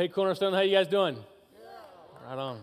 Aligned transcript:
Hey, 0.00 0.08
Cornerstone, 0.08 0.54
how 0.54 0.62
you 0.62 0.74
guys 0.74 0.88
doing? 0.88 1.14
Right 2.26 2.38
on. 2.38 2.62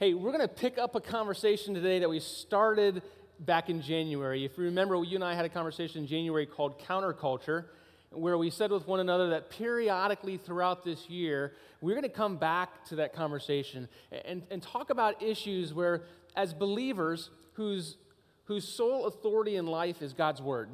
Hey, 0.00 0.12
we're 0.12 0.32
going 0.32 0.42
to 0.42 0.48
pick 0.48 0.76
up 0.76 0.96
a 0.96 1.00
conversation 1.00 1.72
today 1.72 2.00
that 2.00 2.10
we 2.10 2.18
started 2.18 3.00
back 3.38 3.70
in 3.70 3.80
January. 3.80 4.44
If 4.44 4.58
you 4.58 4.64
remember, 4.64 4.96
you 5.04 5.14
and 5.14 5.22
I 5.22 5.34
had 5.34 5.44
a 5.44 5.48
conversation 5.48 6.02
in 6.02 6.08
January 6.08 6.46
called 6.46 6.80
Counterculture, 6.80 7.66
where 8.10 8.36
we 8.36 8.50
said 8.50 8.72
with 8.72 8.88
one 8.88 8.98
another 8.98 9.30
that 9.30 9.50
periodically 9.50 10.36
throughout 10.36 10.84
this 10.84 11.08
year, 11.08 11.52
we're 11.80 11.94
going 11.94 12.02
to 12.02 12.08
come 12.08 12.38
back 12.38 12.84
to 12.86 12.96
that 12.96 13.14
conversation 13.14 13.88
and, 14.24 14.42
and 14.50 14.60
talk 14.60 14.90
about 14.90 15.22
issues 15.22 15.72
where, 15.72 16.02
as 16.34 16.52
believers 16.52 17.30
whose, 17.52 17.98
whose 18.46 18.66
sole 18.66 19.06
authority 19.06 19.54
in 19.54 19.66
life 19.68 20.02
is 20.02 20.12
God's 20.12 20.42
Word, 20.42 20.70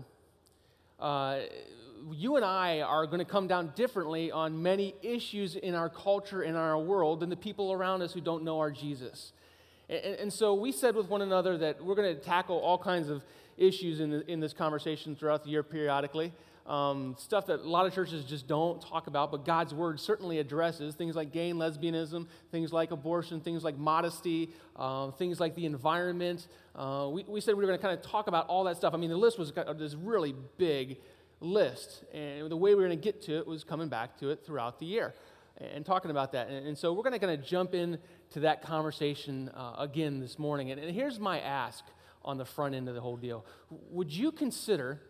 uh, 0.99 1.41
you 2.13 2.37
and 2.37 2.45
I 2.45 2.81
are 2.81 3.07
going 3.07 3.19
to 3.19 3.25
come 3.25 3.47
down 3.47 3.73
differently 3.75 4.31
on 4.31 4.63
many 4.63 4.95
issues 5.03 5.57
in 5.57 5.75
our 5.75 5.89
culture 5.89 6.43
and 6.43 6.57
our 6.57 6.79
world 6.79 7.21
than 7.21 7.31
the 7.31 7.37
people 7.37 7.73
around 7.73 8.03
us 8.03 8.13
who 8.13 8.21
don't 8.21 8.45
know 8.45 8.59
our 8.61 8.71
Jesus. 8.71 9.33
And, 9.89 10.17
and 10.17 10.33
so 10.33 10.55
we 10.55 10.73
said 10.73 10.95
with 10.95 11.09
one 11.09 11.23
another 11.23 11.57
that 11.59 11.85
we're 11.85 11.95
going 11.95 12.15
to 12.15 12.21
tackle 12.21 12.59
all 12.59 12.79
kinds 12.79 13.09
of 13.09 13.23
issues 13.57 14.01
in, 14.01 14.11
the, 14.11 14.31
in 14.31 14.41
this 14.41 14.53
conversation 14.53 15.15
throughout 15.17 15.45
the 15.45 15.51
year 15.51 15.63
periodically. 15.63 16.33
Um, 16.67 17.15
stuff 17.19 17.45
that 17.49 17.61
a 17.61 17.69
lot 17.69 17.85
of 17.85 17.95
churches 17.95 18.25
just 18.25 18.49
don't 18.49 18.81
talk 18.81 19.07
about, 19.07 19.31
but 19.31 19.45
God's 19.45 19.75
word 19.75 20.01
certainly 20.01 20.39
addresses 20.39 20.95
things 20.95 21.15
like 21.15 21.31
gay 21.31 21.51
and 21.51 21.61
lesbianism, 21.61 22.27
things 22.51 22.73
like 22.73 22.91
abortion, 22.91 23.41
things 23.41 23.63
like 23.63 23.77
modesty, 23.77 24.49
uh, 24.75 25.11
things 25.11 25.41
like 25.41 25.55
the 25.57 25.67
environment. 25.67 26.47
Uh, 26.75 27.11
we, 27.13 27.23
we 27.25 27.43
said 27.43 27.55
we 27.55 27.63
were 27.63 27.67
going 27.67 27.79
to 27.79 27.83
kind 27.83 27.99
of 27.99 28.03
talk 28.03 28.29
about 28.29 28.47
all 28.47 28.65
that 28.65 28.79
stuff. 28.79 28.95
I 28.95 28.97
mean, 28.97 29.11
the 29.11 29.17
list 29.17 29.39
was 29.39 29.53
this 29.77 29.95
really 29.95 30.35
big 30.57 30.97
list. 31.45 32.05
And 32.13 32.51
the 32.51 32.57
way 32.57 32.75
we 32.75 32.83
are 32.83 32.87
going 32.89 32.99
to 32.99 33.05
get 33.05 33.23
to 33.23 33.39
it 33.39 33.47
was 33.47 33.65
coming 33.65 33.89
back 33.89 34.19
to 34.19 34.31
it 34.31 34.45
throughout 34.45 34.79
the 34.79 34.87
year 34.87 35.15
and 35.59 35.87
talking 35.87 36.11
about 36.11 36.33
that. 36.33 36.49
And, 36.49 36.67
and 36.67 36.79
so 36.79 36.93
we're 36.93 37.03
going 37.03 37.13
to 37.13 37.19
kind 37.19 37.39
of 37.39 37.47
jump 37.47 37.75
in 37.75 37.99
to 38.31 38.41
that 38.41 38.63
conversation 38.63 39.51
uh, 39.55 39.75
again 39.79 40.21
this 40.21 40.39
morning. 40.39 40.71
And, 40.71 40.81
and, 40.81 40.95
here's 40.95 41.21
my 41.21 41.41
ask 41.41 41.85
on 42.25 42.39
the 42.39 42.45
front 42.45 42.75
end 42.75 42.89
of 42.89 42.95
the 42.95 43.01
whole 43.01 43.17
deal 43.17 43.45
Would 43.91 44.13
you 44.13 44.33
consider 44.33 45.01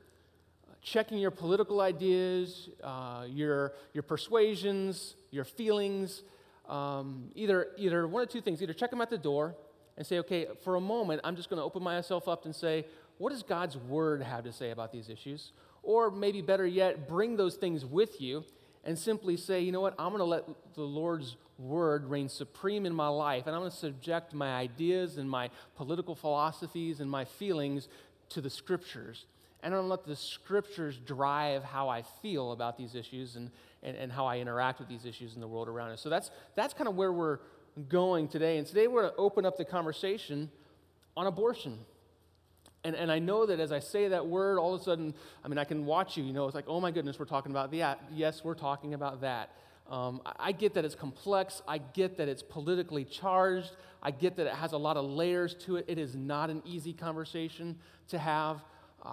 checking 0.82 1.18
your 1.18 1.30
political 1.30 1.80
ideas, 1.80 2.68
uh, 2.82 3.24
your, 3.26 3.72
your 3.94 4.02
persuasions, 4.02 5.14
your 5.30 5.44
feelings? 5.44 6.22
Um, 6.68 7.30
either, 7.34 7.68
either 7.76 8.06
one 8.08 8.22
of 8.22 8.30
two 8.30 8.40
things 8.40 8.62
either 8.62 8.72
check 8.72 8.90
them 8.90 9.02
at 9.02 9.10
the 9.10 9.18
door 9.18 9.54
and 9.96 10.06
say, 10.06 10.18
okay, 10.18 10.46
for 10.62 10.76
a 10.76 10.80
moment, 10.80 11.20
I'm 11.22 11.36
just 11.36 11.50
going 11.50 11.58
to 11.58 11.62
open 11.62 11.82
myself 11.82 12.26
up 12.26 12.46
and 12.46 12.54
say, 12.54 12.86
what 13.18 13.30
does 13.30 13.42
God's 13.42 13.76
word 13.76 14.22
have 14.22 14.44
to 14.44 14.52
say 14.52 14.70
about 14.70 14.90
these 14.90 15.08
issues? 15.08 15.52
Or 15.84 16.10
maybe 16.10 16.40
better 16.42 16.66
yet, 16.66 17.06
bring 17.06 17.36
those 17.36 17.56
things 17.56 17.84
with 17.84 18.20
you 18.20 18.44
and 18.84 18.98
simply 18.98 19.36
say, 19.36 19.60
you 19.60 19.72
know 19.72 19.80
what, 19.80 19.94
I'm 19.98 20.08
going 20.08 20.18
to 20.18 20.24
let 20.24 20.44
the 20.74 20.82
Lord's 20.82 21.36
word 21.58 22.10
reign 22.10 22.28
supreme 22.28 22.84
in 22.84 22.94
my 22.94 23.08
life, 23.08 23.46
and 23.46 23.54
I'm 23.54 23.62
going 23.62 23.70
to 23.70 23.76
subject 23.76 24.34
my 24.34 24.54
ideas 24.54 25.18
and 25.18 25.30
my 25.30 25.50
political 25.76 26.14
philosophies 26.14 27.00
and 27.00 27.10
my 27.10 27.24
feelings 27.24 27.88
to 28.30 28.40
the 28.40 28.50
scriptures. 28.50 29.26
And 29.62 29.72
I'm 29.72 29.80
going 29.80 29.88
to 29.88 29.90
let 29.90 30.04
the 30.04 30.16
scriptures 30.16 30.98
drive 30.98 31.64
how 31.64 31.88
I 31.88 32.02
feel 32.02 32.52
about 32.52 32.76
these 32.76 32.94
issues 32.94 33.36
and, 33.36 33.50
and, 33.82 33.96
and 33.96 34.12
how 34.12 34.26
I 34.26 34.38
interact 34.38 34.78
with 34.78 34.88
these 34.88 35.06
issues 35.06 35.34
in 35.34 35.40
the 35.40 35.48
world 35.48 35.68
around 35.68 35.92
us. 35.92 36.02
So 36.02 36.10
that's, 36.10 36.30
that's 36.54 36.74
kind 36.74 36.88
of 36.88 36.96
where 36.96 37.12
we're 37.12 37.38
going 37.88 38.28
today. 38.28 38.58
And 38.58 38.66
today 38.66 38.88
we're 38.88 39.02
going 39.02 39.12
to 39.14 39.18
open 39.18 39.46
up 39.46 39.56
the 39.56 39.64
conversation 39.64 40.50
on 41.16 41.26
abortion. 41.26 41.78
And, 42.84 42.94
and 42.94 43.10
I 43.10 43.18
know 43.18 43.46
that 43.46 43.60
as 43.60 43.72
I 43.72 43.78
say 43.78 44.08
that 44.08 44.26
word, 44.26 44.58
all 44.58 44.74
of 44.74 44.80
a 44.80 44.84
sudden, 44.84 45.14
I 45.42 45.48
mean, 45.48 45.56
I 45.56 45.64
can 45.64 45.86
watch 45.86 46.16
you, 46.18 46.24
you 46.24 46.34
know, 46.34 46.44
it's 46.46 46.54
like, 46.54 46.66
oh 46.68 46.80
my 46.80 46.90
goodness, 46.90 47.18
we're 47.18 47.24
talking 47.24 47.50
about 47.50 47.70
that. 47.72 48.00
Yes, 48.12 48.44
we're 48.44 48.54
talking 48.54 48.92
about 48.92 49.22
that. 49.22 49.50
Um, 49.90 50.20
I 50.38 50.52
get 50.52 50.74
that 50.74 50.84
it's 50.84 50.94
complex. 50.94 51.62
I 51.68 51.78
get 51.78 52.16
that 52.18 52.28
it's 52.28 52.42
politically 52.42 53.04
charged. 53.04 53.70
I 54.02 54.10
get 54.10 54.36
that 54.36 54.46
it 54.46 54.54
has 54.54 54.72
a 54.72 54.78
lot 54.78 54.96
of 54.96 55.04
layers 55.04 55.54
to 55.66 55.76
it. 55.76 55.86
It 55.88 55.98
is 55.98 56.14
not 56.14 56.50
an 56.50 56.62
easy 56.64 56.92
conversation 56.92 57.78
to 58.08 58.18
have. 58.18 58.62
Uh, 59.02 59.10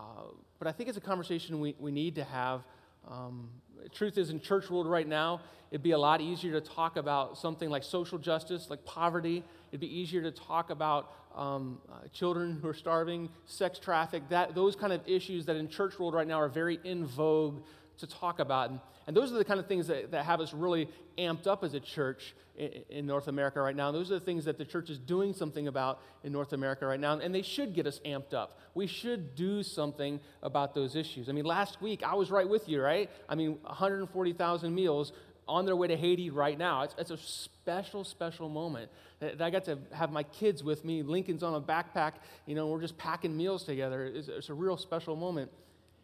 but 0.59 0.68
I 0.68 0.72
think 0.72 0.90
it's 0.90 0.98
a 0.98 1.02
conversation 1.02 1.59
we, 1.59 1.76
we 1.80 1.92
need 1.92 2.16
to 2.16 2.24
have. 2.24 2.64
Um, 3.09 3.50
truth 3.94 4.18
is, 4.18 4.30
in 4.30 4.40
church 4.40 4.70
world 4.70 4.88
right 4.88 5.08
now, 5.08 5.42
it'd 5.72 5.84
be 5.84 5.92
a 5.92 5.98
lot 5.98 6.22
easier 6.22 6.53
to 6.53 6.62
talk 6.62 6.98
about 6.98 7.38
something 7.38 7.70
like 7.70 7.84
social 7.84 8.18
justice, 8.18 8.70
like 8.70 8.86
poverty. 8.86 9.44
It'd 9.72 9.80
be 9.80 10.00
easier 10.00 10.22
to 10.22 10.32
talk 10.32 10.70
about 10.70 11.14
um, 11.36 11.80
uh, 11.90 12.08
children 12.12 12.59
who 12.62 12.68
are 12.68 12.74
starving, 12.74 13.30
sex 13.46 13.80
traffic, 13.80 14.24
that, 14.30 14.54
those 14.54 14.76
kind 14.76 14.92
of 14.92 15.02
issues 15.08 15.46
that 15.46 15.56
in 15.56 15.70
church 15.70 15.98
world 15.98 16.14
right 16.14 16.28
now 16.28 16.42
are 16.42 16.50
very 16.50 16.80
in 16.84 17.06
vogue 17.06 17.62
to 18.00 18.08
talk 18.08 18.40
about. 18.40 18.70
And, 18.70 18.80
and 19.08 19.16
those 19.16 19.32
are 19.32 19.38
the 19.38 19.46
kind 19.46 19.59
of 19.59 19.68
things 19.68 19.88
that, 19.88 20.12
that 20.12 20.26
have 20.26 20.42
us 20.42 20.54
really 20.54 20.90
amped 21.18 21.48
up 21.48 21.64
as 21.64 21.74
a 21.74 21.80
church 21.80 22.36
in, 22.58 22.84
in, 22.90 23.06
North 23.06 23.28
America 23.28 23.62
right 23.62 23.76
now. 23.76 23.88
And 23.88 23.96
those 23.96 24.12
are 24.12 24.16
the 24.20 24.26
things 24.26 24.46
that 24.46 24.58
the 24.58 24.66
church 24.66 24.90
is 24.90 24.98
doing 24.98 25.34
something 25.34 25.68
about 25.68 26.02
in 26.24 26.34
North 26.34 26.52
America 26.52 26.86
right 26.86 27.00
now. 27.00 27.18
And 27.18 27.34
they 27.34 27.42
should 27.42 27.74
get 27.74 27.88
us 27.88 28.02
amped 28.06 28.34
up. 28.34 28.59
We 28.74 28.88
should 28.88 29.36
do 29.36 29.64
something 29.64 30.20
about 30.44 30.76
those 30.76 30.96
issues. 30.96 31.30
I 31.30 31.32
mean, 31.32 31.46
last 31.46 31.82
week, 31.82 32.03
I 32.03 32.16
was 32.16 32.30
right 32.30 32.48
with 32.48 32.68
you, 32.68 32.82
right? 32.82 33.09
I 33.30 33.36
mean, 33.36 33.58
140,000 33.64 34.74
meals 34.76 35.14
on 35.51 35.66
their 35.66 35.75
way 35.75 35.85
to 35.89 35.97
Haiti 35.97 36.29
right 36.29 36.57
now. 36.57 36.84
It's, 36.84 36.95
it's 36.97 37.12
a 37.12 37.17
special, 37.17 38.06
special 38.06 38.47
moment. 38.47 38.89
that 39.19 39.41
I 39.41 39.50
got 39.50 39.66
to 39.66 39.78
have 39.91 40.09
my 40.09 40.23
kids 40.23 40.63
with 40.63 40.85
me. 40.85 41.03
Lincoln's 41.03 41.44
on 41.44 41.53
a 41.53 41.62
backpack. 41.62 42.13
You 42.45 42.56
know, 42.56 42.67
we're 42.67 42.79
just 42.79 42.97
packing 42.97 43.35
meals 43.35 43.66
together. 43.66 44.06
It's, 44.06 44.29
it's 44.29 44.50
a 44.50 44.53
real 44.53 44.78
special 44.78 45.17
moment. 45.17 45.51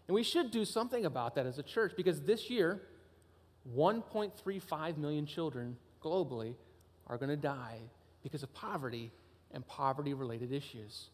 And 0.07 0.16
we 0.16 0.24
should 0.24 0.52
do 0.52 0.66
something 0.66 1.06
about 1.06 1.36
that 1.36 1.46
as 1.46 1.57
a 1.59 1.63
church 1.63 1.94
because 1.96 2.24
this 2.24 2.50
year, 2.50 2.81
1.35 3.75 4.97
million 4.97 5.25
children 5.25 5.78
globally 6.03 6.56
are 7.07 7.18
going 7.18 7.30
to 7.30 7.38
die 7.38 7.80
because 8.24 8.44
of 8.44 8.53
poverty 8.53 9.12
and 9.52 9.66
poverty 9.66 10.13
related 10.13 10.52
issues. 10.52 11.07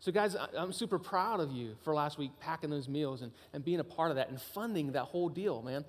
So, 0.00 0.10
guys, 0.10 0.36
I'm 0.56 0.72
super 0.72 0.98
proud 0.98 1.38
of 1.38 1.52
you 1.52 1.76
for 1.82 1.94
last 1.94 2.18
week 2.18 2.32
packing 2.40 2.70
those 2.70 2.88
meals 2.88 3.22
and, 3.22 3.30
and 3.52 3.64
being 3.64 3.80
a 3.80 3.84
part 3.84 4.10
of 4.10 4.16
that 4.16 4.30
and 4.30 4.40
funding 4.40 4.92
that 4.92 5.04
whole 5.04 5.28
deal, 5.28 5.62
man. 5.62 5.84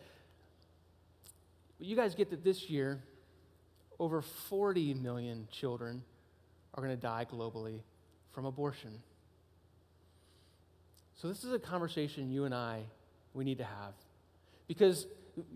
But 1.80 1.88
you 1.88 1.96
guys 1.96 2.14
get 2.14 2.30
that 2.30 2.44
this 2.44 2.70
year, 2.70 3.02
over 4.00 4.22
40 4.22 4.94
million 4.96 5.48
children 5.52 6.04
are 6.74 6.84
going 6.84 6.96
to 6.96 7.02
die 7.02 7.26
globally 7.30 7.80
from 8.32 8.46
abortion. 8.46 8.92
So, 11.16 11.28
this 11.28 11.44
is 11.44 11.52
a 11.52 11.60
conversation 11.60 12.30
you 12.30 12.46
and 12.46 12.54
I 12.54 12.84
we 13.34 13.44
need 13.44 13.58
to 13.58 13.66
have. 13.66 13.94
Because 14.68 15.08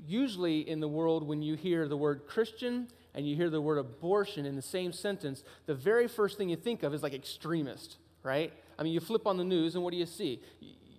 usually 0.05 0.67
in 0.67 0.79
the 0.79 0.87
world, 0.87 1.27
when 1.27 1.41
you 1.41 1.55
hear 1.55 1.87
the 1.87 1.97
word 1.97 2.23
Christian 2.27 2.87
and 3.13 3.27
you 3.27 3.35
hear 3.35 3.49
the 3.49 3.61
word 3.61 3.77
abortion 3.77 4.45
in 4.45 4.55
the 4.55 4.61
same 4.61 4.91
sentence, 4.91 5.43
the 5.65 5.75
very 5.75 6.07
first 6.07 6.37
thing 6.37 6.49
you 6.49 6.55
think 6.55 6.83
of 6.83 6.93
is 6.93 7.03
like 7.03 7.13
extremist, 7.13 7.97
right? 8.23 8.51
I 8.77 8.83
mean, 8.83 8.93
you 8.93 8.99
flip 8.99 9.27
on 9.27 9.37
the 9.37 9.43
news 9.43 9.75
and 9.75 9.83
what 9.83 9.91
do 9.91 9.97
you 9.97 10.05
see? 10.05 10.41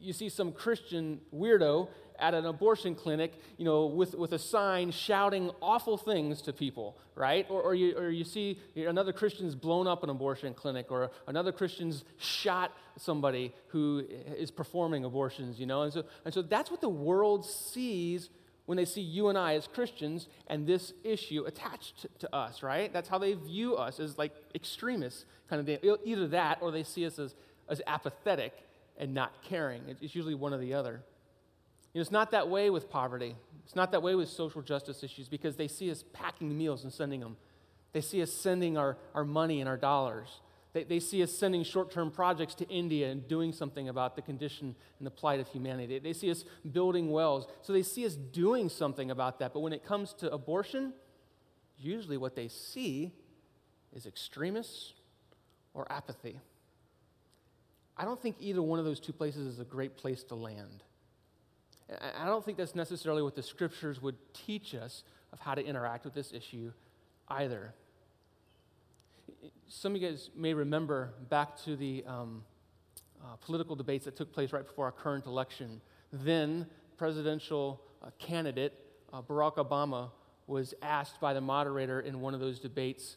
You 0.00 0.12
see 0.12 0.28
some 0.28 0.52
Christian 0.52 1.20
weirdo 1.34 1.88
at 2.18 2.34
an 2.34 2.46
abortion 2.46 2.94
clinic, 2.94 3.32
you 3.56 3.64
know, 3.64 3.86
with, 3.86 4.14
with 4.14 4.32
a 4.32 4.38
sign 4.38 4.90
shouting 4.90 5.50
awful 5.60 5.96
things 5.96 6.42
to 6.42 6.52
people, 6.52 6.96
right? 7.14 7.46
Or, 7.48 7.60
or, 7.60 7.74
you, 7.74 7.96
or 7.96 8.10
you 8.10 8.24
see 8.24 8.60
another 8.76 9.12
Christian's 9.12 9.54
blown 9.54 9.86
up 9.86 10.02
an 10.02 10.10
abortion 10.10 10.54
clinic, 10.54 10.86
or 10.90 11.10
another 11.26 11.52
Christian's 11.52 12.04
shot 12.18 12.72
somebody 12.96 13.52
who 13.68 14.04
is 14.38 14.50
performing 14.50 15.04
abortions, 15.04 15.58
you 15.58 15.66
know? 15.66 15.82
And 15.82 15.92
so, 15.92 16.04
and 16.24 16.32
so 16.32 16.42
that's 16.42 16.70
what 16.70 16.80
the 16.80 16.88
world 16.88 17.44
sees 17.44 18.30
when 18.66 18.76
they 18.76 18.84
see 18.84 19.00
you 19.00 19.28
and 19.28 19.36
I 19.36 19.54
as 19.54 19.66
Christians 19.66 20.26
and 20.46 20.66
this 20.66 20.92
issue 21.02 21.44
attached 21.44 22.06
to, 22.20 22.34
us, 22.34 22.62
right? 22.62 22.92
That's 22.92 23.08
how 23.08 23.18
they 23.18 23.34
view 23.34 23.76
us 23.76 24.00
as 24.00 24.16
like 24.16 24.32
extremists, 24.54 25.26
kind 25.50 25.60
of 25.60 25.66
thing. 25.66 25.96
Either 26.04 26.28
that 26.28 26.58
or 26.62 26.70
they 26.70 26.82
see 26.82 27.04
us 27.06 27.18
as, 27.18 27.34
as 27.68 27.82
apathetic 27.86 28.54
and 28.96 29.12
not 29.12 29.42
caring. 29.42 29.82
It's 30.00 30.14
usually 30.14 30.34
one 30.34 30.54
or 30.54 30.58
the 30.58 30.74
other. 30.74 31.02
You 31.94 32.00
know, 32.00 32.02
it's 32.02 32.10
not 32.10 32.32
that 32.32 32.48
way 32.48 32.70
with 32.70 32.90
poverty. 32.90 33.36
It's 33.64 33.76
not 33.76 33.92
that 33.92 34.02
way 34.02 34.14
with 34.16 34.28
social 34.28 34.60
justice 34.62 35.02
issues 35.02 35.28
because 35.28 35.56
they 35.56 35.68
see 35.68 35.90
us 35.90 36.04
packing 36.12 36.56
meals 36.56 36.82
and 36.82 36.92
sending 36.92 37.20
them. 37.20 37.36
They 37.92 38.00
see 38.00 38.20
us 38.20 38.32
sending 38.32 38.76
our, 38.76 38.98
our 39.14 39.24
money 39.24 39.60
and 39.60 39.68
our 39.68 39.76
dollars. 39.76 40.40
They, 40.72 40.82
they 40.82 40.98
see 40.98 41.22
us 41.22 41.32
sending 41.32 41.62
short 41.62 41.92
term 41.92 42.10
projects 42.10 42.56
to 42.56 42.68
India 42.68 43.10
and 43.10 43.26
doing 43.26 43.52
something 43.52 43.88
about 43.88 44.16
the 44.16 44.22
condition 44.22 44.74
and 44.98 45.06
the 45.06 45.10
plight 45.10 45.38
of 45.38 45.46
humanity. 45.46 46.00
They 46.00 46.12
see 46.12 46.32
us 46.32 46.44
building 46.72 47.12
wells. 47.12 47.46
So 47.62 47.72
they 47.72 47.84
see 47.84 48.04
us 48.04 48.16
doing 48.16 48.68
something 48.68 49.12
about 49.12 49.38
that. 49.38 49.54
But 49.54 49.60
when 49.60 49.72
it 49.72 49.84
comes 49.84 50.12
to 50.14 50.32
abortion, 50.32 50.92
usually 51.78 52.16
what 52.16 52.34
they 52.34 52.48
see 52.48 53.12
is 53.94 54.04
extremists 54.04 54.94
or 55.74 55.90
apathy. 55.90 56.40
I 57.96 58.04
don't 58.04 58.20
think 58.20 58.34
either 58.40 58.60
one 58.60 58.80
of 58.80 58.84
those 58.84 58.98
two 58.98 59.12
places 59.12 59.46
is 59.46 59.60
a 59.60 59.64
great 59.64 59.96
place 59.96 60.24
to 60.24 60.34
land. 60.34 60.82
I 61.90 62.24
don't 62.24 62.44
think 62.44 62.56
that's 62.56 62.74
necessarily 62.74 63.22
what 63.22 63.34
the 63.34 63.42
scriptures 63.42 64.00
would 64.00 64.16
teach 64.32 64.74
us 64.74 65.04
of 65.32 65.40
how 65.40 65.54
to 65.54 65.64
interact 65.64 66.04
with 66.04 66.14
this 66.14 66.32
issue 66.32 66.72
either. 67.28 67.74
Some 69.68 69.94
of 69.94 70.00
you 70.00 70.08
guys 70.08 70.30
may 70.34 70.54
remember 70.54 71.12
back 71.28 71.56
to 71.64 71.76
the 71.76 72.04
um, 72.06 72.42
uh, 73.22 73.36
political 73.36 73.76
debates 73.76 74.04
that 74.06 74.16
took 74.16 74.32
place 74.32 74.52
right 74.52 74.66
before 74.66 74.86
our 74.86 74.92
current 74.92 75.26
election. 75.26 75.80
Then, 76.12 76.66
presidential 76.96 77.80
uh, 78.02 78.10
candidate 78.18 78.72
uh, 79.12 79.22
Barack 79.22 79.56
Obama 79.56 80.10
was 80.46 80.74
asked 80.82 81.20
by 81.20 81.32
the 81.32 81.40
moderator 81.40 82.00
in 82.00 82.20
one 82.20 82.34
of 82.34 82.40
those 82.40 82.58
debates, 82.58 83.16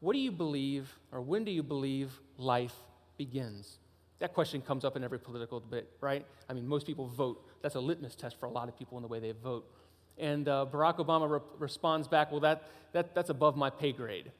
What 0.00 0.12
do 0.12 0.18
you 0.18 0.32
believe, 0.32 0.92
or 1.12 1.20
when 1.20 1.44
do 1.44 1.50
you 1.50 1.62
believe 1.62 2.20
life 2.38 2.74
begins? 3.16 3.78
That 4.20 4.32
question 4.32 4.60
comes 4.60 4.84
up 4.84 4.96
in 4.96 5.04
every 5.04 5.18
political 5.18 5.60
debate, 5.60 5.88
right? 6.00 6.24
I 6.48 6.52
mean, 6.52 6.66
most 6.66 6.86
people 6.86 7.08
vote. 7.08 7.44
That's 7.62 7.74
a 7.74 7.80
litmus 7.80 8.14
test 8.14 8.38
for 8.38 8.46
a 8.46 8.50
lot 8.50 8.68
of 8.68 8.78
people 8.78 8.96
in 8.96 9.02
the 9.02 9.08
way 9.08 9.18
they 9.18 9.32
vote. 9.32 9.68
And 10.18 10.48
uh, 10.48 10.66
Barack 10.70 10.98
Obama 10.98 11.28
re- 11.28 11.40
responds 11.58 12.06
back, 12.06 12.30
Well, 12.30 12.40
that, 12.40 12.62
that, 12.92 13.14
that's 13.14 13.30
above 13.30 13.56
my 13.56 13.70
pay 13.70 13.92
grade 13.92 14.30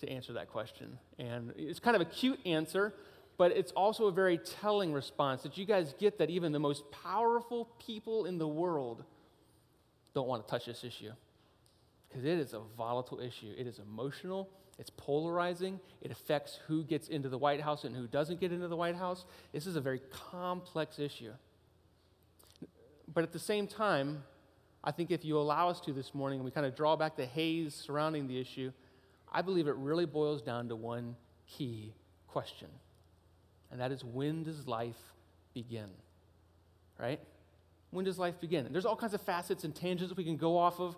to 0.00 0.08
answer 0.08 0.34
that 0.34 0.50
question. 0.50 0.98
And 1.18 1.52
it's 1.56 1.80
kind 1.80 1.96
of 1.96 2.02
a 2.02 2.06
cute 2.06 2.40
answer, 2.44 2.94
but 3.38 3.52
it's 3.52 3.72
also 3.72 4.06
a 4.06 4.12
very 4.12 4.38
telling 4.38 4.92
response 4.92 5.42
that 5.42 5.56
you 5.56 5.64
guys 5.64 5.94
get 5.98 6.18
that 6.18 6.28
even 6.28 6.52
the 6.52 6.60
most 6.60 6.84
powerful 6.90 7.70
people 7.78 8.26
in 8.26 8.38
the 8.38 8.48
world 8.48 9.04
don't 10.14 10.28
want 10.28 10.46
to 10.46 10.50
touch 10.50 10.66
this 10.66 10.84
issue 10.84 11.12
because 12.08 12.24
it 12.24 12.38
is 12.38 12.52
a 12.52 12.60
volatile 12.76 13.20
issue. 13.20 13.54
It 13.56 13.66
is 13.66 13.78
emotional, 13.78 14.50
it's 14.78 14.90
polarizing, 14.90 15.78
it 16.00 16.10
affects 16.10 16.58
who 16.66 16.82
gets 16.82 17.08
into 17.08 17.28
the 17.28 17.38
White 17.38 17.60
House 17.60 17.84
and 17.84 17.94
who 17.94 18.06
doesn't 18.06 18.40
get 18.40 18.52
into 18.52 18.68
the 18.68 18.76
White 18.76 18.96
House. 18.96 19.24
This 19.52 19.66
is 19.66 19.76
a 19.76 19.80
very 19.80 20.00
complex 20.10 20.98
issue. 20.98 21.32
But 23.12 23.24
at 23.24 23.32
the 23.32 23.38
same 23.38 23.66
time, 23.66 24.24
I 24.82 24.90
think 24.90 25.10
if 25.10 25.24
you 25.24 25.38
allow 25.38 25.68
us 25.68 25.80
to 25.82 25.92
this 25.92 26.14
morning 26.14 26.42
we 26.42 26.50
kind 26.50 26.66
of 26.66 26.74
draw 26.74 26.96
back 26.96 27.16
the 27.16 27.26
haze 27.26 27.74
surrounding 27.74 28.26
the 28.26 28.40
issue, 28.40 28.72
I 29.30 29.42
believe 29.42 29.68
it 29.68 29.76
really 29.76 30.06
boils 30.06 30.42
down 30.42 30.68
to 30.68 30.76
one 30.76 31.16
key 31.46 31.94
question. 32.26 32.68
And 33.70 33.80
that 33.80 33.92
is 33.92 34.02
when 34.02 34.42
does 34.42 34.66
life 34.66 35.00
begin? 35.54 35.90
Right? 36.98 37.20
When 37.90 38.04
does 38.04 38.18
life 38.18 38.40
begin? 38.40 38.66
And 38.66 38.74
there's 38.74 38.86
all 38.86 38.96
kinds 38.96 39.14
of 39.14 39.20
facets 39.20 39.64
and 39.64 39.74
tangents 39.74 40.16
we 40.16 40.24
can 40.24 40.36
go 40.36 40.56
off 40.56 40.80
of, 40.80 40.96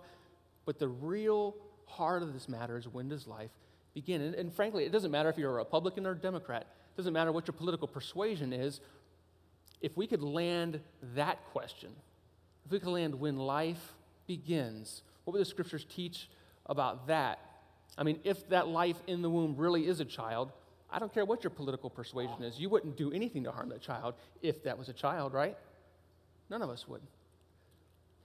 but 0.65 0.79
the 0.79 0.87
real 0.87 1.55
heart 1.85 2.23
of 2.23 2.33
this 2.33 2.49
matter 2.49 2.77
is 2.77 2.87
when 2.87 3.09
does 3.09 3.27
life 3.27 3.51
begin? 3.95 4.21
And, 4.21 4.35
and 4.35 4.53
frankly, 4.53 4.85
it 4.85 4.91
doesn't 4.91 5.09
matter 5.09 5.29
if 5.29 5.39
you're 5.39 5.49
a 5.49 5.55
Republican 5.55 6.05
or 6.05 6.11
a 6.11 6.15
Democrat, 6.15 6.61
it 6.61 6.97
doesn't 6.97 7.13
matter 7.13 7.31
what 7.31 7.47
your 7.47 7.53
political 7.53 7.87
persuasion 7.87 8.53
is. 8.53 8.79
If 9.81 9.97
we 9.97 10.05
could 10.05 10.21
land 10.21 10.79
that 11.15 11.43
question, 11.51 11.89
if 12.65 12.71
we 12.71 12.79
could 12.79 12.89
land 12.89 13.19
when 13.19 13.37
life 13.37 13.93
begins, 14.27 15.01
what 15.23 15.33
would 15.33 15.41
the 15.41 15.45
scriptures 15.45 15.85
teach 15.89 16.29
about 16.67 17.07
that? 17.07 17.39
I 17.97 18.03
mean, 18.03 18.19
if 18.23 18.47
that 18.49 18.67
life 18.67 18.97
in 19.07 19.21
the 19.21 19.29
womb 19.29 19.55
really 19.57 19.87
is 19.87 19.99
a 19.99 20.05
child, 20.05 20.51
I 20.89 20.99
don't 20.99 21.13
care 21.13 21.25
what 21.25 21.43
your 21.43 21.51
political 21.51 21.89
persuasion 21.89 22.43
is, 22.43 22.59
you 22.59 22.69
wouldn't 22.69 22.95
do 22.95 23.11
anything 23.11 23.43
to 23.43 23.51
harm 23.51 23.69
that 23.69 23.81
child 23.81 24.15
if 24.41 24.63
that 24.63 24.77
was 24.77 24.89
a 24.89 24.93
child, 24.93 25.33
right? 25.33 25.57
None 26.49 26.61
of 26.61 26.69
us 26.69 26.87
would. 26.87 27.01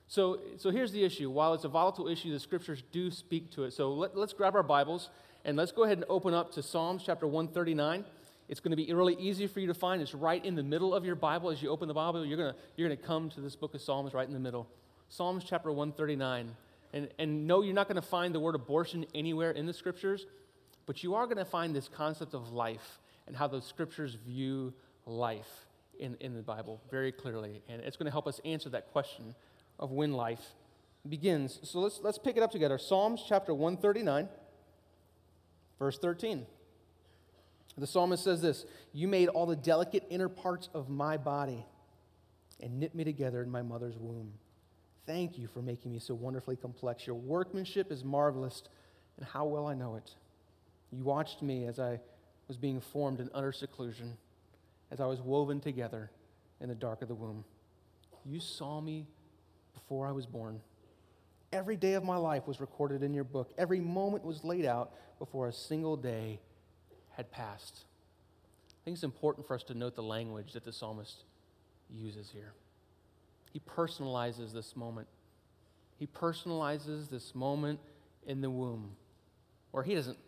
So, 0.09 0.41
so 0.57 0.71
here's 0.71 0.93
the 0.93 1.05
issue. 1.05 1.31
While 1.31 1.55
it's 1.55 1.65
a 1.65 1.69
volatile 1.69 2.09
issue, 2.09 2.33
the 2.33 2.41
scriptures 2.41 2.83
do 2.91 3.11
speak 3.11 3.51
to 3.53 3.65
it. 3.65 3.73
So 3.73 3.93
let, 3.93 4.17
let's 4.17 4.33
grab 4.33 4.57
our 4.57 4.63
Bibles 4.63 5.09
and 5.45 5.57
let's 5.57 5.73
go 5.73 5.85
ahead 5.85 5.99
and 5.99 6.07
open 6.09 6.35
up 6.35 6.53
to 6.53 6.63
Psalms 6.63 7.03
chapter 7.05 7.27
139. 7.27 8.05
It's 8.49 8.61
going 8.61 8.71
to 8.71 8.77
be 8.77 8.93
really 8.93 9.15
easy 9.15 9.47
for 9.47 9.61
you 9.61 9.67
to 9.69 9.75
find. 9.75 10.03
It's 10.03 10.15
right 10.15 10.45
in 10.45 10.55
the 10.55 10.63
middle 10.63 10.95
of 10.95 11.05
your 11.05 11.15
Bible. 11.15 11.51
As 11.51 11.63
you 11.63 11.71
open 11.71 11.89
the 11.89 11.95
Bible, 11.95 12.25
you're 12.27 12.37
going 12.37 12.53
to, 12.53 12.59
you're 12.77 12.89
going 12.89 12.99
to 12.99 13.05
come 13.05 13.31
to 13.31 13.41
this 13.41 13.57
book 13.57 13.75
of 13.75 13.81
Psalms 13.81 14.13
right 14.13 14.27
in 14.27 14.35
the 14.35 14.41
middle. 14.41 14.69
Psalms 15.09 15.45
chapter 15.47 15.71
139. 15.71 16.55
And, 16.93 17.09
and 17.19 17.47
no, 17.47 17.63
you're 17.63 17.75
not 17.75 17.89
going 17.89 18.01
to 18.01 18.07
find 18.07 18.35
the 18.35 18.41
word 18.41 18.55
abortion 18.55 19.07
anywhere 19.15 19.53
in 19.53 19.67
the 19.67 19.73
scriptures, 19.73 20.27
but 20.87 21.03
you 21.03 21.15
are 21.15 21.25
going 21.27 21.39
to 21.39 21.45
find 21.45 21.75
this 21.75 21.89
concept 21.89 22.35
of 22.35 22.51
life 22.53 22.99
and 23.27 23.37
how 23.37 23.47
the 23.47 23.63
scriptures 23.63 24.15
view 24.15 24.75
life 25.07 25.67
in, 25.99 26.17
in 26.21 26.35
the 26.35 26.43
Bible 26.43 26.81
very 26.91 27.13
clearly. 27.13 27.63
And 27.69 27.81
it's 27.83 27.97
going 27.97 28.07
to 28.07 28.13
help 28.13 28.27
us 28.27 28.41
answer 28.45 28.69
that 28.71 28.91
question 28.93 29.35
of 29.79 29.93
when 29.93 30.13
life 30.13 30.55
begins. 31.09 31.61
So 31.63 31.81
let's, 31.81 32.01
let's 32.03 32.19
pick 32.19 32.37
it 32.37 32.43
up 32.43 32.51
together. 32.51 32.79
Psalms 32.79 33.23
chapter 33.27 33.55
139, 33.55 34.29
verse 35.81 35.99
13. 35.99 36.47
The 37.77 37.87
psalmist 37.87 38.23
says 38.23 38.41
this 38.41 38.65
You 38.93 39.09
made 39.09 39.29
all 39.29 39.47
the 39.47 39.57
delicate 39.57 40.07
inner 40.11 40.29
parts 40.29 40.69
of 40.73 40.89
my 40.89 41.17
body 41.17 41.67
and 42.61 42.79
knit 42.79 42.95
me 42.95 43.03
together 43.03 43.43
in 43.43 43.51
my 43.51 43.63
mother's 43.63 43.97
womb. 43.99 44.35
Thank 45.07 45.39
you 45.39 45.49
for 45.49 45.63
making 45.63 45.91
me 45.91 45.99
so 45.99 46.15
wonderfully 46.15 46.57
complex. 46.57 47.07
Your 47.07 47.17
workmanship 47.17 47.91
is 47.91 48.05
marvelous, 48.05 48.63
and 49.17 49.27
how 49.27 49.47
well 49.47 49.67
I 49.67 49.75
know 49.75 49.97
it. 49.97 50.15
You 50.93 51.03
watched 51.03 51.43
me 51.43 51.67
as 51.67 51.81
I 51.81 51.99
was 52.47 52.57
being 52.57 52.81
formed 52.81 53.19
in 53.19 53.31
utter 53.35 53.53
seclusion, 53.53 54.17
as 54.91 55.01
I 55.01 55.07
was 55.07 55.21
woven 55.21 55.61
together 55.61 56.11
in 56.61 56.69
the 56.69 56.75
dark 56.75 57.03
of 57.03 57.09
the 57.09 57.15
womb. 57.15 57.45
You 58.25 58.41
saw 58.41 58.81
me 58.81 59.07
before 59.73 60.07
I 60.07 60.13
was 60.13 60.27
born. 60.27 60.61
Every 61.53 61.77
day 61.77 61.95
of 61.95 62.05
my 62.05 62.17
life 62.17 62.47
was 62.47 62.61
recorded 62.61 63.03
in 63.03 63.13
your 63.13 63.25
book. 63.25 63.53
Every 63.59 63.81
moment 63.81 64.25
was 64.25 64.45
laid 64.45 64.65
out 64.65 64.93
before 65.19 65.49
a 65.49 65.53
single 65.53 65.97
day 65.97 66.41
had 67.17 67.31
passed. 67.33 67.85
I 68.69 68.85
think 68.85 68.95
it's 68.95 69.05
important 69.05 69.47
for 69.47 69.55
us 69.55 69.65
to 69.65 69.75
note 69.75 69.97
the 69.97 70.03
language 70.03 70.53
that 70.53 70.65
the 70.65 70.73
psalmist 70.73 71.25
uses 71.91 72.31
here. 72.33 72.53
He 73.53 73.61
personalizes 73.61 74.53
this 74.53 74.77
moment. 74.77 75.09
He 75.99 76.07
personalizes 76.07 77.11
this 77.11 77.35
moment 77.35 77.81
in 78.27 78.41
the 78.41 78.51
womb, 78.51 78.93
where 79.73 79.83
he 79.83 79.95
doesn't 79.95 80.19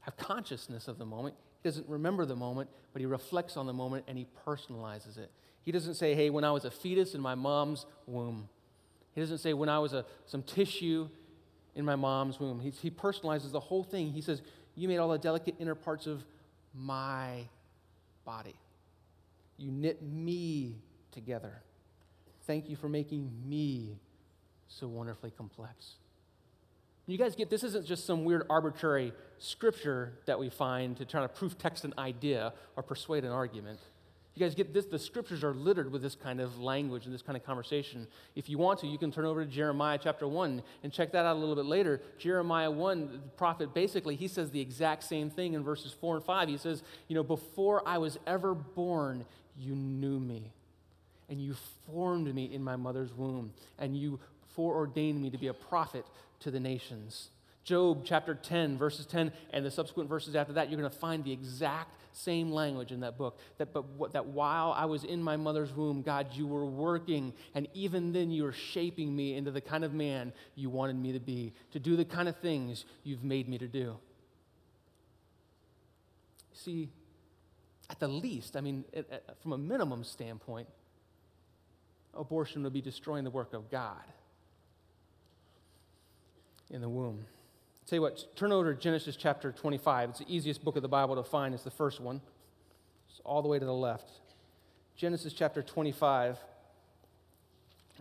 have 0.00 0.16
consciousness 0.16 0.88
of 0.88 0.98
the 0.98 1.06
moment. 1.06 1.36
He 1.62 1.68
doesn't 1.68 1.88
remember 1.88 2.24
the 2.24 2.36
moment, 2.36 2.70
but 2.92 3.00
he 3.00 3.06
reflects 3.06 3.56
on 3.56 3.66
the 3.66 3.72
moment 3.72 4.06
and 4.08 4.18
he 4.18 4.26
personalizes 4.46 5.18
it. 5.18 5.30
He 5.62 5.72
doesn't 5.72 5.94
say, 5.94 6.14
hey, 6.14 6.30
when 6.30 6.44
I 6.44 6.50
was 6.50 6.64
a 6.64 6.70
fetus 6.70 7.14
in 7.14 7.20
my 7.20 7.34
mom's 7.34 7.86
womb. 8.06 8.48
He 9.14 9.20
doesn't 9.20 9.38
say, 9.38 9.52
when 9.52 9.68
I 9.68 9.78
was 9.78 9.92
a, 9.92 10.04
some 10.26 10.42
tissue 10.42 11.08
in 11.74 11.84
my 11.84 11.96
mom's 11.96 12.38
womb. 12.38 12.60
He, 12.60 12.70
he 12.70 12.90
personalizes 12.90 13.52
the 13.52 13.60
whole 13.60 13.82
thing. 13.82 14.12
He 14.12 14.20
says, 14.20 14.42
you 14.74 14.88
made 14.88 14.98
all 14.98 15.08
the 15.08 15.18
delicate 15.18 15.54
inner 15.58 15.74
parts 15.74 16.06
of 16.06 16.24
my 16.74 17.44
body. 18.24 18.54
You 19.56 19.70
knit 19.70 20.02
me 20.02 20.76
together. 21.12 21.62
Thank 22.46 22.68
you 22.68 22.76
for 22.76 22.88
making 22.88 23.30
me 23.46 23.98
so 24.68 24.88
wonderfully 24.88 25.30
complex. 25.30 25.94
You 27.06 27.18
guys 27.18 27.36
get 27.36 27.50
this 27.50 27.62
isn't 27.62 27.86
just 27.86 28.06
some 28.06 28.24
weird 28.24 28.46
arbitrary 28.48 29.12
scripture 29.38 30.14
that 30.26 30.38
we 30.38 30.48
find 30.48 30.96
to 30.96 31.04
try 31.04 31.20
to 31.20 31.28
proof 31.28 31.58
text 31.58 31.84
an 31.84 31.92
idea 31.98 32.52
or 32.76 32.82
persuade 32.82 33.24
an 33.24 33.30
argument. 33.30 33.78
You 34.34 34.44
guys 34.44 34.56
get 34.56 34.74
this? 34.74 34.86
The 34.86 34.98
scriptures 34.98 35.44
are 35.44 35.54
littered 35.54 35.92
with 35.92 36.02
this 36.02 36.16
kind 36.16 36.40
of 36.40 36.58
language 36.58 37.04
and 37.04 37.14
this 37.14 37.22
kind 37.22 37.36
of 37.36 37.44
conversation. 37.44 38.08
If 38.34 38.48
you 38.48 38.58
want 38.58 38.80
to, 38.80 38.88
you 38.88 38.98
can 38.98 39.12
turn 39.12 39.26
over 39.26 39.44
to 39.44 39.50
Jeremiah 39.50 39.98
chapter 40.02 40.26
1 40.26 40.60
and 40.82 40.92
check 40.92 41.12
that 41.12 41.24
out 41.24 41.36
a 41.36 41.38
little 41.38 41.54
bit 41.54 41.66
later. 41.66 42.02
Jeremiah 42.18 42.70
1, 42.70 43.12
the 43.12 43.18
prophet 43.36 43.72
basically, 43.72 44.16
he 44.16 44.26
says 44.26 44.50
the 44.50 44.60
exact 44.60 45.04
same 45.04 45.30
thing 45.30 45.54
in 45.54 45.62
verses 45.62 45.92
4 46.00 46.16
and 46.16 46.24
5. 46.24 46.48
He 46.48 46.56
says, 46.56 46.82
You 47.06 47.14
know, 47.14 47.22
before 47.22 47.86
I 47.86 47.98
was 47.98 48.18
ever 48.26 48.54
born, 48.54 49.24
you 49.56 49.76
knew 49.76 50.18
me, 50.18 50.50
and 51.28 51.40
you 51.40 51.54
formed 51.86 52.32
me 52.34 52.52
in 52.52 52.64
my 52.64 52.74
mother's 52.74 53.12
womb, 53.12 53.52
and 53.78 53.96
you 53.96 54.18
foreordained 54.56 55.22
me 55.22 55.30
to 55.30 55.38
be 55.38 55.46
a 55.46 55.54
prophet 55.54 56.04
to 56.40 56.50
the 56.50 56.58
nations. 56.58 57.28
Job 57.64 58.02
chapter 58.04 58.34
10, 58.34 58.76
verses 58.76 59.06
10, 59.06 59.32
and 59.50 59.64
the 59.64 59.70
subsequent 59.70 60.08
verses 60.08 60.36
after 60.36 60.52
that, 60.52 60.70
you're 60.70 60.78
going 60.78 60.90
to 60.90 60.98
find 60.98 61.24
the 61.24 61.32
exact 61.32 61.96
same 62.12 62.52
language 62.52 62.92
in 62.92 63.00
that 63.00 63.16
book. 63.16 63.38
That, 63.56 63.72
but, 63.72 64.12
that 64.12 64.26
while 64.26 64.72
I 64.72 64.84
was 64.84 65.02
in 65.02 65.22
my 65.22 65.36
mother's 65.36 65.72
womb, 65.72 66.02
God, 66.02 66.28
you 66.32 66.46
were 66.46 66.66
working, 66.66 67.32
and 67.54 67.66
even 67.72 68.12
then 68.12 68.30
you 68.30 68.42
were 68.42 68.52
shaping 68.52 69.16
me 69.16 69.34
into 69.34 69.50
the 69.50 69.62
kind 69.62 69.82
of 69.82 69.94
man 69.94 70.32
you 70.54 70.68
wanted 70.68 70.96
me 70.96 71.12
to 71.12 71.20
be, 71.20 71.54
to 71.72 71.78
do 71.78 71.96
the 71.96 72.04
kind 72.04 72.28
of 72.28 72.36
things 72.36 72.84
you've 73.02 73.24
made 73.24 73.48
me 73.48 73.56
to 73.56 73.66
do. 73.66 73.96
See, 76.52 76.90
at 77.88 77.98
the 77.98 78.08
least, 78.08 78.56
I 78.56 78.60
mean, 78.60 78.84
from 79.42 79.52
a 79.52 79.58
minimum 79.58 80.04
standpoint, 80.04 80.68
abortion 82.12 82.62
would 82.62 82.74
be 82.74 82.82
destroying 82.82 83.24
the 83.24 83.30
work 83.30 83.54
of 83.54 83.70
God 83.70 84.04
in 86.70 86.82
the 86.82 86.88
womb. 86.88 87.24
Tell 87.86 87.98
you 87.98 88.02
what, 88.02 88.34
turn 88.34 88.50
over 88.50 88.72
to 88.72 88.80
Genesis 88.80 89.14
chapter 89.14 89.52
25. 89.52 90.10
It's 90.10 90.18
the 90.20 90.34
easiest 90.34 90.64
book 90.64 90.76
of 90.76 90.82
the 90.82 90.88
Bible 90.88 91.16
to 91.16 91.22
find. 91.22 91.54
It's 91.54 91.64
the 91.64 91.70
first 91.70 92.00
one. 92.00 92.22
It's 93.10 93.20
all 93.24 93.42
the 93.42 93.48
way 93.48 93.58
to 93.58 93.64
the 93.64 93.74
left. 93.74 94.08
Genesis 94.96 95.34
chapter 95.34 95.62
25. 95.62 96.38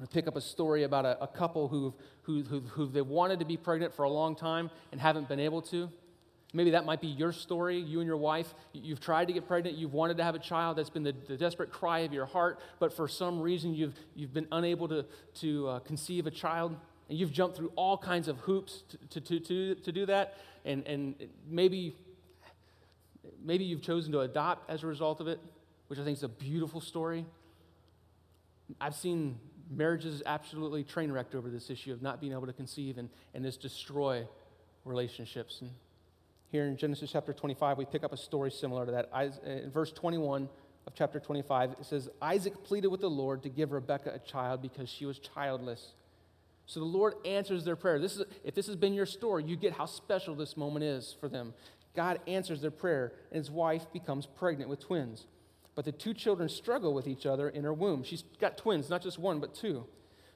I 0.02 0.06
pick 0.06 0.26
up 0.28 0.38
a 0.38 0.42
story 0.42 0.84
about 0.84 1.06
a, 1.06 1.22
a 1.22 1.28
couple 1.28 1.68
who've, 1.68 1.94
who, 2.22 2.44
who, 2.44 2.62
who 2.62 2.88
they've 2.88 3.06
wanted 3.06 3.40
to 3.40 3.46
be 3.46 3.58
pregnant 3.58 3.94
for 3.94 4.04
a 4.04 4.10
long 4.10 4.38
time 4.38 4.72
and 4.94 5.02
haven't 5.02 5.28
been 5.28 5.42
able 5.42 5.62
to. 5.64 5.90
Maybe 6.54 6.72
that 6.72 6.86
might 6.86 7.02
be 7.02 7.08
your 7.08 7.34
story, 7.34 7.78
you 7.78 8.00
and 8.00 8.08
your 8.08 8.18
wife. 8.18 8.54
You've 8.72 9.02
tried 9.02 9.28
to 9.28 9.34
get 9.34 9.48
pregnant, 9.48 9.76
you've 9.76 9.94
wanted 9.94 10.18
to 10.18 10.24
have 10.24 10.36
a 10.36 10.40
child, 10.40 10.78
that's 10.78 10.90
been 10.90 11.04
the, 11.04 11.16
the 11.28 11.36
desperate 11.36 11.72
cry 11.72 12.00
of 12.00 12.14
your 12.14 12.28
heart, 12.28 12.60
but 12.80 12.94
for 12.94 13.08
some 13.08 13.42
reason 13.42 13.74
you've, 13.74 13.96
you've 14.16 14.34
been 14.34 14.48
unable 14.52 14.88
to, 14.88 15.06
to 15.42 15.68
uh, 15.68 15.80
conceive 15.80 16.26
a 16.28 16.32
child. 16.32 16.76
And 17.10 17.18
you've 17.18 17.32
jumped 17.32 17.58
through 17.58 17.72
all 17.76 17.98
kinds 17.98 18.28
of 18.28 18.38
hoops 18.40 18.84
to, 19.10 19.22
to, 19.22 19.40
to, 19.40 19.76
to 19.76 19.92
do 19.92 20.06
that. 20.06 20.38
And, 20.66 20.86
and 20.88 21.16
maybe, 21.50 21.96
maybe 23.44 23.66
you've 23.66 23.82
chosen 23.82 24.12
to 24.14 24.22
adopt 24.22 24.70
as 24.70 24.84
a 24.84 24.88
result 24.88 25.20
of 25.20 25.28
it, 25.28 25.40
which 25.88 26.00
I 26.00 26.04
think 26.04 26.18
is 26.18 26.24
a 26.24 26.30
beautiful 26.30 26.82
story. 26.82 27.26
I've 28.80 28.96
seen 28.96 29.38
marriages 29.70 30.24
absolutely 30.26 30.84
train 30.84 31.12
wrecked 31.12 31.36
over 31.36 31.50
this 31.50 31.70
issue 31.70 31.92
of 31.92 32.02
not 32.02 32.22
being 32.22 32.34
able 32.34 32.48
to 32.48 32.54
conceive 32.54 32.98
and, 32.98 33.10
and 33.34 33.44
this 33.44 33.58
destroy 33.58 34.28
relationships. 34.86 35.62
And 35.62 35.72
here 36.52 36.66
in 36.66 36.78
Genesis 36.78 37.12
chapter 37.12 37.34
25, 37.34 37.78
we 37.78 37.86
pick 37.86 38.04
up 38.04 38.14
a 38.14 38.18
story 38.18 38.52
similar 38.52 38.86
to 38.86 38.92
that. 38.92 39.10
In 39.46 39.72
verse 39.72 39.92
21 39.92 40.48
of 40.86 40.94
chapter 40.96 41.20
25, 41.20 41.72
it 41.80 41.86
says, 41.86 42.10
Isaac 42.22 42.64
pleaded 42.64 42.90
with 42.90 43.02
the 43.02 43.10
Lord 43.10 43.44
to 43.44 43.50
give 43.50 43.72
Rebekah 43.72 44.14
a 44.14 44.20
child 44.20 44.62
because 44.62 44.90
she 44.90 45.06
was 45.06 45.20
childless. 45.20 45.94
So 46.66 46.80
the 46.80 46.86
Lord 46.86 47.16
answers 47.26 47.66
their 47.66 47.76
prayer. 47.76 48.00
This 48.00 48.16
is, 48.16 48.24
if 48.44 48.56
this 48.56 48.68
has 48.68 48.76
been 48.76 48.94
your 48.94 49.06
story, 49.06 49.44
you 49.44 49.56
get 49.56 49.74
how 49.74 49.86
special 49.86 50.36
this 50.36 50.56
moment 50.56 50.86
is 50.86 51.16
for 51.20 51.28
them. 51.28 51.54
God 51.96 52.20
answers 52.28 52.62
their 52.62 52.72
prayer, 52.72 53.14
and 53.32 53.38
his 53.38 53.52
wife 53.52 53.92
becomes 53.92 54.26
pregnant 54.26 54.70
with 54.70 54.80
twins. 54.80 55.28
But 55.76 55.86
the 55.86 55.92
two 55.92 56.14
children 56.14 56.50
struggle 56.50 56.94
with 56.94 57.08
each 57.08 57.26
other 57.26 57.50
in 57.50 57.64
her 57.64 57.74
womb. 57.74 58.04
She's 58.04 58.24
got 58.40 58.58
twins, 58.58 58.90
not 58.90 59.02
just 59.02 59.20
one, 59.20 59.40
but 59.40 59.54
two. 59.54 59.86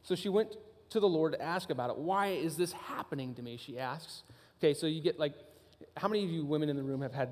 So 0.03 0.15
she 0.15 0.29
went 0.29 0.55
to 0.89 0.99
the 0.99 1.07
Lord 1.07 1.33
to 1.33 1.41
ask 1.41 1.69
about 1.69 1.89
it. 1.89 1.97
Why 1.97 2.27
is 2.27 2.57
this 2.57 2.71
happening 2.71 3.35
to 3.35 3.41
me? 3.41 3.57
She 3.57 3.77
asks. 3.77 4.23
Okay, 4.59 4.73
so 4.73 4.87
you 4.87 5.01
get 5.01 5.19
like, 5.19 5.33
how 5.95 6.07
many 6.07 6.23
of 6.23 6.29
you 6.29 6.45
women 6.45 6.69
in 6.69 6.75
the 6.75 6.83
room 6.83 7.01
have 7.01 7.13
had, 7.13 7.29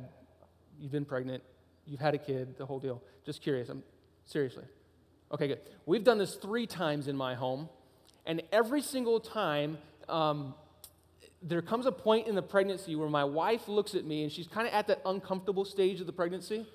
you've 0.80 0.92
been 0.92 1.06
pregnant, 1.06 1.44
you've 1.86 2.00
had 2.00 2.14
a 2.14 2.18
kid, 2.18 2.58
the 2.58 2.66
whole 2.66 2.80
deal? 2.80 3.02
Just 3.26 3.42
curious. 3.42 3.70
I'm 3.70 3.84
seriously. 4.26 4.66
Okay, 5.32 5.48
good. 5.48 5.60
We've 5.86 6.04
done 6.04 6.18
this 6.18 6.36
three 6.36 6.68
times 6.68 7.08
in 7.08 7.16
my 7.16 7.34
home, 7.34 7.70
and 8.26 8.42
every 8.52 8.82
single 8.82 9.20
time, 9.20 9.78
um, 10.10 10.54
there 11.42 11.62
comes 11.62 11.86
a 11.86 11.92
point 11.92 12.28
in 12.28 12.36
the 12.36 12.42
pregnancy 12.42 12.96
where 12.96 13.10
my 13.10 13.24
wife 13.24 13.68
looks 13.68 13.94
at 13.94 14.06
me 14.06 14.24
and 14.24 14.32
she's 14.32 14.48
kind 14.48 14.68
of 14.68 14.74
at 14.74 14.88
that 14.88 15.02
uncomfortable 15.06 15.64
stage 15.64 16.00
of 16.02 16.08
the 16.08 16.14
pregnancy 16.14 16.66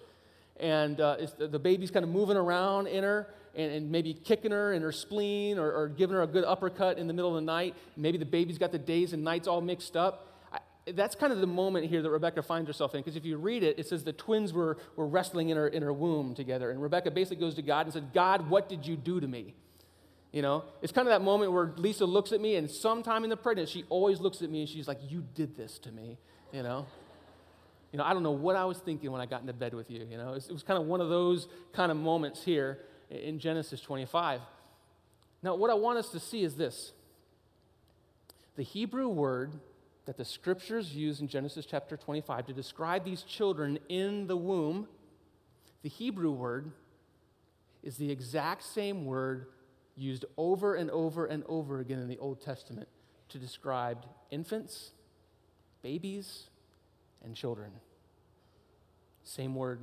and 0.60 1.00
uh, 1.00 1.16
the 1.38 1.58
baby's 1.58 1.90
kind 1.90 2.04
of 2.04 2.10
moving 2.10 2.36
around 2.36 2.86
in 2.86 3.02
her 3.02 3.34
and, 3.56 3.72
and 3.72 3.90
maybe 3.90 4.14
kicking 4.14 4.52
her 4.52 4.72
in 4.72 4.82
her 4.82 4.92
spleen 4.92 5.58
or, 5.58 5.72
or, 5.72 5.88
giving 5.88 6.14
her 6.14 6.22
a 6.22 6.26
good 6.26 6.44
uppercut 6.44 6.98
in 6.98 7.08
the 7.08 7.12
middle 7.12 7.30
of 7.30 7.36
the 7.36 7.46
night. 7.46 7.74
Maybe 7.96 8.18
the 8.18 8.26
baby's 8.26 8.58
got 8.58 8.70
the 8.70 8.78
days 8.78 9.12
and 9.12 9.24
nights 9.24 9.48
all 9.48 9.60
mixed 9.60 9.96
up. 9.96 10.28
I, 10.52 10.58
that's 10.92 11.16
kind 11.16 11.32
of 11.32 11.40
the 11.40 11.46
moment 11.46 11.86
here 11.86 12.02
that 12.02 12.10
Rebecca 12.10 12.42
finds 12.42 12.68
herself 12.68 12.94
in, 12.94 13.00
because 13.00 13.16
if 13.16 13.24
you 13.24 13.38
read 13.38 13.62
it, 13.62 13.78
it 13.78 13.88
says 13.88 14.04
the 14.04 14.12
twins 14.12 14.52
were, 14.52 14.76
were 14.96 15.06
wrestling 15.06 15.48
in 15.48 15.56
her, 15.56 15.66
in 15.66 15.82
her 15.82 15.92
womb 15.92 16.34
together. 16.34 16.70
And 16.70 16.80
Rebecca 16.80 17.10
basically 17.10 17.38
goes 17.38 17.54
to 17.54 17.62
God 17.62 17.86
and 17.86 17.92
said, 17.92 18.12
God, 18.12 18.48
what 18.48 18.68
did 18.68 18.86
you 18.86 18.96
do 18.96 19.18
to 19.18 19.26
me? 19.26 19.54
You 20.32 20.42
know, 20.42 20.64
it's 20.80 20.92
kind 20.92 21.08
of 21.08 21.12
that 21.12 21.22
moment 21.22 21.52
where 21.52 21.72
Lisa 21.76 22.06
looks 22.06 22.30
at 22.32 22.40
me, 22.40 22.54
and 22.54 22.70
sometime 22.70 23.24
in 23.24 23.30
the 23.30 23.36
pregnancy, 23.36 23.80
she 23.80 23.84
always 23.88 24.20
looks 24.20 24.42
at 24.42 24.50
me 24.50 24.60
and 24.60 24.68
she's 24.68 24.86
like, 24.86 24.98
You 25.08 25.24
did 25.34 25.56
this 25.56 25.78
to 25.80 25.92
me, 25.92 26.18
you 26.52 26.62
know? 26.62 26.86
You 27.92 27.98
know, 27.98 28.04
I 28.04 28.12
don't 28.12 28.22
know 28.22 28.30
what 28.30 28.54
I 28.54 28.64
was 28.64 28.78
thinking 28.78 29.10
when 29.10 29.20
I 29.20 29.26
got 29.26 29.40
into 29.40 29.52
bed 29.52 29.74
with 29.74 29.90
you. 29.90 30.06
You 30.08 30.16
know, 30.16 30.30
it 30.30 30.34
was, 30.34 30.48
it 30.48 30.52
was 30.52 30.62
kind 30.62 30.80
of 30.80 30.86
one 30.86 31.00
of 31.00 31.08
those 31.08 31.48
kind 31.72 31.90
of 31.90 31.98
moments 31.98 32.44
here 32.44 32.78
in 33.10 33.40
Genesis 33.40 33.80
25. 33.80 34.40
Now, 35.42 35.56
what 35.56 35.70
I 35.70 35.74
want 35.74 35.98
us 35.98 36.10
to 36.10 36.20
see 36.20 36.44
is 36.44 36.54
this 36.54 36.92
the 38.56 38.62
Hebrew 38.62 39.08
word 39.08 39.54
that 40.06 40.16
the 40.16 40.24
scriptures 40.24 40.94
use 40.94 41.20
in 41.20 41.28
Genesis 41.28 41.66
chapter 41.66 41.96
25 41.96 42.46
to 42.46 42.52
describe 42.52 43.04
these 43.04 43.22
children 43.22 43.78
in 43.88 44.26
the 44.26 44.36
womb, 44.36 44.88
the 45.82 45.88
Hebrew 45.88 46.30
word 46.30 46.72
is 47.82 47.96
the 47.96 48.10
exact 48.10 48.62
same 48.62 49.04
word 49.04 49.46
used 50.00 50.24
over 50.36 50.74
and 50.74 50.90
over 50.90 51.26
and 51.26 51.44
over 51.48 51.80
again 51.80 51.98
in 51.98 52.08
the 52.08 52.18
Old 52.18 52.40
Testament 52.40 52.88
to 53.28 53.38
describe 53.38 54.06
infants, 54.30 54.92
babies, 55.82 56.48
and 57.22 57.34
children. 57.34 57.70
Same 59.22 59.54
word. 59.54 59.80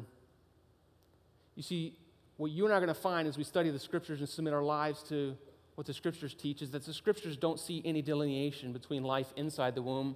You 1.55 1.63
see, 1.63 1.93
what 2.37 2.51
you 2.51 2.65
and 2.65 2.73
I 2.73 2.77
are 2.77 2.79
going 2.79 2.93
to 2.93 2.99
find 2.99 3.27
as 3.27 3.37
we 3.37 3.43
study 3.43 3.69
the 3.69 3.79
scriptures 3.79 4.19
and 4.19 4.27
submit 4.27 4.53
our 4.53 4.63
lives 4.63 5.03
to 5.09 5.37
what 5.75 5.85
the 5.85 5.93
scriptures 5.93 6.33
teach 6.33 6.61
is 6.61 6.71
that 6.71 6.85
the 6.85 6.93
scriptures 6.93 7.37
don't 7.37 7.59
see 7.59 7.81
any 7.85 8.01
delineation 8.01 8.73
between 8.73 9.03
life 9.03 9.31
inside 9.35 9.75
the 9.75 9.81
womb 9.81 10.15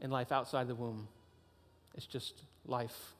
and 0.00 0.12
life 0.12 0.32
outside 0.32 0.68
the 0.68 0.74
womb. 0.74 1.08
It's 1.94 2.06
just 2.06 2.42
life. 2.64 3.14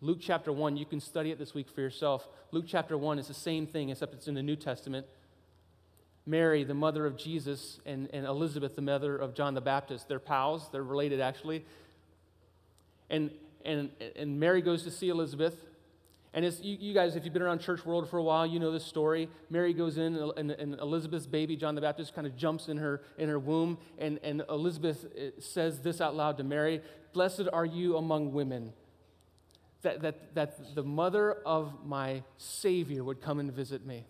Luke 0.00 0.18
chapter 0.20 0.52
1, 0.52 0.76
you 0.76 0.84
can 0.84 1.00
study 1.00 1.30
it 1.30 1.38
this 1.38 1.54
week 1.54 1.70
for 1.70 1.80
yourself. 1.80 2.28
Luke 2.52 2.66
chapter 2.68 2.98
1 2.98 3.18
is 3.18 3.28
the 3.28 3.34
same 3.34 3.66
thing, 3.66 3.88
except 3.88 4.12
it's 4.12 4.28
in 4.28 4.34
the 4.34 4.42
New 4.42 4.56
Testament. 4.56 5.06
Mary, 6.26 6.64
the 6.64 6.74
mother 6.74 7.06
of 7.06 7.16
Jesus, 7.16 7.80
and, 7.86 8.08
and 8.12 8.26
Elizabeth, 8.26 8.76
the 8.76 8.82
mother 8.82 9.16
of 9.16 9.34
John 9.34 9.54
the 9.54 9.60
Baptist. 9.60 10.08
They're 10.08 10.18
pals, 10.18 10.68
they're 10.70 10.82
related 10.82 11.20
actually. 11.20 11.64
And, 13.08 13.30
and, 13.64 13.90
and 14.16 14.38
Mary 14.38 14.60
goes 14.60 14.82
to 14.82 14.90
see 14.90 15.08
Elizabeth. 15.08 15.56
And 16.34 16.44
you, 16.44 16.76
you, 16.78 16.92
guys, 16.92 17.16
if 17.16 17.24
you've 17.24 17.32
been 17.32 17.40
around 17.40 17.60
church 17.60 17.86
world 17.86 18.10
for 18.10 18.18
a 18.18 18.22
while, 18.22 18.44
you 18.44 18.58
know 18.58 18.70
this 18.70 18.84
story. 18.84 19.30
Mary 19.48 19.72
goes 19.72 19.96
in, 19.96 20.16
and, 20.36 20.50
and, 20.50 20.74
Elizabeth's 20.74 21.26
baby, 21.26 21.56
John 21.56 21.74
the 21.74 21.80
Baptist, 21.80 22.14
kind 22.14 22.26
of 22.26 22.36
jumps 22.36 22.68
in 22.68 22.76
her, 22.76 23.00
in 23.16 23.30
her 23.30 23.38
womb. 23.38 23.78
And, 23.96 24.20
and 24.22 24.42
Elizabeth 24.50 25.06
eh, 25.16 25.30
says 25.38 25.80
this 25.80 26.02
out 26.02 26.14
loud 26.14 26.36
to 26.36 26.44
Mary 26.44 26.82
Blessed 27.14 27.48
are 27.50 27.64
you 27.64 27.96
among 27.96 28.34
women. 28.34 28.74
That, 29.86 30.02
that, 30.02 30.34
that 30.34 30.74
the 30.74 30.82
mother 30.82 31.32
of 31.46 31.86
my 31.86 32.24
Savior 32.38 33.04
would 33.04 33.22
come 33.22 33.38
and 33.38 33.52
visit 33.52 33.86
me. 33.86 34.04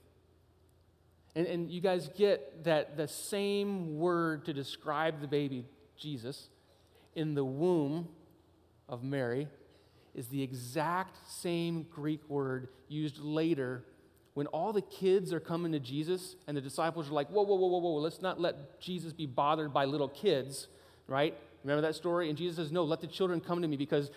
And, 1.34 1.46
and 1.46 1.70
you 1.70 1.82
guys 1.82 2.08
get 2.16 2.64
that 2.64 2.96
the 2.96 3.06
same 3.06 3.98
word 3.98 4.46
to 4.46 4.54
describe 4.54 5.20
the 5.20 5.26
baby, 5.26 5.66
Jesus, 5.94 6.48
in 7.14 7.34
the 7.34 7.44
womb 7.44 8.08
of 8.88 9.02
Mary 9.02 9.48
is 10.14 10.28
the 10.28 10.42
exact 10.42 11.18
same 11.30 11.86
Greek 11.90 12.26
word 12.26 12.68
used 12.88 13.18
later 13.18 13.84
when 14.32 14.46
all 14.46 14.72
the 14.72 14.80
kids 14.80 15.30
are 15.30 15.40
coming 15.40 15.72
to 15.72 15.78
Jesus 15.78 16.36
and 16.46 16.56
the 16.56 16.62
disciples 16.62 17.10
are 17.10 17.12
like, 17.12 17.28
whoa, 17.28 17.42
whoa, 17.42 17.56
whoa, 17.56 17.68
whoa, 17.68 17.78
whoa, 17.80 18.00
let's 18.00 18.22
not 18.22 18.40
let 18.40 18.80
Jesus 18.80 19.12
be 19.12 19.26
bothered 19.26 19.74
by 19.74 19.84
little 19.84 20.08
kids, 20.08 20.68
right? 21.06 21.34
Remember 21.66 21.82
that 21.82 21.96
story? 21.96 22.28
And 22.28 22.38
Jesus 22.38 22.58
says, 22.58 22.70
no, 22.70 22.84
let 22.84 23.00
the 23.00 23.08
children 23.08 23.40
come 23.40 23.60
to 23.60 23.66
me 23.66 23.76
because 23.76 24.12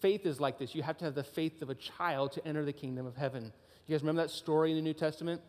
faith 0.00 0.26
is 0.26 0.38
like 0.38 0.58
this. 0.58 0.74
You 0.74 0.82
have 0.82 0.98
to 0.98 1.06
have 1.06 1.14
the 1.14 1.24
faith 1.24 1.62
of 1.62 1.70
a 1.70 1.74
child 1.74 2.32
to 2.32 2.46
enter 2.46 2.62
the 2.62 2.74
kingdom 2.74 3.06
of 3.06 3.16
heaven. 3.16 3.54
You 3.86 3.94
guys 3.94 4.02
remember 4.02 4.20
that 4.20 4.28
story 4.28 4.70
in 4.70 4.76
the 4.76 4.82
New 4.82 4.92
Testament? 4.92 5.40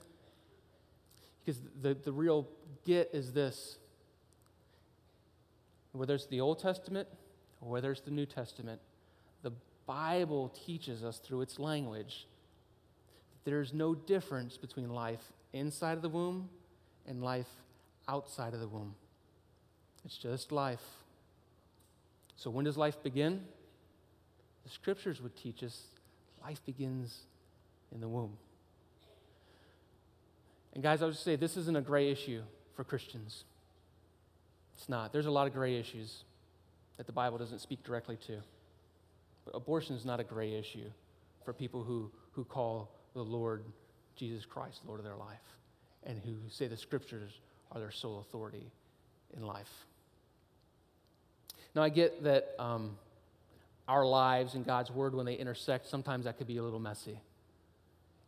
Because 1.44 1.60
the, 1.82 1.94
the 1.94 2.14
real 2.14 2.48
get 2.86 3.10
is 3.12 3.34
this 3.34 3.80
whether 5.92 6.16
it's 6.16 6.28
the 6.28 6.40
Old 6.40 6.60
Testament 6.60 7.10
or 7.60 7.70
whether 7.70 7.92
it's 7.92 8.00
the 8.00 8.12
New 8.12 8.26
Testament, 8.26 8.80
the 9.44 9.52
Bible 9.86 10.56
teaches 10.66 11.04
us 11.04 11.18
through 11.18 11.42
its 11.42 11.60
language 11.60 12.28
that 13.34 13.50
there's 13.50 13.74
no 13.74 13.94
difference 13.94 14.56
between 14.56 14.90
life 14.90 15.34
inside 15.52 15.98
of 15.98 16.02
the 16.02 16.08
womb 16.08 16.48
and 17.06 17.22
life 17.22 17.50
outside 18.08 18.54
of 18.54 18.62
the 18.62 18.70
womb. 18.70 18.96
It's 20.06 20.18
just 20.18 20.54
life. 20.54 21.01
So, 22.42 22.50
when 22.50 22.66
does 22.66 22.76
life 22.76 23.04
begin? 23.04 23.40
The 24.64 24.72
scriptures 24.72 25.22
would 25.22 25.36
teach 25.36 25.62
us 25.62 25.80
life 26.44 26.60
begins 26.66 27.20
in 27.94 28.02
the 28.02 28.08
womb. 28.08 28.36
And 30.74 30.82
guys, 30.82 31.04
I 31.04 31.06
would 31.06 31.16
say 31.16 31.36
this 31.36 31.56
isn't 31.56 31.78
a 31.78 31.82
gray 31.82 32.10
issue 32.10 32.42
for 32.76 32.84
Christians. 32.84 33.44
It's 34.76 34.90
not. 34.90 35.14
There's 35.14 35.28
a 35.28 35.32
lot 35.32 35.46
of 35.46 35.54
gray 35.54 35.76
issues 35.76 36.24
that 36.98 37.06
the 37.06 37.12
Bible 37.12 37.38
doesn't 37.38 37.60
speak 37.60 37.84
directly 37.84 38.18
to. 38.26 38.40
But 39.46 39.56
abortion 39.56 39.96
is 39.96 40.04
not 40.04 40.20
a 40.20 40.24
gray 40.24 40.56
issue 40.56 40.90
for 41.46 41.54
people 41.54 41.84
who, 41.84 42.10
who 42.32 42.44
call 42.44 42.90
the 43.14 43.22
Lord 43.24 43.66
Jesus 44.16 44.46
Christ 44.46 44.82
Lord 44.88 45.00
of 45.00 45.06
their 45.06 45.16
life 45.16 45.38
and 46.08 46.18
who 46.18 46.38
say 46.50 46.68
the 46.68 46.76
scriptures 46.76 47.40
are 47.72 47.80
their 47.80 47.92
sole 47.92 48.20
authority 48.20 48.72
in 49.38 49.44
life. 49.46 49.86
Now, 51.76 51.84
I 51.84 51.90
get 51.90 52.24
that 52.24 52.54
um, 52.60 52.98
our 53.88 54.06
lives 54.06 54.56
and 54.56 54.66
God's 54.66 54.92
word, 54.92 55.16
when 55.16 55.26
they 55.26 55.36
intersect, 55.36 55.88
sometimes 55.88 56.26
that 56.26 56.38
could 56.38 56.48
be 56.48 56.58
a 56.58 56.64
little 56.64 56.80
messy. 56.80 57.20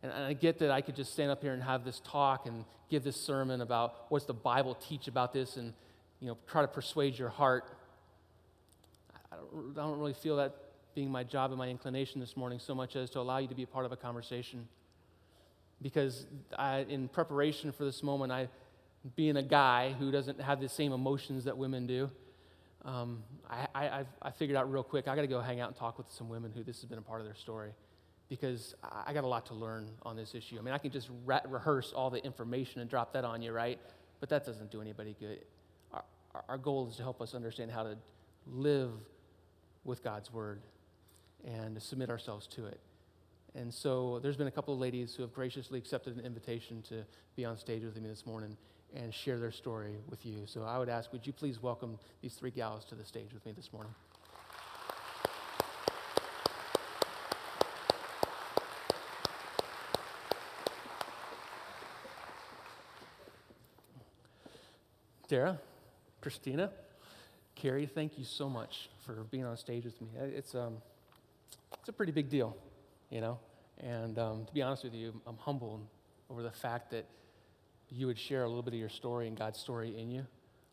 And, 0.02 0.12
I 0.12 0.32
get 0.34 0.58
that 0.58 0.70
I 0.70 0.80
could 0.80 0.96
just 0.96 1.12
stand 1.12 1.30
up 1.30 1.42
here 1.42 1.52
and 1.52 1.62
have 1.62 1.84
this 1.84 2.00
talk 2.04 2.46
and 2.46 2.64
give 2.90 3.04
this 3.04 3.16
sermon 3.16 3.60
about 3.60 4.06
what's 4.10 4.26
the 4.26 4.34
Bible 4.34 4.74
teach 4.74 5.08
about 5.08 5.32
this 5.32 5.56
and, 5.56 5.72
you 6.20 6.28
know, 6.28 6.36
try 6.46 6.62
to 6.62 6.68
persuade 6.68 7.18
your 7.18 7.30
heart. 7.30 7.64
I 9.32 9.36
don't, 9.36 9.78
I 9.78 9.82
don't 9.82 9.98
really 9.98 10.14
feel 10.14 10.36
that 10.36 10.54
being 10.94 11.10
my 11.10 11.24
job 11.24 11.50
and 11.50 11.58
my 11.58 11.68
inclination 11.68 12.20
this 12.20 12.36
morning 12.36 12.58
so 12.58 12.74
much 12.74 12.94
as 12.96 13.10
to 13.10 13.18
allow 13.18 13.38
you 13.38 13.48
to 13.48 13.54
be 13.54 13.64
a 13.64 13.66
part 13.66 13.84
of 13.84 13.92
a 13.92 13.96
conversation. 13.96 14.68
Because 15.82 16.26
I, 16.56 16.80
in 16.88 17.08
preparation 17.08 17.72
for 17.72 17.84
this 17.84 18.02
moment, 18.02 18.32
I, 18.32 18.48
being 19.16 19.36
a 19.36 19.42
guy 19.42 19.92
who 19.98 20.10
doesn't 20.10 20.40
have 20.40 20.60
the 20.60 20.68
same 20.68 20.92
emotions 20.92 21.44
that 21.44 21.58
women 21.58 21.86
do, 21.86 22.10
um, 22.84 23.22
I, 23.50 23.68
I, 23.74 24.04
I 24.22 24.30
figured 24.30 24.56
out 24.56 24.70
real 24.72 24.82
quick 24.82 25.08
I 25.08 25.14
got 25.14 25.22
to 25.22 25.28
go 25.28 25.40
hang 25.40 25.60
out 25.60 25.68
and 25.68 25.76
talk 25.76 25.98
with 25.98 26.10
some 26.10 26.28
women 26.28 26.52
who 26.54 26.62
this 26.62 26.80
has 26.80 26.86
been 26.86 26.98
a 26.98 27.02
part 27.02 27.20
of 27.20 27.26
their 27.26 27.36
story 27.36 27.72
because 28.28 28.74
I 29.06 29.12
got 29.12 29.24
a 29.24 29.28
lot 29.28 29.46
to 29.46 29.54
learn 29.54 29.90
on 30.02 30.16
this 30.16 30.34
issue. 30.34 30.58
I 30.58 30.62
mean, 30.62 30.74
I 30.74 30.78
can 30.78 30.90
just 30.90 31.10
re- 31.26 31.40
rehearse 31.48 31.92
all 31.94 32.10
the 32.10 32.24
information 32.24 32.80
and 32.80 32.90
drop 32.90 33.12
that 33.14 33.24
on 33.24 33.42
you, 33.42 33.52
right? 33.52 33.78
But 34.20 34.30
that 34.30 34.46
doesn't 34.46 34.70
do 34.70 34.80
anybody 34.80 35.16
good. 35.20 35.40
Our, 35.92 36.04
our 36.48 36.58
goal 36.58 36.88
is 36.88 36.96
to 36.96 37.02
help 37.02 37.22
us 37.22 37.34
understand 37.34 37.70
how 37.70 37.84
to 37.84 37.96
live 38.46 38.90
with 39.84 40.02
God's 40.02 40.32
word 40.32 40.62
and 41.46 41.80
submit 41.82 42.10
ourselves 42.10 42.46
to 42.48 42.66
it 42.66 42.80
And 43.54 43.72
so 43.72 44.18
there's 44.22 44.36
been 44.36 44.46
a 44.48 44.52
couple 44.52 44.74
of 44.74 44.80
ladies 44.80 45.14
who 45.14 45.22
have 45.22 45.32
graciously 45.32 45.78
accepted 45.78 46.16
an 46.16 46.24
invitation 46.24 46.82
to 46.88 47.04
be 47.36 47.44
on 47.44 47.56
stage 47.58 47.84
with 47.84 48.00
me 48.00 48.08
this 48.08 48.26
morning 48.26 48.56
and 48.94 49.12
share 49.12 49.38
their 49.38 49.52
story 49.52 49.96
with 50.08 50.24
you. 50.24 50.42
So 50.46 50.62
I 50.62 50.78
would 50.78 50.88
ask, 50.88 51.12
would 51.12 51.26
you 51.26 51.32
please 51.32 51.62
welcome 51.62 51.98
these 52.22 52.34
three 52.34 52.50
gals 52.50 52.84
to 52.86 52.94
the 52.94 53.04
stage 53.04 53.32
with 53.32 53.44
me 53.44 53.52
this 53.52 53.72
morning? 53.72 53.94
Dara, 65.26 65.58
Christina, 66.20 66.70
Carrie, 67.54 67.86
thank 67.86 68.18
you 68.18 68.24
so 68.24 68.48
much 68.48 68.90
for 69.04 69.24
being 69.30 69.44
on 69.44 69.56
stage 69.56 69.84
with 69.84 70.00
me. 70.00 70.08
It's, 70.20 70.54
um, 70.54 70.76
it's 71.80 71.88
a 71.88 71.92
pretty 71.92 72.12
big 72.12 72.28
deal, 72.28 72.56
you 73.10 73.20
know? 73.20 73.38
And 73.78 74.18
um, 74.18 74.44
to 74.44 74.52
be 74.52 74.62
honest 74.62 74.84
with 74.84 74.94
you, 74.94 75.12
I'm 75.26 75.38
humbled 75.38 75.80
over 76.30 76.42
the 76.42 76.50
fact 76.50 76.90
that 76.90 77.06
you 77.90 78.06
would 78.06 78.18
share 78.18 78.44
a 78.44 78.48
little 78.48 78.62
bit 78.62 78.74
of 78.74 78.80
your 78.80 78.88
story 78.88 79.28
and 79.28 79.36
God's 79.36 79.58
story 79.58 79.98
in 79.98 80.10
you 80.10 80.26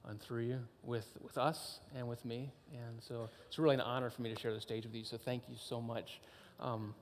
and 0.08 0.20
through 0.20 0.44
you 0.44 0.60
with, 0.84 1.08
with 1.22 1.38
us 1.38 1.80
and 1.96 2.08
with 2.08 2.24
me. 2.26 2.52
And 2.74 3.02
so 3.02 3.30
it's 3.48 3.60
really 3.60 3.76
an 3.76 3.82
honor 3.82 4.10
for 4.10 4.22
me 4.22 4.34
to 4.34 4.40
share 4.40 4.54
the 4.54 4.62
stage 4.62 4.86
with 4.86 4.96
you. 4.96 5.04
So 5.04 5.18
thank 5.18 5.44
you 5.48 5.56
so 5.58 5.80
much. 5.80 6.22
Um, 6.60 6.96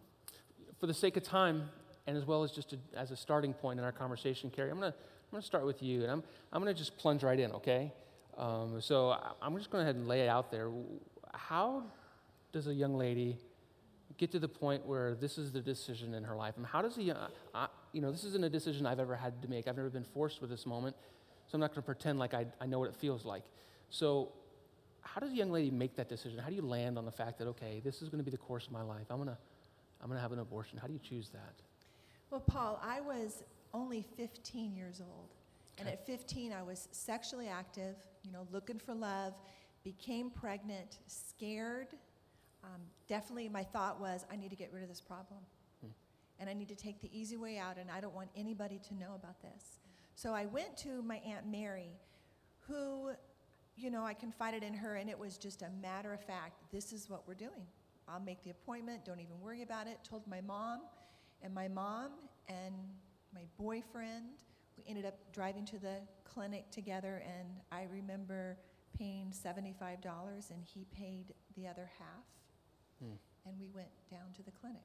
for 0.80 0.88
the 0.88 0.94
sake 0.94 1.18
of 1.18 1.24
time, 1.24 1.70
and 2.08 2.18
as 2.18 2.26
well 2.26 2.44
as 2.44 2.52
just 2.52 2.76
as 2.96 3.12
a 3.12 3.16
starting 3.16 3.54
point 3.54 3.80
in 3.80 3.86
our 3.86 3.92
conversation, 3.92 4.50
Carrie, 4.50 4.72
I'm 4.72 4.80
going 4.80 4.92
to 4.92 4.98
I'm 5.32 5.40
to 5.40 5.46
start 5.46 5.64
with 5.64 5.84
you, 5.84 6.02
and 6.02 6.12
I'm, 6.12 6.24
I'm 6.52 6.64
going 6.64 6.74
to 6.74 6.78
just 6.78 6.98
plunge 6.98 7.22
right 7.22 7.40
in, 7.40 7.52
okay? 7.52 7.94
Um, 8.36 8.82
so 8.82 9.16
I'm 9.40 9.56
just 9.58 9.70
going 9.70 9.84
to 9.84 9.90
ahead 9.90 9.96
and 9.96 10.08
lay 10.08 10.22
it 10.22 10.28
out 10.28 10.50
there. 10.50 10.72
How 11.34 11.84
does 12.52 12.66
a 12.66 12.74
young 12.74 12.96
lady 12.96 13.38
get 14.20 14.32
to 14.32 14.40
the 14.40 14.48
point 14.48 14.86
where 14.86 15.16
this 15.16 15.38
is 15.38 15.52
the 15.52 15.62
decision 15.62 16.14
in 16.14 16.24
her 16.24 16.36
life? 16.36 16.58
And 16.58 16.66
how 16.66 16.82
does 16.82 16.98
a, 16.98 17.30
uh, 17.56 17.68
you 17.94 18.02
know, 18.02 18.12
this 18.12 18.24
isn't 18.26 18.44
a 18.44 18.50
decision 18.50 18.86
I've 18.86 19.00
ever 19.00 19.16
had 19.16 19.42
to 19.42 19.48
make. 19.48 19.68
I've 19.68 19.78
never 19.78 19.90
been 19.90 20.04
forced 20.04 20.42
with 20.42 20.50
this 20.50 20.66
moment, 20.66 20.96
so 21.48 21.56
I'm 21.56 21.62
not 21.62 21.72
going 21.72 21.82
to 21.82 21.86
pretend 21.86 22.20
like 22.20 22.34
I, 22.34 22.46
I 22.62 22.68
know 22.68 22.78
what 22.78 22.90
it 22.90 22.96
feels 22.96 23.26
like. 23.26 23.44
So, 23.90 24.34
how 25.02 25.22
does 25.22 25.32
a 25.32 25.36
young 25.36 25.50
lady 25.50 25.72
make 25.72 25.96
that 25.96 26.10
decision? 26.10 26.38
How 26.38 26.50
do 26.50 26.56
you 26.56 26.62
land 26.62 26.98
on 26.98 27.06
the 27.06 27.12
fact 27.12 27.40
that, 27.40 27.48
okay, 27.48 27.82
this 27.84 28.02
is 28.02 28.10
going 28.10 28.20
to 28.20 28.24
be 28.24 28.30
the 28.30 28.38
course 28.38 28.68
of 28.68 28.74
my 28.74 28.82
life? 28.82 29.06
I'm 29.10 29.16
going 29.16 29.30
to, 29.30 29.38
I'm 30.02 30.08
going 30.08 30.18
to 30.18 30.22
have 30.22 30.34
an 30.34 30.40
abortion. 30.40 30.78
How 30.78 30.88
do 30.88 30.94
you 30.94 31.00
choose 31.00 31.30
that? 31.30 31.56
Well, 32.30 32.42
Paul, 32.42 32.80
I 32.84 33.00
was 33.00 33.44
only 33.74 34.06
15 34.18 34.76
years 34.76 35.02
old. 35.02 35.30
And 35.80 35.88
at 35.88 36.06
15, 36.06 36.52
I 36.52 36.62
was 36.62 36.90
sexually 36.92 37.48
active, 37.48 37.96
you 38.24 38.32
know, 38.32 38.46
looking 38.52 38.78
for 38.78 38.94
love, 38.94 39.34
became 39.84 40.30
pregnant, 40.30 41.00
scared. 41.08 41.88
Um, 42.74 42.82
definitely, 43.08 43.50
my 43.50 43.64
thought 43.64 44.00
was, 44.00 44.26
I 44.32 44.36
need 44.36 44.50
to 44.50 44.56
get 44.56 44.72
rid 44.72 44.84
of 44.84 44.90
this 44.90 45.02
problem. 45.02 45.40
Hmm. 45.82 45.92
And 46.40 46.50
I 46.50 46.54
need 46.54 46.70
to 46.70 46.76
take 46.76 47.02
the 47.02 47.10
easy 47.18 47.38
way 47.38 47.58
out, 47.58 47.78
and 47.78 47.90
I 47.90 48.00
don't 48.00 48.14
want 48.14 48.30
anybody 48.36 48.80
to 48.90 48.94
know 48.96 49.16
about 49.16 49.42
this. 49.42 49.80
So 50.16 50.34
I 50.34 50.46
went 50.46 50.78
to 50.80 51.02
my 51.02 51.18
Aunt 51.26 51.48
Mary, 51.48 51.92
who, 52.68 53.12
you 53.76 53.90
know, 53.90 54.06
I 54.06 54.14
confided 54.14 54.64
in 54.64 54.74
her, 54.74 54.96
and 54.96 55.10
it 55.10 55.18
was 55.18 55.38
just 55.38 55.62
a 55.62 55.70
matter 55.82 56.14
of 56.14 56.22
fact 56.22 56.72
this 56.72 56.92
is 56.94 57.10
what 57.10 57.28
we're 57.28 57.34
doing. 57.36 57.66
I'll 58.08 58.20
make 58.20 58.44
the 58.44 58.50
appointment, 58.50 59.06
don't 59.06 59.20
even 59.20 59.40
worry 59.40 59.62
about 59.62 59.88
it. 59.88 60.00
Told 60.04 60.28
my 60.28 60.42
mom, 60.42 60.82
and 61.42 61.54
my 61.54 61.68
mom 61.68 62.12
and 62.48 62.76
my 63.34 63.44
boyfriend. 63.58 64.26
We 64.78 64.84
ended 64.88 65.06
up 65.06 65.16
driving 65.34 65.66
to 65.66 65.80
the 65.80 65.98
clinic 66.24 66.70
together, 66.72 67.24
and 67.26 67.48
I 67.72 67.86
remember 67.92 68.58
paying 68.98 69.32
$75, 69.32 70.52
and 70.52 70.64
he 70.64 70.86
paid 70.92 71.34
the 71.56 71.68
other 71.68 71.90
half. 71.98 72.26
Hmm. 73.00 73.16
And 73.46 73.60
we 73.60 73.68
went 73.74 73.90
down 74.12 74.34
to 74.36 74.44
the 74.44 74.52
clinic. 74.52 74.82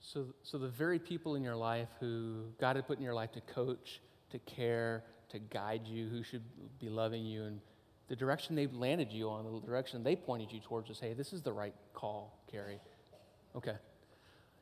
So, 0.00 0.26
so 0.42 0.58
the 0.58 0.68
very 0.68 0.98
people 0.98 1.36
in 1.36 1.42
your 1.42 1.56
life 1.56 1.88
who 2.00 2.44
God 2.60 2.76
had 2.76 2.86
put 2.86 2.98
in 2.98 3.04
your 3.04 3.14
life 3.14 3.32
to 3.32 3.40
coach, 3.42 4.00
to 4.30 4.38
care, 4.40 5.04
to 5.30 5.38
guide 5.38 5.86
you, 5.86 6.08
who 6.08 6.22
should 6.22 6.42
be 6.80 6.88
loving 6.88 7.24
you, 7.24 7.44
and 7.44 7.60
the 8.08 8.16
direction 8.16 8.56
they've 8.56 8.74
landed 8.74 9.12
you 9.12 9.30
on, 9.30 9.44
the 9.44 9.66
direction 9.66 10.02
they 10.02 10.16
pointed 10.16 10.52
you 10.52 10.60
towards 10.60 10.90
is, 10.90 11.00
hey, 11.00 11.14
this 11.14 11.32
is 11.32 11.40
the 11.40 11.52
right 11.52 11.74
call, 11.94 12.36
Carrie. 12.50 12.80
Okay. 13.56 13.76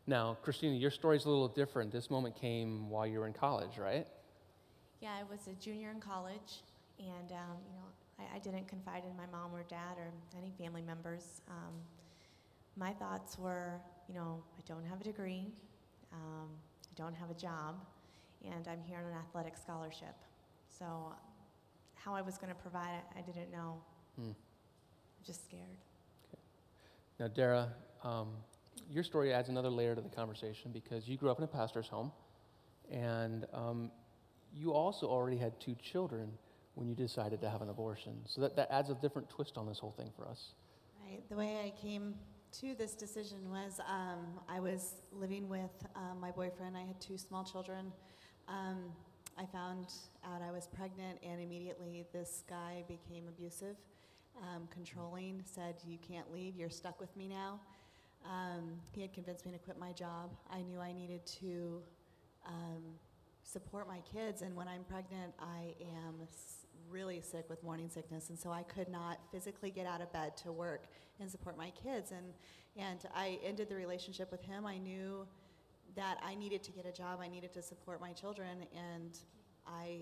Now, 0.06 0.36
Christina, 0.42 0.76
your 0.76 0.90
story 0.90 1.16
is 1.16 1.24
a 1.24 1.30
little 1.30 1.48
different. 1.48 1.90
This 1.90 2.10
moment 2.10 2.36
came 2.36 2.90
while 2.90 3.06
you 3.06 3.18
were 3.18 3.26
in 3.26 3.32
college, 3.32 3.78
right? 3.78 4.06
Yeah, 5.00 5.12
I 5.18 5.22
was 5.30 5.46
a 5.46 5.54
junior 5.54 5.90
in 5.90 6.00
college, 6.00 6.62
and 6.98 7.32
um, 7.32 7.56
you 7.66 7.74
know, 7.76 7.88
I, 8.18 8.36
I, 8.36 8.38
didn't 8.38 8.68
confide 8.68 9.02
in 9.08 9.16
my 9.16 9.24
mom 9.32 9.54
or 9.54 9.62
dad 9.62 9.96
or 9.96 10.12
any 10.36 10.52
family 10.58 10.82
members. 10.82 11.40
Um, 11.48 11.72
my 12.76 12.92
thoughts 12.92 13.38
were, 13.38 13.80
you 14.08 14.14
know, 14.14 14.42
I 14.58 14.62
don't 14.66 14.84
have 14.84 15.00
a 15.00 15.04
degree, 15.04 15.52
um, 16.12 16.48
I 16.84 16.94
don't 16.96 17.14
have 17.14 17.30
a 17.30 17.34
job, 17.34 17.76
and 18.44 18.66
I'm 18.68 18.82
here 18.82 18.98
on 18.98 19.04
an 19.04 19.18
athletic 19.18 19.56
scholarship. 19.56 20.14
So, 20.78 21.12
how 21.94 22.14
I 22.14 22.22
was 22.22 22.38
going 22.38 22.48
to 22.48 22.58
provide 22.58 22.94
it, 22.94 23.18
I 23.18 23.20
didn't 23.20 23.52
know. 23.52 23.80
Hmm. 24.18 24.30
Just 25.24 25.44
scared. 25.44 25.76
Okay. 26.28 26.40
Now, 27.18 27.28
Dara, 27.28 27.68
um, 28.02 28.28
your 28.90 29.04
story 29.04 29.32
adds 29.32 29.48
another 29.50 29.68
layer 29.68 29.94
to 29.94 30.00
the 30.00 30.08
conversation 30.08 30.70
because 30.72 31.06
you 31.06 31.16
grew 31.16 31.30
up 31.30 31.38
in 31.38 31.44
a 31.44 31.48
pastor's 31.48 31.88
home, 31.88 32.10
and 32.90 33.46
um, 33.52 33.90
you 34.54 34.72
also 34.72 35.06
already 35.06 35.36
had 35.36 35.60
two 35.60 35.76
children 35.82 36.30
when 36.74 36.88
you 36.88 36.94
decided 36.94 37.40
to 37.42 37.50
have 37.50 37.62
an 37.62 37.68
abortion. 37.68 38.14
So 38.26 38.40
that, 38.40 38.56
that 38.56 38.70
adds 38.70 38.90
a 38.90 38.94
different 38.94 39.28
twist 39.28 39.58
on 39.58 39.66
this 39.66 39.78
whole 39.78 39.92
thing 39.92 40.10
for 40.16 40.26
us. 40.26 40.54
Right. 41.04 41.20
The 41.28 41.36
way 41.36 41.58
I 41.64 41.72
came 41.80 42.14
to 42.52 42.74
this 42.74 42.94
decision 42.94 43.38
was 43.50 43.80
um, 43.88 44.40
I 44.48 44.60
was 44.60 44.94
living 45.12 45.48
with 45.48 45.70
um, 45.94 46.18
my 46.20 46.30
boyfriend. 46.30 46.76
I 46.76 46.82
had 46.82 47.00
two 47.00 47.16
small 47.16 47.44
children. 47.44 47.92
Um, 48.48 48.84
I 49.38 49.46
found 49.46 49.86
out 50.24 50.42
I 50.42 50.50
was 50.50 50.66
pregnant, 50.66 51.18
and 51.22 51.40
immediately 51.40 52.04
this 52.12 52.42
guy 52.48 52.84
became 52.88 53.28
abusive, 53.28 53.76
um, 54.42 54.68
controlling, 54.70 55.42
said, 55.44 55.76
You 55.86 55.98
can't 55.98 56.30
leave, 56.32 56.56
you're 56.56 56.70
stuck 56.70 57.00
with 57.00 57.16
me 57.16 57.28
now. 57.28 57.60
Um, 58.24 58.72
he 58.92 59.00
had 59.00 59.14
convinced 59.14 59.46
me 59.46 59.52
to 59.52 59.58
quit 59.58 59.78
my 59.78 59.92
job. 59.92 60.30
I 60.50 60.62
knew 60.62 60.80
I 60.80 60.92
needed 60.92 61.24
to 61.40 61.80
um, 62.46 62.82
support 63.44 63.86
my 63.86 64.00
kids, 64.12 64.42
and 64.42 64.54
when 64.56 64.68
I'm 64.68 64.84
pregnant, 64.84 65.32
I 65.38 65.74
am 65.80 66.16
really 66.90 67.20
sick 67.20 67.48
with 67.48 67.62
morning 67.62 67.88
sickness, 67.88 68.30
and 68.30 68.38
so 68.38 68.50
I 68.50 68.62
could 68.62 68.88
not 68.88 69.18
physically 69.32 69.70
get 69.70 69.86
out 69.86 70.00
of 70.00 70.12
bed 70.12 70.36
to 70.38 70.52
work 70.52 70.84
and 71.20 71.30
support 71.30 71.56
my 71.56 71.70
kids. 71.70 72.12
And 72.12 72.34
and 72.76 73.04
I 73.14 73.38
ended 73.44 73.68
the 73.68 73.76
relationship 73.76 74.30
with 74.30 74.42
him. 74.42 74.66
I 74.66 74.78
knew 74.78 75.26
that 75.96 76.18
I 76.24 76.34
needed 76.34 76.62
to 76.64 76.72
get 76.72 76.86
a 76.86 76.92
job. 76.92 77.18
I 77.20 77.28
needed 77.28 77.52
to 77.54 77.62
support 77.62 78.00
my 78.00 78.12
children, 78.12 78.64
and 78.74 79.18
I 79.66 80.00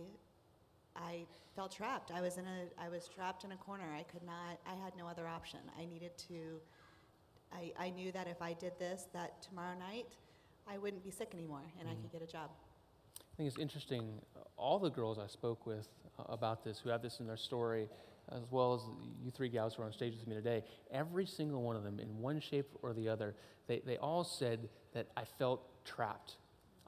I 0.97 1.27
felt 1.55 1.73
trapped. 1.73 2.11
I 2.11 2.21
was 2.21 2.37
in 2.39 2.45
a 2.45 2.83
I 2.83 2.89
was 2.89 3.09
trapped 3.09 3.45
in 3.45 3.53
a 3.53 3.57
corner. 3.57 3.95
I 3.97 4.03
could 4.03 4.25
not. 4.25 4.59
I 4.67 4.75
had 4.83 4.97
no 4.97 5.07
other 5.07 5.27
option. 5.27 5.61
I 5.79 5.85
needed 5.85 6.17
to 6.29 6.61
I, 7.53 7.73
I 7.79 7.91
knew 7.91 8.13
that 8.13 8.29
if 8.29 8.43
I 8.43 8.53
did 8.53 8.73
this, 8.79 9.07
that 9.13 9.41
tomorrow 9.43 9.79
night 9.79 10.07
I 10.71 10.79
wouldn't 10.79 11.03
be 11.03 11.11
sick 11.11 11.31
anymore 11.33 11.63
and 11.79 11.89
mm 11.89 11.93
I 11.93 11.95
could 11.95 12.11
mm-hmm. 12.11 12.19
get 12.19 12.29
a 12.29 12.33
job. 12.33 12.51
I 13.39 13.41
think 13.41 13.51
it's 13.51 13.63
interesting. 13.63 14.21
All 14.57 14.81
the 14.81 14.91
girls 14.91 15.17
I 15.17 15.29
spoke 15.29 15.65
with 15.65 15.87
uh, 16.19 16.25
about 16.29 16.65
this, 16.65 16.81
who 16.81 16.91
have 16.91 17.03
this 17.03 17.21
in 17.21 17.27
their 17.29 17.37
story, 17.37 17.89
as 18.33 18.43
well 18.51 18.75
as 18.75 18.81
you 19.25 19.31
three 19.31 19.49
gals 19.49 19.75
who 19.75 19.83
are 19.83 19.87
on 19.87 19.93
stage 19.93 20.15
with 20.19 20.27
me 20.27 20.35
today, 20.35 20.65
every 20.91 21.25
single 21.25 21.63
one 21.63 21.77
of 21.77 21.85
them, 21.85 22.01
in 22.01 22.19
one 22.19 22.41
shape 22.41 22.67
or 22.83 22.93
the 22.93 23.09
other, 23.09 23.37
they, 23.69 23.81
they 23.87 23.97
all 23.99 24.25
said 24.25 24.69
that 24.93 25.07
I 25.17 25.23
felt 25.39 25.63
trapped. 25.85 26.39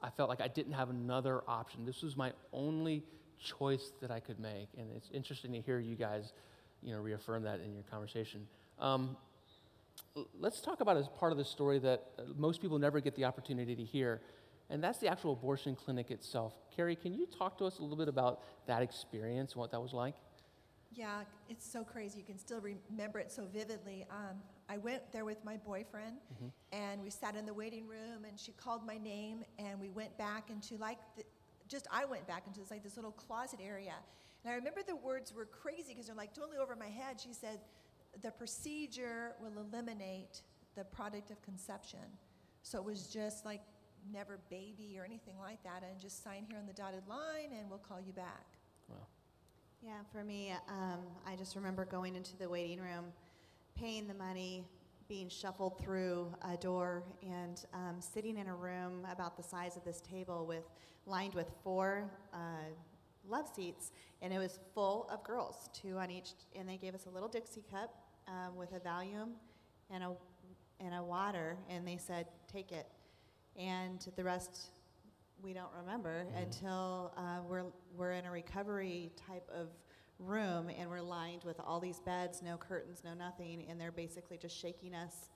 I 0.01 0.09
felt 0.09 0.27
like 0.27 0.41
I 0.41 0.49
didn't 0.49 0.73
have 0.73 0.89
another 0.89 1.41
option. 1.47 1.85
This 1.85 2.01
was 2.01 2.17
my 2.17 2.33
only 2.51 3.05
choice 3.39 3.93
that 4.01 4.11
I 4.11 4.19
could 4.19 4.41
make. 4.41 4.67
And 4.77 4.87
it's 4.93 5.09
interesting 5.13 5.53
to 5.53 5.61
hear 5.61 5.79
you 5.79 5.95
guys, 5.95 6.33
you 6.83 6.93
know, 6.93 6.99
reaffirm 6.99 7.43
that 7.43 7.61
in 7.61 7.73
your 7.73 7.83
conversation. 7.89 8.45
Um, 8.77 9.15
let's 10.37 10.59
talk 10.59 10.81
about 10.81 10.97
as 10.97 11.07
part 11.07 11.31
of 11.31 11.37
the 11.37 11.45
story 11.45 11.79
that 11.79 12.07
uh, 12.19 12.23
most 12.35 12.61
people 12.61 12.77
never 12.77 12.99
get 12.99 13.15
the 13.15 13.23
opportunity 13.23 13.73
to 13.73 13.83
hear, 13.83 14.19
and 14.71 14.81
that's 14.81 14.99
the 14.99 15.07
actual 15.07 15.33
abortion 15.33 15.75
clinic 15.75 16.09
itself. 16.09 16.53
Carrie, 16.75 16.95
can 16.95 17.13
you 17.13 17.27
talk 17.27 17.57
to 17.57 17.65
us 17.65 17.79
a 17.79 17.81
little 17.81 17.97
bit 17.97 18.07
about 18.07 18.41
that 18.65 18.81
experience 18.81 19.51
and 19.51 19.59
what 19.59 19.69
that 19.71 19.81
was 19.81 19.93
like? 19.93 20.15
Yeah, 20.93 21.21
it's 21.49 21.69
so 21.69 21.83
crazy. 21.83 22.19
You 22.19 22.25
can 22.25 22.37
still 22.37 22.61
remember 22.61 23.19
it 23.19 23.31
so 23.31 23.45
vividly. 23.53 24.05
Um, 24.09 24.37
I 24.69 24.77
went 24.77 25.11
there 25.11 25.25
with 25.25 25.43
my 25.43 25.57
boyfriend, 25.57 26.17
mm-hmm. 26.33 26.47
and 26.71 27.01
we 27.01 27.09
sat 27.09 27.35
in 27.35 27.45
the 27.45 27.53
waiting 27.53 27.87
room, 27.87 28.25
and 28.27 28.39
she 28.39 28.51
called 28.53 28.85
my 28.85 28.97
name, 28.97 29.43
and 29.59 29.79
we 29.79 29.89
went 29.89 30.17
back 30.17 30.49
into 30.49 30.75
like 30.77 30.97
the, 31.15 31.23
just 31.67 31.87
I 31.91 32.05
went 32.05 32.27
back 32.27 32.43
into 32.47 32.59
this 32.59 32.71
like 32.71 32.83
this 32.83 32.97
little 32.97 33.11
closet 33.11 33.59
area, 33.63 33.93
and 34.43 34.51
I 34.51 34.55
remember 34.55 34.81
the 34.85 34.95
words 34.95 35.33
were 35.33 35.45
crazy 35.45 35.89
because 35.89 36.07
they're 36.07 36.15
like 36.15 36.33
totally 36.33 36.57
over 36.57 36.75
my 36.75 36.87
head. 36.87 37.21
She 37.21 37.33
said, 37.33 37.59
the 38.21 38.31
procedure 38.31 39.33
will 39.41 39.63
eliminate 39.71 40.41
the 40.75 40.83
product 40.83 41.31
of 41.31 41.41
conception. 41.41 41.99
So 42.63 42.77
it 42.77 42.83
was 42.83 43.07
just 43.07 43.45
like 43.45 43.61
never 44.11 44.39
baby 44.49 44.97
or 44.97 45.05
anything 45.05 45.35
like 45.39 45.61
that, 45.63 45.83
and 45.89 45.99
just 45.99 46.23
sign 46.23 46.45
here 46.47 46.57
on 46.57 46.65
the 46.65 46.73
dotted 46.73 47.07
line, 47.07 47.57
and 47.57 47.69
we'll 47.69 47.79
call 47.79 47.99
you 47.99 48.13
back. 48.13 48.45
Wow. 48.89 48.97
Yeah, 49.81 49.99
for 50.11 50.23
me, 50.23 50.53
um, 50.69 50.99
I 51.25 51.35
just 51.35 51.55
remember 51.55 51.85
going 51.85 52.15
into 52.15 52.37
the 52.37 52.47
waiting 52.47 52.79
room, 52.79 53.05
paying 53.75 54.07
the 54.07 54.13
money, 54.13 54.63
being 55.07 55.27
shuffled 55.27 55.77
through 55.79 56.31
a 56.49 56.55
door 56.55 57.03
and 57.21 57.65
um, 57.73 57.99
sitting 57.99 58.37
in 58.37 58.47
a 58.47 58.55
room 58.55 59.05
about 59.11 59.35
the 59.35 59.43
size 59.43 59.75
of 59.75 59.83
this 59.83 59.99
table 59.99 60.45
with 60.45 60.63
lined 61.05 61.33
with 61.33 61.47
four 61.63 62.09
uh, 62.33 62.37
love 63.27 63.49
seats, 63.53 63.91
and 64.21 64.31
it 64.31 64.37
was 64.37 64.59
full 64.73 65.09
of 65.11 65.23
girls, 65.23 65.69
two 65.73 65.97
on 65.97 66.09
each, 66.09 66.31
and 66.55 66.69
they 66.69 66.77
gave 66.77 66.95
us 66.95 67.07
a 67.07 67.09
little 67.09 67.27
Dixie 67.27 67.63
cup 67.69 67.93
um, 68.27 68.55
with 68.55 68.71
a 68.73 68.79
Valium 68.79 69.31
and 69.89 70.03
a 70.03 70.11
and 70.79 70.95
a 70.95 71.03
water, 71.03 71.57
and 71.69 71.87
they 71.87 71.97
said, 71.97 72.25
"Take 72.51 72.71
it," 72.71 72.87
and 73.57 74.05
the 74.15 74.23
rest 74.23 74.71
we 75.41 75.53
don't 75.53 75.73
remember 75.73 76.25
Mhm. 76.25 76.43
until 76.43 77.13
uh, 77.17 77.41
we're 77.47 77.65
we're 77.97 78.13
in 78.13 78.25
a 78.25 78.31
recovery 78.31 79.11
type 79.15 79.49
of 79.49 79.69
room, 80.19 80.69
and 80.69 80.89
we're 80.89 81.01
lined 81.01 81.43
with 81.43 81.59
all 81.59 81.79
these 81.79 81.99
beds, 81.99 82.41
no 82.41 82.55
curtains, 82.57 83.03
no 83.03 83.13
nothing, 83.13 83.67
and 83.67 83.81
they're 83.81 83.91
basically 83.91 84.37
just 84.37 84.55
shaking 84.55 84.93
us 84.93 85.29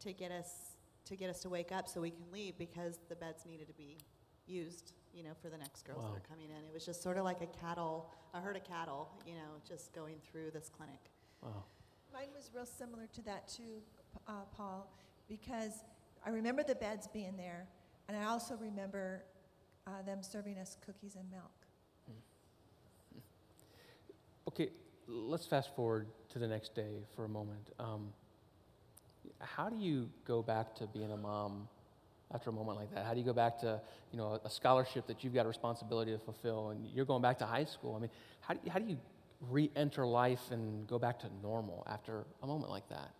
to 0.00 0.12
get 0.12 0.30
us 0.32 0.76
to 1.04 1.16
get 1.16 1.30
us 1.30 1.40
to 1.42 1.48
wake 1.48 1.72
up 1.72 1.88
so 1.88 2.00
we 2.00 2.10
can 2.10 2.30
leave 2.32 2.56
because 2.58 2.98
the 3.08 3.16
beds 3.16 3.44
needed 3.46 3.66
to 3.68 3.72
be 3.74 3.98
used, 4.46 4.92
you 5.12 5.22
know, 5.22 5.34
for 5.34 5.48
the 5.48 5.58
next 5.58 5.82
girls 5.84 6.02
Wow. 6.02 6.10
that 6.10 6.16
are 6.16 6.20
coming 6.28 6.50
in. 6.50 6.64
It 6.64 6.72
was 6.72 6.84
just 6.84 7.02
sort 7.02 7.16
of 7.18 7.24
like 7.24 7.40
a 7.40 7.46
cattle, 7.48 8.10
a 8.34 8.40
herd 8.40 8.56
of 8.56 8.64
cattle, 8.64 9.10
you 9.26 9.34
know, 9.34 9.60
just 9.64 9.92
going 9.92 10.20
through 10.20 10.50
this 10.52 10.68
clinic. 10.68 11.10
Wow. 11.40 11.64
Mine 12.12 12.32
was 12.34 12.52
real 12.54 12.66
similar 12.66 13.06
to 13.08 13.22
that 13.22 13.48
too, 13.48 13.82
uh, 14.28 14.44
Paul, 14.52 14.88
because 15.28 15.84
I 16.24 16.30
remember 16.30 16.62
the 16.62 16.74
beds 16.74 17.08
being 17.12 17.36
there, 17.36 17.66
and 18.08 18.16
I 18.16 18.24
also 18.24 18.56
remember 18.56 19.24
uh, 19.86 20.02
them 20.02 20.22
serving 20.22 20.58
us 20.58 20.76
cookies 20.84 21.16
and 21.16 21.30
milk. 21.30 21.50
Okay, 24.48 24.70
let's 25.06 25.46
fast 25.46 25.74
forward 25.74 26.08
to 26.30 26.38
the 26.38 26.48
next 26.48 26.74
day 26.74 27.04
for 27.14 27.24
a 27.24 27.28
moment. 27.28 27.70
Um, 27.78 28.12
how 29.38 29.68
do 29.68 29.76
you 29.76 30.10
go 30.26 30.42
back 30.42 30.74
to 30.76 30.86
being 30.88 31.12
a 31.12 31.16
mom 31.16 31.68
after 32.34 32.50
a 32.50 32.52
moment 32.52 32.76
like 32.76 32.92
that? 32.94 33.06
How 33.06 33.14
do 33.14 33.20
you 33.20 33.24
go 33.24 33.32
back 33.32 33.58
to 33.60 33.80
you 34.10 34.18
know 34.18 34.40
a 34.44 34.50
scholarship 34.50 35.06
that 35.06 35.22
you've 35.22 35.32
got 35.32 35.46
a 35.46 35.48
responsibility 35.48 36.12
to 36.12 36.18
fulfill, 36.18 36.70
and 36.70 36.86
you're 36.92 37.04
going 37.04 37.22
back 37.22 37.38
to 37.38 37.46
high 37.46 37.64
school? 37.64 37.94
I 37.94 38.00
mean, 38.00 38.10
how 38.40 38.54
do 38.54 38.60
you, 38.64 38.70
how 38.70 38.78
do 38.78 38.86
you 38.86 38.98
re-enter 39.50 40.06
life 40.06 40.50
and 40.50 40.86
go 40.86 40.98
back 40.98 41.18
to 41.20 41.28
normal 41.42 41.86
after 41.88 42.24
a 42.42 42.46
moment 42.46 42.70
like 42.70 42.88
that? 42.88 43.12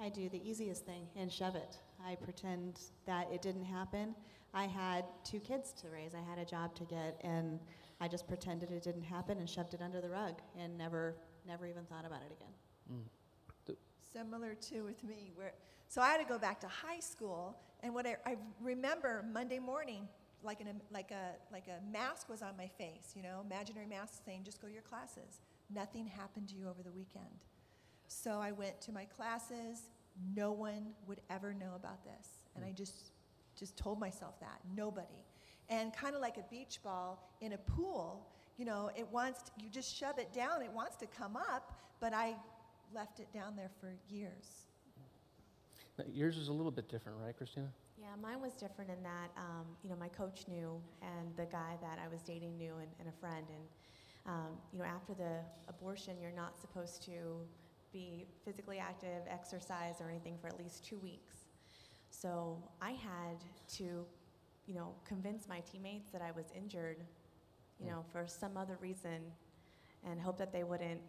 I 0.00 0.08
do 0.08 0.28
the 0.28 0.48
easiest 0.48 0.84
thing 0.84 1.06
and 1.16 1.32
shove 1.32 1.56
it. 1.56 1.78
I 2.06 2.14
pretend 2.14 2.80
that 3.06 3.28
it 3.32 3.42
didn't 3.42 3.64
happen. 3.64 4.14
I 4.54 4.64
had 4.64 5.04
two 5.24 5.40
kids 5.40 5.72
to 5.82 5.88
raise, 5.88 6.14
I 6.14 6.20
had 6.28 6.38
a 6.38 6.44
job 6.44 6.74
to 6.76 6.84
get, 6.84 7.20
and 7.22 7.58
I 8.00 8.08
just 8.08 8.26
pretended 8.26 8.70
it 8.70 8.82
didn't 8.82 9.02
happen 9.02 9.38
and 9.38 9.48
shoved 9.48 9.74
it 9.74 9.82
under 9.82 10.00
the 10.00 10.08
rug 10.08 10.40
and 10.58 10.76
never, 10.78 11.16
never 11.46 11.66
even 11.66 11.84
thought 11.84 12.06
about 12.06 12.20
it 12.22 12.32
again. 12.32 12.54
Mm. 12.92 13.76
Similar 14.12 14.54
to 14.54 14.82
with 14.82 15.04
me, 15.04 15.32
where 15.34 15.52
so 15.88 16.00
I 16.00 16.08
had 16.08 16.18
to 16.18 16.26
go 16.26 16.38
back 16.38 16.60
to 16.60 16.68
high 16.68 17.00
school, 17.00 17.56
and 17.82 17.94
what 17.94 18.06
I, 18.06 18.16
I 18.26 18.36
remember 18.60 19.24
Monday 19.32 19.58
morning, 19.58 20.08
like 20.42 20.60
an, 20.60 20.80
like 20.90 21.10
a 21.10 21.34
like 21.52 21.66
a 21.68 21.80
mask 21.92 22.28
was 22.28 22.42
on 22.42 22.56
my 22.56 22.68
face, 22.68 23.12
you 23.14 23.22
know, 23.22 23.42
imaginary 23.44 23.86
mask 23.86 24.24
saying 24.24 24.42
just 24.44 24.60
go 24.60 24.68
to 24.68 24.72
your 24.72 24.82
classes. 24.82 25.40
Nothing 25.72 26.06
happened 26.06 26.48
to 26.48 26.56
you 26.56 26.68
over 26.68 26.82
the 26.82 26.90
weekend. 26.90 27.44
So 28.06 28.38
I 28.38 28.52
went 28.52 28.80
to 28.82 28.92
my 28.92 29.04
classes. 29.04 29.90
No 30.34 30.52
one 30.52 30.92
would 31.06 31.20
ever 31.30 31.54
know 31.54 31.74
about 31.76 32.04
this, 32.04 32.28
and 32.56 32.64
I 32.64 32.72
just 32.72 33.12
just 33.58 33.76
told 33.76 33.98
myself 33.98 34.38
that 34.40 34.60
nobody. 34.76 35.24
And 35.68 35.92
kind 35.92 36.14
of 36.14 36.20
like 36.20 36.36
a 36.38 36.44
beach 36.50 36.78
ball 36.82 37.28
in 37.40 37.52
a 37.52 37.58
pool, 37.58 38.26
you 38.56 38.64
know, 38.64 38.90
it 38.96 39.06
wants 39.12 39.42
to, 39.42 39.50
you 39.62 39.68
just 39.68 39.94
shove 39.94 40.18
it 40.18 40.32
down. 40.32 40.62
It 40.62 40.72
wants 40.72 40.96
to 40.96 41.06
come 41.06 41.36
up, 41.36 41.76
but 42.00 42.14
I 42.14 42.36
left 42.94 43.20
it 43.20 43.30
down 43.32 43.54
there 43.56 43.70
for 43.80 43.94
years. 44.08 44.66
Now, 45.98 46.04
Yours 46.12 46.38
is 46.38 46.48
a 46.48 46.52
little 46.52 46.70
bit 46.70 46.88
different, 46.88 47.18
right, 47.22 47.36
Christina? 47.36 47.68
Yeah, 48.00 48.06
mine 48.22 48.40
was 48.40 48.52
different 48.52 48.90
in 48.90 49.02
that, 49.02 49.30
um, 49.36 49.66
you 49.82 49.90
know, 49.90 49.96
my 49.96 50.08
coach 50.08 50.44
knew, 50.48 50.80
and 51.02 51.36
the 51.36 51.46
guy 51.46 51.76
that 51.82 51.98
I 52.02 52.08
was 52.08 52.22
dating 52.22 52.56
knew, 52.56 52.74
and, 52.80 52.88
and 53.00 53.08
a 53.08 53.12
friend. 53.20 53.44
And, 53.48 54.34
um, 54.34 54.50
you 54.72 54.78
know, 54.78 54.84
after 54.84 55.14
the 55.14 55.40
abortion, 55.68 56.16
you're 56.20 56.30
not 56.30 56.56
supposed 56.58 57.02
to 57.06 57.40
be 57.98 58.26
physically 58.44 58.78
active, 58.78 59.22
exercise, 59.28 59.96
or 60.00 60.08
anything 60.08 60.36
for 60.40 60.46
at 60.46 60.58
least 60.58 60.84
two 60.84 60.98
weeks. 60.98 61.36
So 62.10 62.62
I 62.80 62.92
had 62.92 63.38
to, 63.78 63.84
you 64.66 64.74
know, 64.74 64.94
convince 65.06 65.48
my 65.48 65.60
teammates 65.60 66.10
that 66.10 66.22
I 66.22 66.30
was 66.30 66.46
injured, 66.56 66.98
you 67.80 67.86
know, 67.90 68.04
for 68.12 68.26
some 68.26 68.56
other 68.56 68.76
reason, 68.80 69.20
and 70.08 70.20
hope 70.20 70.38
that 70.38 70.52
they 70.52 70.64
wouldn't 70.64 71.00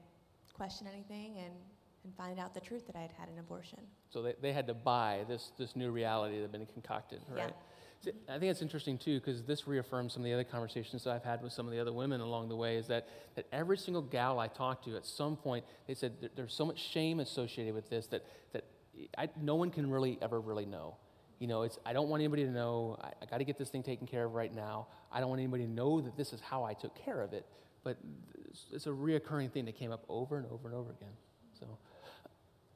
question 0.54 0.88
anything 0.88 1.38
and, 1.38 1.54
and 2.04 2.16
find 2.16 2.40
out 2.40 2.54
the 2.54 2.60
truth 2.60 2.86
that 2.88 2.96
I 2.96 3.02
had 3.02 3.12
had 3.12 3.30
an 3.30 3.40
abortion. 3.40 3.80
So 4.10 4.22
they, 4.22 4.34
they 4.42 4.54
had 4.54 4.68
to 4.68 4.74
buy 4.74 5.26
this, 5.28 5.52
this 5.58 5.76
new 5.76 5.92
reality 5.92 6.36
that 6.36 6.42
had 6.44 6.52
been 6.52 6.66
concocted, 6.66 7.22
right? 7.30 7.48
Yeah. 7.48 7.79
I 8.30 8.40
think 8.40 8.52
it's 8.52 8.62
interesting 8.62 8.98
too, 8.98 9.20
because 9.20 9.44
this 9.44 9.68
reaffirms 9.68 10.14
some 10.14 10.22
of 10.22 10.26
the 10.26 10.34
other 10.34 10.46
conversations 10.46 11.04
that 11.04 11.12
I've 11.12 11.24
had 11.24 11.44
with 11.44 11.52
some 11.52 11.66
of 11.66 11.74
the 11.74 11.80
other 11.80 11.92
women 11.92 12.22
along 12.22 12.48
the 12.48 12.56
way. 12.56 12.78
Is 12.78 12.88
that, 12.88 13.08
that 13.36 13.46
every 13.52 13.78
single 13.78 14.02
gal 14.02 14.40
I 14.40 14.48
talked 14.48 14.86
to, 14.86 14.96
at 14.96 15.06
some 15.06 15.36
point, 15.36 15.66
they 15.86 15.94
said 15.94 16.14
there, 16.22 16.30
there's 16.36 16.54
so 16.54 16.66
much 16.66 16.80
shame 16.80 17.20
associated 17.20 17.74
with 17.74 17.90
this 17.90 18.08
that 18.08 18.26
that 18.54 18.64
I, 19.18 19.30
no 19.42 19.56
one 19.56 19.70
can 19.70 19.90
really 19.90 20.18
ever 20.22 20.40
really 20.40 20.66
know. 20.66 20.96
You 21.40 21.48
know, 21.48 21.64
it's 21.64 21.78
I 21.86 21.94
don't 21.94 22.10
want 22.10 22.22
anybody 22.22 22.46
to 22.46 22.52
know. 22.52 22.98
I, 23.02 23.12
I 23.22 23.26
got 23.26 23.40
to 23.40 23.44
get 23.44 23.58
this 23.58 23.70
thing 23.70 23.84
taken 23.84 24.08
care 24.08 24.26
of 24.26 24.34
right 24.34 24.54
now. 24.54 24.88
I 25.12 25.20
don't 25.20 25.30
want 25.30 25.40
anybody 25.40 25.66
to 25.66 25.72
know 25.72 26.00
that 26.00 26.16
this 26.16 26.32
is 26.32 26.40
how 26.40 26.64
I 26.64 26.74
took 26.74 26.96
care 26.96 27.22
of 27.22 27.34
it. 27.34 27.46
But 27.84 27.98
it's, 28.50 28.66
it's 28.72 28.88
a 28.88 28.92
reoccurring 28.92 29.52
thing 29.52 29.66
that 29.66 29.78
came 29.78 29.92
up 29.92 30.04
over 30.10 30.38
and 30.38 30.46
over 30.48 30.68
and 30.68 30.78
over 30.78 30.92
again. 30.92 31.14
So, 31.60 31.66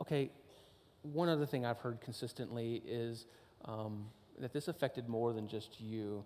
okay, 0.01 0.31
one 1.01 1.29
other 1.29 1.45
thing 1.45 1.65
I've 1.65 1.79
heard 1.79 1.99
consistently 2.01 2.81
is 2.85 3.25
um, 3.65 4.05
that 4.39 4.53
this 4.53 4.67
affected 4.67 5.07
more 5.07 5.33
than 5.33 5.47
just 5.47 5.79
you. 5.79 6.23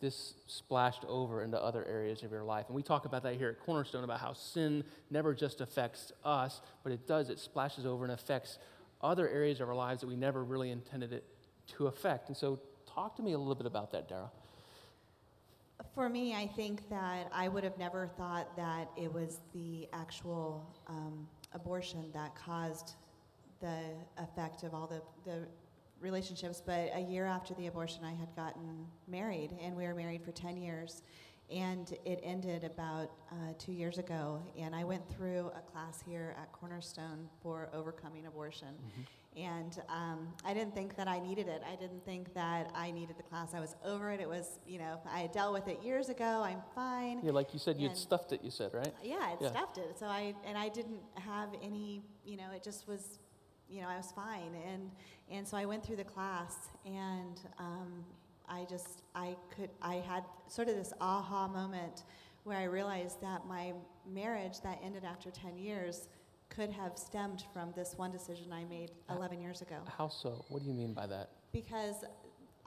This 0.00 0.34
splashed 0.46 1.04
over 1.08 1.42
into 1.42 1.60
other 1.60 1.84
areas 1.84 2.22
of 2.22 2.30
your 2.30 2.44
life. 2.44 2.66
And 2.68 2.76
we 2.76 2.82
talk 2.82 3.04
about 3.04 3.24
that 3.24 3.34
here 3.34 3.48
at 3.48 3.60
Cornerstone 3.64 4.04
about 4.04 4.20
how 4.20 4.32
sin 4.32 4.84
never 5.10 5.34
just 5.34 5.60
affects 5.60 6.12
us, 6.24 6.60
but 6.84 6.92
it 6.92 7.06
does. 7.06 7.30
It 7.30 7.40
splashes 7.40 7.84
over 7.84 8.04
and 8.04 8.12
affects 8.12 8.58
other 9.02 9.28
areas 9.28 9.60
of 9.60 9.68
our 9.68 9.74
lives 9.74 10.00
that 10.00 10.06
we 10.06 10.16
never 10.16 10.44
really 10.44 10.70
intended 10.70 11.12
it 11.12 11.24
to 11.76 11.88
affect. 11.88 12.28
And 12.28 12.36
so, 12.36 12.60
talk 12.86 13.16
to 13.16 13.22
me 13.22 13.32
a 13.32 13.38
little 13.38 13.54
bit 13.54 13.66
about 13.66 13.90
that, 13.92 14.08
Dara. 14.08 14.30
For 15.94 16.08
me, 16.08 16.34
I 16.34 16.46
think 16.46 16.88
that 16.90 17.28
I 17.32 17.48
would 17.48 17.64
have 17.64 17.78
never 17.78 18.06
thought 18.06 18.56
that 18.56 18.88
it 18.96 19.12
was 19.12 19.40
the 19.52 19.88
actual 19.92 20.64
um, 20.86 21.26
abortion 21.52 22.10
that 22.12 22.34
caused 22.34 22.94
the 23.60 23.82
effect 24.18 24.62
of 24.62 24.74
all 24.74 24.86
the, 24.86 25.02
the 25.28 25.46
relationships. 26.00 26.62
But 26.64 26.90
a 26.94 27.00
year 27.00 27.26
after 27.26 27.54
the 27.54 27.66
abortion, 27.66 28.04
I 28.04 28.12
had 28.14 28.34
gotten 28.36 28.86
married, 29.06 29.50
and 29.60 29.76
we 29.76 29.84
were 29.86 29.94
married 29.94 30.22
for 30.24 30.32
10 30.32 30.56
years. 30.56 31.02
And 31.50 31.90
it 32.04 32.20
ended 32.22 32.62
about 32.64 33.10
uh, 33.32 33.34
two 33.58 33.72
years 33.72 33.96
ago. 33.96 34.42
And 34.58 34.74
I 34.74 34.84
went 34.84 35.08
through 35.08 35.50
a 35.56 35.62
class 35.72 36.02
here 36.06 36.36
at 36.40 36.52
Cornerstone 36.52 37.26
for 37.42 37.70
overcoming 37.72 38.26
abortion. 38.26 38.68
And 39.34 39.80
um, 39.88 40.28
I 40.44 40.52
didn't 40.52 40.74
think 40.74 40.94
that 40.96 41.08
I 41.08 41.20
needed 41.20 41.48
it. 41.48 41.62
I 41.66 41.74
didn't 41.76 42.04
think 42.04 42.34
that 42.34 42.70
I 42.74 42.90
needed 42.90 43.16
the 43.16 43.22
class. 43.22 43.54
I 43.54 43.60
was 43.60 43.76
over 43.82 44.10
it. 44.10 44.20
It 44.20 44.28
was, 44.28 44.58
you 44.66 44.78
know, 44.78 45.00
I 45.10 45.20
had 45.20 45.32
dealt 45.32 45.54
with 45.54 45.68
it 45.68 45.82
years 45.82 46.10
ago. 46.10 46.42
I'm 46.44 46.60
fine. 46.74 47.20
Yeah, 47.22 47.30
like 47.32 47.54
you 47.54 47.60
said, 47.60 47.78
you'd 47.78 47.96
stuffed 47.96 48.32
it, 48.32 48.40
you 48.44 48.50
said, 48.50 48.74
right? 48.74 48.92
Yeah, 49.02 49.32
it 49.32 49.38
Yeah. 49.40 49.48
stuffed 49.50 49.78
it. 49.78 49.96
So 49.98 50.04
I 50.06 50.34
and 50.44 50.58
I 50.58 50.68
didn't 50.68 51.00
have 51.14 51.50
any, 51.62 52.02
you 52.26 52.36
know, 52.36 52.50
it 52.54 52.62
just 52.62 52.86
was, 52.88 53.20
you 53.70 53.80
know, 53.82 53.88
I 53.88 53.96
was 53.96 54.12
fine. 54.12 54.52
And 54.70 54.90
and 55.30 55.46
so 55.46 55.56
I 55.56 55.64
went 55.66 55.84
through 55.84 55.96
the 55.96 56.04
class, 56.04 56.68
and 56.86 57.40
um, 57.58 58.04
I 58.48 58.64
just 58.68 59.02
I 59.14 59.36
could 59.54 59.70
I 59.82 59.96
had 59.96 60.24
sort 60.48 60.68
of 60.68 60.76
this 60.76 60.92
aha 61.00 61.48
moment 61.48 62.04
where 62.44 62.56
I 62.58 62.64
realized 62.64 63.20
that 63.20 63.46
my 63.46 63.72
marriage 64.10 64.60
that 64.62 64.78
ended 64.82 65.04
after 65.04 65.30
ten 65.30 65.58
years 65.58 66.08
could 66.48 66.70
have 66.70 66.96
stemmed 66.96 67.44
from 67.52 67.72
this 67.76 67.94
one 67.98 68.10
decision 68.10 68.50
I 68.54 68.64
made 68.64 68.90
Uh, 69.10 69.16
11 69.16 69.38
years 69.42 69.60
ago 69.60 69.76
How 69.98 70.08
so? 70.08 70.46
What 70.48 70.62
do 70.62 70.68
you 70.68 70.74
mean 70.74 70.94
by 70.94 71.06
that? 71.06 71.28
because 71.52 71.96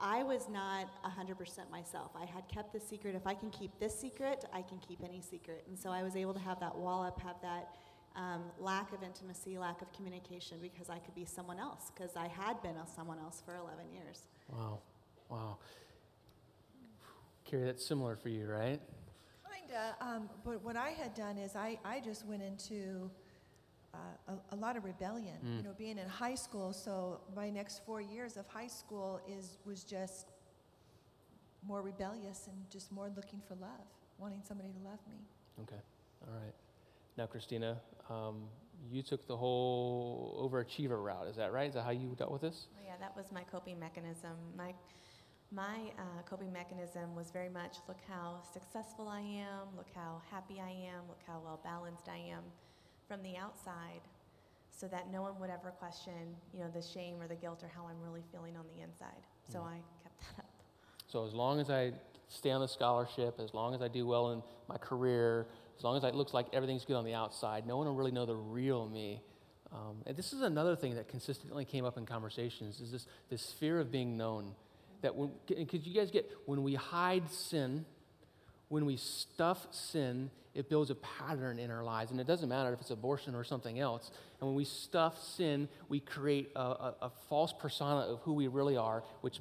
I 0.00 0.22
was 0.24 0.48
not 0.48 0.86
100% 1.04 1.70
myself. 1.70 2.10
I 2.16 2.24
had 2.24 2.48
kept 2.48 2.72
the 2.72 2.80
secret. 2.80 3.14
If 3.14 3.24
I 3.26 3.34
can 3.34 3.50
keep 3.50 3.70
this 3.78 3.94
secret, 3.96 4.44
I 4.52 4.62
can 4.62 4.78
keep 4.78 5.00
any 5.04 5.20
secret. 5.20 5.64
And 5.68 5.78
so 5.78 5.90
I 5.90 6.02
was 6.02 6.16
able 6.16 6.34
to 6.34 6.40
have 6.40 6.58
that 6.58 6.74
wall 6.76 7.04
up, 7.04 7.20
have 7.20 7.36
that 7.42 7.76
um, 8.16 8.42
lack 8.58 8.92
of 8.92 9.02
intimacy, 9.02 9.58
lack 9.58 9.82
of 9.82 9.92
communication, 9.92 10.58
because 10.60 10.90
I 10.90 10.98
could 10.98 11.14
be 11.14 11.24
someone 11.24 11.58
else, 11.58 11.90
because 11.94 12.16
I 12.16 12.28
had 12.28 12.62
been 12.62 12.76
a 12.76 12.86
someone 12.86 13.18
else 13.18 13.42
for 13.44 13.54
11 13.56 13.86
years. 13.92 14.22
Wow, 14.48 14.80
wow. 15.28 15.58
Carrie, 17.44 17.64
that's 17.64 17.84
similar 17.84 18.16
for 18.16 18.28
you, 18.28 18.46
right? 18.46 18.80
Kinda, 19.50 19.96
um, 20.00 20.28
but 20.44 20.62
what 20.64 20.76
I 20.76 20.90
had 20.90 21.14
done 21.14 21.38
is 21.38 21.54
I, 21.56 21.78
I 21.84 22.00
just 22.00 22.26
went 22.26 22.42
into 22.42 23.10
uh, 23.94 23.98
a, 24.28 24.54
a 24.54 24.56
lot 24.56 24.76
of 24.76 24.84
rebellion. 24.84 25.34
You 25.42 25.48
Mm. 25.62 25.64
know, 25.64 25.74
being 25.78 25.98
in 25.98 26.08
high 26.08 26.34
school, 26.34 26.72
so 26.72 27.20
my 27.36 27.48
next 27.50 27.84
four 27.86 28.00
years 28.00 28.36
of 28.36 28.46
high 28.48 28.66
school 28.66 29.20
is 29.28 29.58
was 29.64 29.84
just 29.84 30.32
more 31.66 31.80
rebellious 31.82 32.48
and 32.48 32.56
just 32.70 32.90
more 32.90 33.10
looking 33.14 33.40
for 33.46 33.54
love, 33.56 33.86
wanting 34.18 34.42
somebody 34.42 34.70
to 34.72 34.78
love 34.88 34.98
me. 35.08 35.16
Okay, 35.62 35.80
all 36.26 36.34
right. 36.34 36.54
Now, 37.16 37.26
Christina, 37.26 37.80
um, 38.10 38.42
you 38.90 39.02
took 39.02 39.26
the 39.26 39.36
whole 39.36 40.48
overachiever 40.50 41.02
route. 41.02 41.26
Is 41.28 41.36
that 41.36 41.52
right? 41.52 41.68
Is 41.68 41.74
that 41.74 41.84
how 41.84 41.90
you 41.90 42.14
dealt 42.16 42.30
with 42.32 42.42
this? 42.42 42.66
Oh, 42.76 42.82
yeah, 42.84 42.94
that 43.00 43.16
was 43.16 43.32
my 43.32 43.42
coping 43.44 43.78
mechanism. 43.78 44.32
My 44.56 44.74
my 45.54 45.92
uh, 45.98 46.22
coping 46.24 46.50
mechanism 46.50 47.14
was 47.14 47.30
very 47.30 47.50
much 47.50 47.76
look 47.86 47.98
how 48.08 48.40
successful 48.54 49.06
I 49.06 49.20
am, 49.20 49.68
look 49.76 49.88
how 49.94 50.22
happy 50.30 50.60
I 50.60 50.70
am, 50.70 51.06
look 51.08 51.20
how 51.26 51.40
well 51.44 51.60
balanced 51.62 52.08
I 52.08 52.16
am 52.16 52.42
from 53.06 53.22
the 53.22 53.36
outside, 53.36 54.00
so 54.70 54.88
that 54.88 55.12
no 55.12 55.20
one 55.20 55.38
would 55.40 55.50
ever 55.50 55.70
question, 55.72 56.34
you 56.54 56.60
know, 56.60 56.70
the 56.72 56.80
shame 56.80 57.20
or 57.20 57.28
the 57.28 57.34
guilt 57.36 57.62
or 57.62 57.68
how 57.68 57.86
I'm 57.86 58.00
really 58.02 58.22
feeling 58.32 58.56
on 58.56 58.64
the 58.74 58.82
inside. 58.82 59.26
So 59.50 59.58
Mm. 59.58 59.66
I 59.66 59.82
kept 60.02 60.20
that 60.20 60.44
up. 60.44 60.50
So 61.06 61.26
as 61.26 61.34
long 61.34 61.60
as 61.60 61.68
I 61.68 61.92
stay 62.28 62.50
on 62.50 62.62
the 62.62 62.68
scholarship, 62.68 63.38
as 63.38 63.52
long 63.52 63.74
as 63.74 63.82
I 63.82 63.88
do 63.88 64.06
well 64.06 64.32
in 64.32 64.42
my 64.68 64.78
career, 64.78 65.46
as 65.82 65.84
long 65.84 65.96
as 65.96 66.04
it 66.04 66.14
looks 66.14 66.32
like 66.32 66.46
everything's 66.52 66.84
good 66.84 66.94
on 66.94 67.04
the 67.04 67.14
outside, 67.14 67.66
no 67.66 67.76
one 67.76 67.88
will 67.88 67.96
really 67.96 68.12
know 68.12 68.24
the 68.24 68.36
real 68.36 68.88
me. 68.88 69.20
Um, 69.72 69.96
and 70.06 70.16
this 70.16 70.32
is 70.32 70.42
another 70.42 70.76
thing 70.76 70.94
that 70.94 71.08
consistently 71.08 71.64
came 71.64 71.84
up 71.84 71.98
in 71.98 72.06
conversations: 72.06 72.80
is 72.80 72.92
this 72.92 73.06
this 73.30 73.50
fear 73.58 73.80
of 73.80 73.90
being 73.90 74.16
known. 74.16 74.54
That 75.00 75.16
when, 75.16 75.32
because 75.48 75.84
you 75.84 75.92
guys 75.92 76.12
get 76.12 76.30
when 76.46 76.62
we 76.62 76.74
hide 76.74 77.28
sin, 77.32 77.84
when 78.68 78.86
we 78.86 78.96
stuff 78.96 79.66
sin, 79.72 80.30
it 80.54 80.70
builds 80.70 80.90
a 80.90 80.94
pattern 80.94 81.58
in 81.58 81.72
our 81.72 81.82
lives, 81.82 82.12
and 82.12 82.20
it 82.20 82.28
doesn't 82.28 82.48
matter 82.48 82.72
if 82.72 82.80
it's 82.80 82.90
abortion 82.92 83.34
or 83.34 83.42
something 83.42 83.80
else. 83.80 84.12
And 84.38 84.48
when 84.48 84.54
we 84.54 84.64
stuff 84.64 85.20
sin, 85.20 85.68
we 85.88 85.98
create 85.98 86.52
a, 86.54 86.60
a, 86.60 86.94
a 87.02 87.10
false 87.28 87.52
persona 87.52 88.02
of 88.02 88.20
who 88.20 88.34
we 88.34 88.46
really 88.46 88.76
are, 88.76 89.02
which 89.22 89.40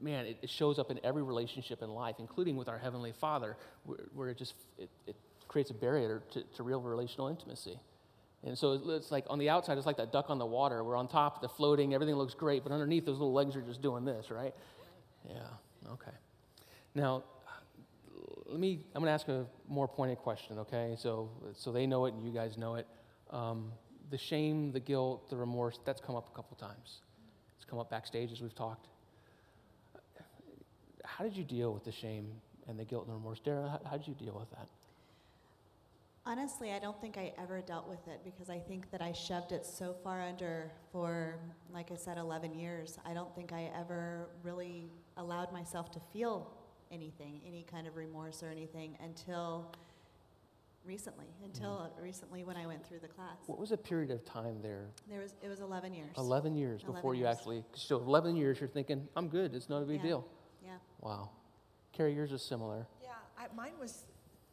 man, 0.00 0.24
it, 0.24 0.38
it 0.40 0.48
shows 0.48 0.78
up 0.78 0.90
in 0.90 0.98
every 1.04 1.22
relationship 1.22 1.82
in 1.82 1.90
life, 1.90 2.16
including 2.18 2.56
with 2.56 2.70
our 2.70 2.78
Heavenly 2.78 3.12
Father, 3.12 3.58
where, 3.84 3.98
where 4.14 4.28
it 4.30 4.38
just 4.38 4.54
it, 4.78 4.88
it 5.06 5.16
creates 5.52 5.70
a 5.70 5.74
barrier 5.74 6.22
to, 6.32 6.42
to 6.56 6.62
real 6.62 6.80
relational 6.80 7.28
intimacy. 7.28 7.78
And 8.42 8.58
so 8.58 8.72
it's- 8.72 9.12
like 9.12 9.26
on 9.28 9.38
the 9.38 9.50
outside, 9.50 9.76
it's 9.76 9.86
like 9.86 9.98
that 9.98 10.10
duck 10.10 10.30
on 10.30 10.38
the 10.38 10.46
water. 10.46 10.82
We're 10.82 10.96
on 10.96 11.06
top, 11.06 11.42
the 11.42 11.48
floating, 11.48 11.94
everything 11.94 12.16
looks 12.16 12.34
great, 12.34 12.64
but 12.64 12.72
underneath, 12.72 13.04
those 13.04 13.18
little 13.18 13.34
legs 13.34 13.54
are 13.54 13.60
just 13.60 13.82
doing 13.82 14.04
this, 14.04 14.30
right? 14.30 14.54
Yeah, 15.28 15.36
okay. 15.92 16.10
Now, 16.94 17.22
let 18.46 18.58
me, 18.58 18.80
I'm 18.94 19.02
going 19.02 19.10
to 19.10 19.12
ask 19.12 19.28
a 19.28 19.46
more 19.68 19.86
pointed 19.86 20.18
question, 20.18 20.58
okay? 20.58 20.96
So, 20.98 21.30
so 21.54 21.70
they 21.70 21.86
know 21.86 22.06
it 22.06 22.14
and 22.14 22.24
you 22.24 22.32
guys 22.32 22.58
know 22.58 22.74
it. 22.74 22.86
Um, 23.30 23.72
the 24.10 24.18
shame, 24.18 24.72
the 24.72 24.80
guilt, 24.80 25.30
the 25.30 25.36
remorse, 25.36 25.78
that's 25.84 26.00
come 26.00 26.16
up 26.16 26.28
a 26.32 26.34
couple 26.34 26.56
times. 26.56 27.00
It's 27.56 27.64
come 27.64 27.78
up 27.78 27.90
backstage 27.90 28.32
as 28.32 28.40
we've 28.40 28.54
talked. 28.54 28.88
How 31.04 31.24
did 31.24 31.36
you 31.36 31.44
deal 31.44 31.72
with 31.72 31.84
the 31.84 31.92
shame 31.92 32.32
and 32.68 32.78
the 32.78 32.84
guilt 32.84 33.04
and 33.04 33.12
the 33.12 33.16
remorse? 33.16 33.40
Dara, 33.40 33.68
how, 33.68 33.90
how 33.90 33.96
did 33.96 34.08
you 34.08 34.14
deal 34.14 34.36
with 34.38 34.50
that? 34.50 34.66
Honestly, 36.24 36.70
I 36.72 36.78
don't 36.78 37.00
think 37.00 37.18
I 37.18 37.32
ever 37.36 37.60
dealt 37.60 37.88
with 37.88 38.06
it 38.06 38.20
because 38.24 38.48
I 38.48 38.58
think 38.58 38.90
that 38.92 39.02
I 39.02 39.10
shoved 39.10 39.50
it 39.50 39.66
so 39.66 39.92
far 40.04 40.22
under 40.22 40.70
for, 40.92 41.34
like 41.74 41.90
I 41.90 41.96
said, 41.96 42.16
11 42.16 42.54
years. 42.54 42.96
I 43.04 43.12
don't 43.12 43.34
think 43.34 43.52
I 43.52 43.70
ever 43.76 44.28
really 44.44 44.88
allowed 45.16 45.52
myself 45.52 45.90
to 45.92 46.00
feel 46.12 46.48
anything, 46.92 47.40
any 47.44 47.64
kind 47.64 47.88
of 47.88 47.96
remorse 47.96 48.40
or 48.40 48.50
anything 48.50 48.96
until 49.02 49.74
recently, 50.84 51.26
until 51.44 51.90
mm. 51.98 52.02
recently 52.02 52.44
when 52.44 52.56
I 52.56 52.66
went 52.66 52.86
through 52.86 53.00
the 53.00 53.08
class. 53.08 53.38
What 53.46 53.58
was 53.58 53.72
a 53.72 53.76
period 53.76 54.12
of 54.12 54.24
time 54.24 54.60
there? 54.62 54.86
There 55.08 55.20
was, 55.20 55.34
it 55.42 55.48
was 55.48 55.58
11 55.58 55.92
years. 55.92 56.10
11 56.16 56.54
years 56.54 56.82
11 56.82 56.94
before 56.94 57.14
you 57.16 57.26
actually, 57.26 57.64
so 57.74 57.96
11 57.96 58.36
years 58.36 58.60
you're 58.60 58.68
thinking, 58.68 59.08
I'm 59.16 59.26
good, 59.26 59.54
it's 59.54 59.68
not 59.68 59.82
a 59.82 59.86
big 59.86 59.96
Yeah. 59.96 60.02
deal. 60.02 60.28
Yeah. 60.64 60.76
Wow. 61.00 61.30
Carrie, 61.92 62.14
yours 62.14 62.30
is 62.30 62.42
similar. 62.42 62.86
Yeah, 63.02 63.10
I, 63.36 63.46
mine 63.54 63.72
was 63.80 64.04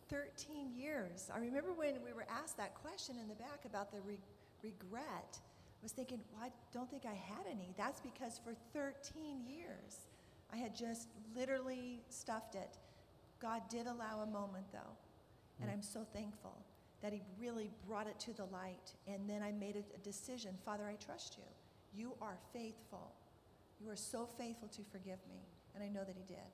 13 0.09 0.71
years. 0.75 1.29
I 1.33 1.39
remember 1.39 1.71
when 1.73 1.95
we 2.03 2.13
were 2.13 2.25
asked 2.29 2.57
that 2.57 2.75
question 2.75 3.15
in 3.21 3.27
the 3.27 3.35
back 3.35 3.65
about 3.65 3.91
the 3.91 4.01
re- 4.01 4.17
regret. 4.63 5.39
I 5.39 5.83
was 5.83 5.91
thinking, 5.91 6.19
well, 6.33 6.43
I 6.45 6.51
don't 6.73 6.89
think 6.89 7.05
I 7.05 7.13
had 7.13 7.45
any. 7.49 7.73
That's 7.77 8.01
because 8.01 8.39
for 8.43 8.53
13 8.73 9.45
years, 9.47 10.07
I 10.51 10.57
had 10.57 10.75
just 10.75 11.07
literally 11.35 12.01
stuffed 12.09 12.55
it. 12.55 12.77
God 13.41 13.61
did 13.69 13.87
allow 13.87 14.21
a 14.21 14.25
moment, 14.25 14.65
though, 14.73 14.97
and 15.61 15.69
Mm. 15.69 15.73
I'm 15.73 15.81
so 15.81 16.05
thankful 16.13 16.57
that 17.01 17.13
He 17.13 17.21
really 17.39 17.69
brought 17.87 18.07
it 18.07 18.19
to 18.21 18.33
the 18.33 18.45
light. 18.45 18.93
And 19.07 19.29
then 19.29 19.41
I 19.41 19.51
made 19.51 19.75
a, 19.77 19.83
a 19.95 19.99
decision 19.99 20.57
Father, 20.65 20.85
I 20.87 20.95
trust 20.95 21.37
you. 21.37 21.43
You 21.93 22.13
are 22.21 22.37
faithful. 22.51 23.13
You 23.79 23.89
are 23.89 23.95
so 23.95 24.25
faithful 24.37 24.67
to 24.69 24.81
forgive 24.91 25.19
me. 25.29 25.47
And 25.75 25.83
I 25.83 25.87
know 25.87 26.03
that 26.03 26.15
He 26.17 26.23
did. 26.23 26.51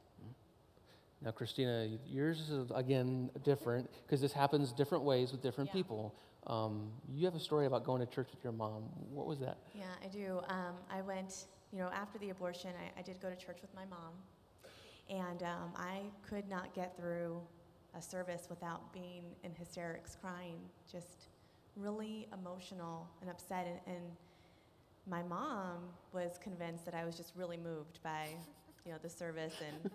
Now, 1.22 1.32
Christina, 1.32 1.88
yours 2.06 2.50
is 2.50 2.72
again 2.76 3.32
different 3.44 3.90
because 4.06 4.22
this 4.22 4.34
happens 4.34 4.72
different 4.74 5.04
ways 5.04 5.32
with 5.32 5.42
different 5.42 5.70
Yeah. 5.70 5.74
people. 5.74 6.16
Um, 6.48 6.92
you 7.10 7.26
have 7.26 7.36
a 7.36 7.40
story 7.40 7.66
about 7.66 7.84
going 7.84 8.06
to 8.06 8.06
church 8.06 8.28
with 8.32 8.44
your 8.44 8.54
mom. 8.54 8.84
What 9.12 9.26
was 9.26 9.40
that? 9.40 9.58
Yeah, 9.74 9.86
I 10.04 10.08
do. 10.08 10.42
Um, 10.50 10.76
I 10.90 11.02
went, 11.02 11.46
you 11.72 11.80
know, 11.80 11.90
after 11.92 12.20
the 12.20 12.30
abortion, 12.30 12.72
I, 12.80 13.00
I 13.00 13.02
did 13.02 13.20
go 13.20 13.30
to 13.30 13.36
church 13.36 13.58
with 13.62 13.74
my 13.74 13.86
mom. 13.86 14.14
And 15.10 15.42
um, 15.44 15.72
I 15.76 16.02
could 16.28 16.48
not 16.50 16.74
get 16.74 16.96
through 16.98 17.42
a 17.96 18.02
service 18.02 18.48
without 18.50 18.92
being 18.94 19.24
in 19.44 19.54
hysterics, 19.56 20.16
crying, 20.20 20.58
just 20.92 21.30
really 21.76 22.28
emotional 22.34 23.08
and 23.22 23.30
upset. 23.30 23.66
And, 23.66 23.96
and 23.96 24.06
my 25.08 25.24
mom 25.24 25.90
was 26.14 26.38
convinced 26.42 26.86
that 26.86 26.94
I 26.94 27.06
was 27.06 27.16
just 27.18 27.34
really 27.36 27.58
moved 27.58 28.00
by, 28.04 28.28
you 28.86 28.92
know, 28.92 28.98
the 29.02 29.10
service. 29.10 29.56
And 29.68 29.92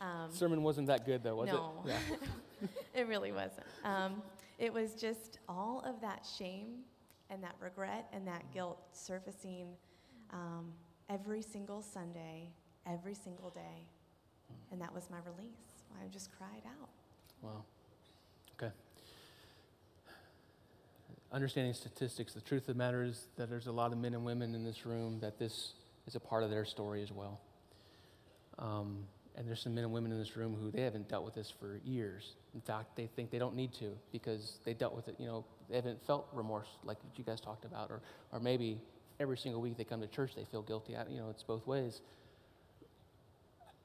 um, 0.00 0.30
Sermon 0.30 0.62
wasn't 0.62 0.86
that 0.88 1.04
good, 1.04 1.22
though, 1.22 1.36
was 1.36 1.48
no. 1.48 1.72
it? 1.84 1.90
Yeah. 1.90 2.68
it 2.94 3.08
really 3.08 3.32
wasn't. 3.32 3.66
Um, 3.84 4.22
it 4.58 4.72
was 4.72 4.94
just 4.94 5.38
all 5.48 5.82
of 5.86 6.00
that 6.00 6.26
shame 6.38 6.84
and 7.30 7.42
that 7.42 7.54
regret 7.60 8.08
and 8.12 8.26
that 8.26 8.42
guilt 8.52 8.78
surfacing 8.92 9.68
um, 10.32 10.72
every 11.08 11.42
single 11.42 11.82
Sunday, 11.82 12.48
every 12.86 13.14
single 13.14 13.50
day. 13.50 13.86
And 14.70 14.80
that 14.80 14.94
was 14.94 15.08
my 15.10 15.18
release. 15.24 15.84
I 16.02 16.08
just 16.08 16.30
cried 16.36 16.62
out. 16.80 16.88
Wow. 17.42 17.64
Okay. 18.58 18.72
Understanding 21.32 21.74
statistics, 21.74 22.32
the 22.32 22.40
truth 22.40 22.62
of 22.62 22.74
the 22.76 22.78
matter 22.78 23.02
is 23.02 23.26
that 23.36 23.50
there's 23.50 23.66
a 23.66 23.72
lot 23.72 23.92
of 23.92 23.98
men 23.98 24.14
and 24.14 24.24
women 24.24 24.54
in 24.54 24.64
this 24.64 24.86
room 24.86 25.18
that 25.20 25.38
this 25.38 25.72
is 26.06 26.14
a 26.14 26.20
part 26.20 26.42
of 26.42 26.50
their 26.50 26.64
story 26.64 27.02
as 27.02 27.10
well. 27.10 27.40
Um, 28.58 28.98
and 29.36 29.48
there's 29.48 29.60
some 29.60 29.74
men 29.74 29.84
and 29.84 29.92
women 29.92 30.12
in 30.12 30.18
this 30.18 30.36
room 30.36 30.56
who 30.60 30.70
they 30.70 30.82
haven't 30.82 31.08
dealt 31.08 31.24
with 31.24 31.34
this 31.34 31.50
for 31.50 31.80
years. 31.84 32.34
In 32.54 32.60
fact, 32.60 32.96
they 32.96 33.08
think 33.16 33.30
they 33.30 33.38
don't 33.38 33.56
need 33.56 33.72
to 33.74 33.96
because 34.12 34.58
they 34.64 34.74
dealt 34.74 34.94
with 34.94 35.08
it. 35.08 35.16
You 35.18 35.26
know, 35.26 35.44
they 35.68 35.76
haven't 35.76 36.04
felt 36.06 36.28
remorse 36.32 36.68
like 36.84 36.98
you 37.16 37.24
guys 37.24 37.40
talked 37.40 37.64
about, 37.64 37.90
or 37.90 38.00
or 38.32 38.40
maybe 38.40 38.80
every 39.18 39.36
single 39.36 39.60
week 39.60 39.76
they 39.76 39.84
come 39.84 40.00
to 40.00 40.06
church 40.06 40.34
they 40.34 40.44
feel 40.44 40.62
guilty. 40.62 40.94
You 41.10 41.18
know, 41.18 41.30
it's 41.30 41.42
both 41.42 41.66
ways. 41.66 42.00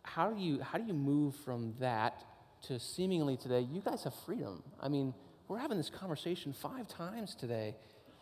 How 0.03 0.31
do 0.31 0.39
you 0.39 0.61
how 0.61 0.77
do 0.77 0.85
you 0.85 0.93
move 0.93 1.35
from 1.35 1.73
that 1.79 2.23
to 2.67 2.79
seemingly 2.79 3.37
today? 3.37 3.61
You 3.61 3.81
guys 3.81 4.03
have 4.03 4.13
freedom. 4.25 4.63
I 4.79 4.87
mean, 4.87 5.13
we're 5.47 5.57
having 5.59 5.77
this 5.77 5.89
conversation 5.89 6.53
five 6.53 6.87
times 6.87 7.33
today, 7.33 7.75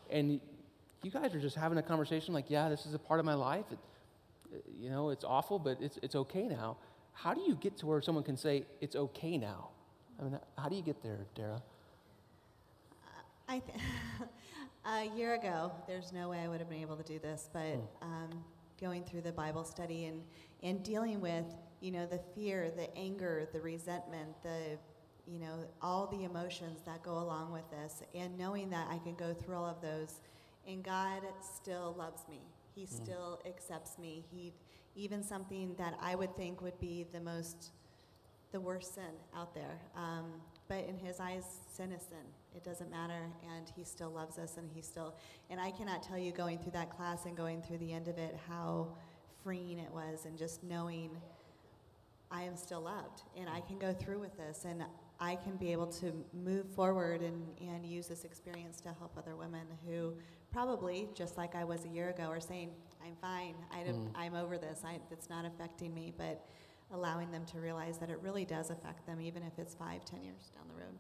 and 0.10 0.40
you 1.04 1.12
guys 1.12 1.36
are 1.36 1.40
just 1.40 1.56
having 1.56 1.78
a 1.78 1.84
conversation 1.84 2.34
like, 2.34 2.46
yeah, 2.50 2.70
this 2.70 2.86
is 2.86 2.94
a 2.94 3.00
part 3.00 3.20
of 3.20 3.26
my 3.26 3.34
life. 3.34 3.66
It, 3.72 3.80
you 4.80 4.90
know, 4.90 5.10
it's 5.10 5.26
awful, 5.26 5.60
but 5.60 5.78
it's 5.82 6.00
it's 6.02 6.16
okay 6.16 6.48
now. 6.48 6.78
How 7.18 7.34
do 7.34 7.42
you 7.42 7.56
get 7.56 7.78
to 7.78 7.88
where 7.88 8.00
someone 8.00 8.24
can 8.24 8.38
say 8.38 8.66
it's 8.80 8.96
okay 8.96 9.40
now? 9.40 9.70
I 10.20 10.24
mean, 10.24 10.40
how 10.56 10.70
do 10.70 10.76
you 10.76 10.84
get 10.84 11.02
there, 11.02 11.26
Dara? 11.34 11.64
I 13.48 13.60
th- 13.60 13.80
a 14.86 15.18
year 15.18 15.34
ago, 15.34 15.72
there's 15.88 16.14
no 16.14 16.30
way 16.30 16.40
I 16.40 16.48
would 16.48 16.60
have 16.60 16.70
been 16.70 16.82
able 16.82 16.96
to 16.96 17.04
do 17.04 17.18
this, 17.18 17.50
but 17.52 17.82
um, 18.04 18.30
going 18.80 19.04
through 19.04 19.22
the 19.22 19.32
Bible 19.32 19.64
study 19.64 20.06
and, 20.06 20.22
and 20.62 20.84
dealing 20.84 21.20
with, 21.20 21.46
you 21.82 21.90
know, 21.92 22.06
the 22.06 22.20
fear, 22.36 22.70
the 22.70 22.96
anger, 22.96 23.48
the 23.52 23.62
resentment, 23.62 24.30
the, 24.44 24.78
you 25.26 25.40
know, 25.40 25.66
all 25.82 26.06
the 26.06 26.24
emotions 26.24 26.82
that 26.86 27.02
go 27.02 27.18
along 27.18 27.52
with 27.52 27.68
this, 27.72 28.04
and 28.14 28.38
knowing 28.38 28.70
that 28.70 28.88
I 28.92 29.00
can 29.00 29.16
go 29.16 29.34
through 29.34 29.56
all 29.56 29.66
of 29.66 29.82
those, 29.82 30.22
and 30.68 30.84
God 30.84 31.24
still 31.42 31.96
loves 31.98 32.22
me. 32.30 32.42
He 32.76 32.86
still 32.86 33.42
accepts 33.48 33.98
me. 33.98 34.24
He, 34.32 34.54
even 34.98 35.24
something 35.24 35.76
that 35.78 35.98
I 36.02 36.16
would 36.16 36.36
think 36.36 36.62
would 36.62 36.80
be 36.80 37.06
the 37.14 37.22
most 37.22 37.72
the 38.52 38.60
worst 38.60 38.96
sin 38.96 39.04
out 39.36 39.54
there. 39.54 39.80
Um, 39.96 40.26
but 40.68 40.86
in 40.88 40.98
his 40.98 41.20
eyes, 41.20 41.44
sin 41.72 41.92
is 41.92 42.02
sin. 42.02 42.18
It 42.56 42.64
doesn't 42.64 42.90
matter, 42.90 43.30
and 43.56 43.72
he 43.76 43.84
still 43.84 44.10
loves 44.10 44.38
us, 44.38 44.58
and 44.58 44.70
he 44.74 44.82
still. 44.82 45.16
And 45.50 45.60
I 45.60 45.72
cannot 45.72 46.02
tell 46.02 46.18
you, 46.18 46.32
going 46.32 46.58
through 46.58 46.72
that 46.72 46.90
class 46.90 47.26
and 47.26 47.36
going 47.36 47.62
through 47.62 47.78
the 47.80 47.94
end 47.94 48.08
of 48.08 48.18
it, 48.18 48.38
how 48.50 48.88
freeing 49.44 49.80
it 49.80 49.92
was, 49.92 50.26
and 50.26 50.38
just 50.38 50.64
knowing 50.64 51.12
I 52.32 52.44
am 52.44 52.56
still 52.56 52.82
loved, 52.82 53.22
and 53.38 53.50
I 53.50 53.62
can 53.62 53.78
go 53.78 53.94
through 53.94 54.20
with 54.20 54.36
this, 54.38 54.66
and 54.66 54.84
I 55.20 55.36
can 55.36 55.56
be 55.58 55.72
able 55.72 55.88
to 55.88 56.14
move 56.34 56.68
forward 56.70 57.22
and, 57.22 57.46
and 57.62 57.86
use 57.86 58.08
this 58.08 58.24
experience 58.24 58.82
to 58.82 58.90
help 59.00 59.18
other 59.18 59.36
women 59.36 59.66
who 59.88 60.14
probably, 60.52 61.10
just 61.14 61.38
like 61.38 61.56
I 61.56 61.64
was 61.64 61.86
a 61.86 61.90
year 61.90 62.10
ago, 62.10 62.24
are 62.24 62.40
saying, 62.40 62.72
I'm 63.08 63.16
fine, 63.22 63.56
I 63.72 63.78
mm. 63.90 64.10
I'm 64.16 64.36
over 64.36 64.58
this, 64.58 64.82
I, 64.86 65.00
it's 65.12 65.30
not 65.30 65.46
affecting 65.46 65.94
me, 65.94 66.14
but 66.18 66.46
allowing 66.94 67.32
them 67.32 67.46
to 67.46 67.60
realize 67.60 67.98
that 68.00 68.10
it 68.10 68.20
really 68.22 68.46
does 68.46 68.70
affect 68.70 69.06
them, 69.06 69.22
even 69.22 69.44
if 69.44 69.58
it's 69.58 69.74
five, 69.74 70.04
ten 70.04 70.22
years 70.24 70.52
down 70.56 70.66
the 70.68 70.82
road. 70.82 70.94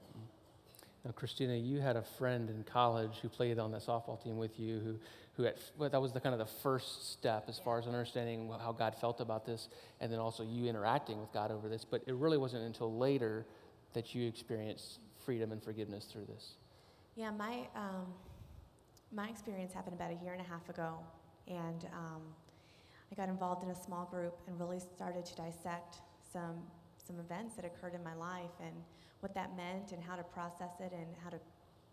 Now, 1.05 1.11
Christina, 1.11 1.55
you 1.55 1.79
had 1.79 1.95
a 1.95 2.01
friend 2.01 2.49
in 2.49 2.63
college 2.63 3.19
who 3.21 3.29
played 3.29 3.59
on 3.59 3.71
the 3.71 3.77
softball 3.77 4.21
team 4.21 4.37
with 4.37 4.59
you, 4.59 4.79
who, 4.79 4.95
who 5.33 5.45
at, 5.45 5.57
well, 5.77 5.89
that 5.89 6.01
was 6.01 6.11
the 6.11 6.19
kind 6.19 6.33
of 6.33 6.39
the 6.39 6.53
first 6.61 7.11
step 7.11 7.45
as 7.47 7.59
far 7.59 7.79
as 7.79 7.87
understanding 7.87 8.51
how 8.59 8.71
God 8.71 8.95
felt 8.95 9.21
about 9.21 9.45
this, 9.45 9.69
and 10.01 10.11
then 10.11 10.19
also 10.19 10.43
you 10.43 10.67
interacting 10.67 11.19
with 11.19 11.31
God 11.31 11.51
over 11.51 11.69
this. 11.69 11.85
But 11.85 12.03
it 12.07 12.15
really 12.15 12.37
wasn't 12.37 12.63
until 12.63 12.97
later 12.97 13.45
that 13.93 14.13
you 14.15 14.27
experienced 14.27 14.99
freedom 15.25 15.51
and 15.51 15.63
forgiveness 15.63 16.05
through 16.05 16.25
this. 16.25 16.55
Yeah, 17.15 17.31
my, 17.31 17.67
um, 17.75 18.13
my 19.13 19.29
experience 19.29 19.73
happened 19.73 19.95
about 19.95 20.11
a 20.11 20.23
year 20.23 20.33
and 20.33 20.41
a 20.41 20.49
half 20.49 20.67
ago, 20.69 20.97
and 21.47 21.85
um, 21.93 22.21
I 23.11 23.15
got 23.15 23.29
involved 23.29 23.63
in 23.63 23.69
a 23.69 23.75
small 23.75 24.05
group 24.05 24.37
and 24.47 24.59
really 24.59 24.79
started 24.79 25.25
to 25.25 25.35
dissect 25.35 25.97
some, 26.31 26.57
some 26.97 27.19
events 27.19 27.55
that 27.55 27.65
occurred 27.65 27.93
in 27.93 28.03
my 28.03 28.15
life 28.15 28.51
and 28.61 28.75
what 29.21 29.33
that 29.33 29.55
meant 29.55 29.91
and 29.91 30.03
how 30.03 30.15
to 30.15 30.23
process 30.23 30.71
it 30.79 30.91
and 30.91 31.07
how 31.23 31.29
to, 31.29 31.39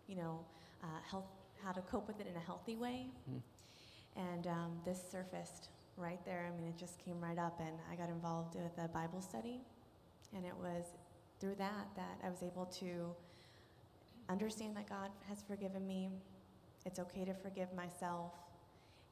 you 0.07 0.15
know, 0.15 0.39
uh, 0.83 0.87
health, 1.09 1.25
how 1.63 1.71
to 1.71 1.81
cope 1.81 2.07
with 2.07 2.19
it 2.19 2.27
in 2.27 2.35
a 2.35 2.45
healthy 2.45 2.75
way. 2.75 3.07
Mm. 3.31 3.41
And 4.17 4.47
um, 4.47 4.71
this 4.85 4.99
surfaced 5.11 5.69
right 5.97 6.19
there. 6.25 6.49
I 6.51 6.55
mean, 6.55 6.67
it 6.69 6.77
just 6.77 7.03
came 7.03 7.19
right 7.19 7.37
up, 7.37 7.59
and 7.59 7.77
I 7.91 7.95
got 7.95 8.09
involved 8.09 8.55
with 8.55 8.77
a 8.83 8.87
Bible 8.87 9.21
study, 9.21 9.61
and 10.35 10.45
it 10.45 10.55
was 10.59 10.85
through 11.39 11.55
that 11.55 11.87
that 11.95 12.19
I 12.23 12.29
was 12.29 12.43
able 12.43 12.65
to 12.65 13.13
understand 14.29 14.75
that 14.75 14.89
God 14.89 15.11
has 15.27 15.43
forgiven 15.47 15.85
me. 15.87 16.09
It's 16.85 16.99
okay 16.99 17.25
to 17.25 17.33
forgive 17.33 17.73
myself, 17.73 18.33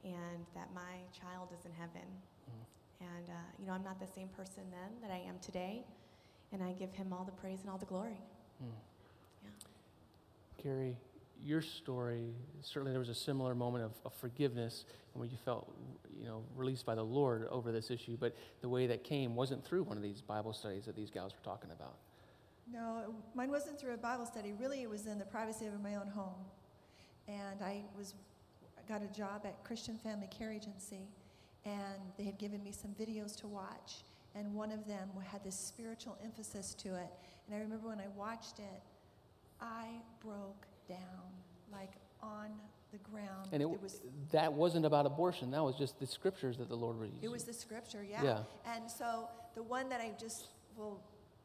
and 0.04 0.44
that 0.54 0.68
my 0.74 1.00
child 1.18 1.48
is 1.58 1.64
in 1.64 1.72
heaven. 1.72 2.06
Mm. 2.48 3.06
And, 3.16 3.28
uh, 3.28 3.32
you 3.58 3.66
know, 3.66 3.72
I'm 3.72 3.84
not 3.84 3.98
the 3.98 4.06
same 4.06 4.28
person 4.28 4.62
then 4.70 5.00
that 5.02 5.10
I 5.10 5.18
am 5.26 5.38
today, 5.40 5.84
and 6.52 6.62
I 6.62 6.72
give 6.72 6.92
him 6.92 7.12
all 7.12 7.24
the 7.24 7.32
praise 7.32 7.60
and 7.62 7.70
all 7.70 7.78
the 7.78 7.86
glory. 7.86 8.20
Mm. 8.62 8.68
Yeah. 9.42 9.50
Carrie, 10.62 10.96
your 11.44 11.60
story, 11.60 12.34
certainly 12.62 12.92
there 12.92 13.00
was 13.00 13.08
a 13.08 13.14
similar 13.14 13.54
moment 13.54 13.84
of, 13.84 13.92
of 14.04 14.14
forgiveness 14.14 14.84
and 15.12 15.20
where 15.20 15.28
you 15.28 15.36
felt, 15.44 15.70
you 16.18 16.26
know, 16.26 16.42
released 16.56 16.86
by 16.86 16.94
the 16.94 17.04
Lord 17.04 17.46
over 17.50 17.72
this 17.72 17.90
issue, 17.90 18.16
but 18.18 18.36
the 18.62 18.68
way 18.68 18.86
that 18.86 19.04
came 19.04 19.34
wasn't 19.34 19.64
through 19.64 19.82
one 19.82 19.96
of 19.96 20.02
these 20.02 20.20
Bible 20.20 20.52
studies 20.52 20.84
that 20.86 20.96
these 20.96 21.10
gals 21.10 21.32
were 21.32 21.44
talking 21.44 21.70
about. 21.70 21.96
No, 22.72 23.14
mine 23.34 23.50
wasn't 23.50 23.78
through 23.78 23.92
a 23.92 23.98
Bible 23.98 24.24
study. 24.24 24.54
Really, 24.58 24.82
it 24.82 24.88
was 24.88 25.06
in 25.06 25.18
the 25.18 25.24
privacy 25.24 25.66
of 25.66 25.82
my 25.82 25.96
own 25.96 26.08
home. 26.08 26.34
And 27.28 27.62
I 27.62 27.82
was 27.96 28.14
got 28.88 29.02
a 29.02 29.08
job 29.08 29.42
at 29.44 29.62
Christian 29.64 29.98
Family 29.98 30.28
Care 30.36 30.52
Agency, 30.52 31.08
and 31.64 32.00
they 32.18 32.24
had 32.24 32.38
given 32.38 32.62
me 32.62 32.72
some 32.72 32.90
videos 32.92 33.36
to 33.40 33.46
watch. 33.46 34.04
And 34.34 34.52
one 34.54 34.72
of 34.72 34.86
them 34.86 35.10
had 35.30 35.44
this 35.44 35.58
spiritual 35.58 36.18
emphasis 36.22 36.74
to 36.74 36.88
it. 36.96 37.10
And 37.46 37.56
I 37.56 37.60
remember 37.60 37.88
when 37.88 38.00
I 38.00 38.08
watched 38.16 38.58
it, 38.58 38.82
I 39.60 39.86
broke 40.20 40.66
down, 40.88 40.98
like 41.72 41.92
on 42.22 42.50
the 42.90 42.98
ground. 42.98 43.48
And 43.52 43.62
it, 43.62 43.68
There 43.68 43.78
was 43.80 44.00
that 44.32 44.52
wasn't 44.52 44.86
about 44.86 45.06
abortion. 45.06 45.50
That 45.50 45.62
was 45.62 45.76
just 45.76 45.98
the 46.00 46.06
scriptures 46.06 46.58
that 46.58 46.68
the 46.68 46.76
Lord 46.76 46.96
using. 47.00 47.18
It 47.22 47.30
was 47.30 47.44
the 47.44 47.52
scripture, 47.52 48.04
yeah. 48.08 48.22
Yeah. 48.22 48.38
And 48.74 48.90
so 48.90 49.28
the 49.54 49.62
one 49.62 49.88
that 49.88 50.00
I 50.00 50.12
just 50.18 50.48
will 50.76 51.00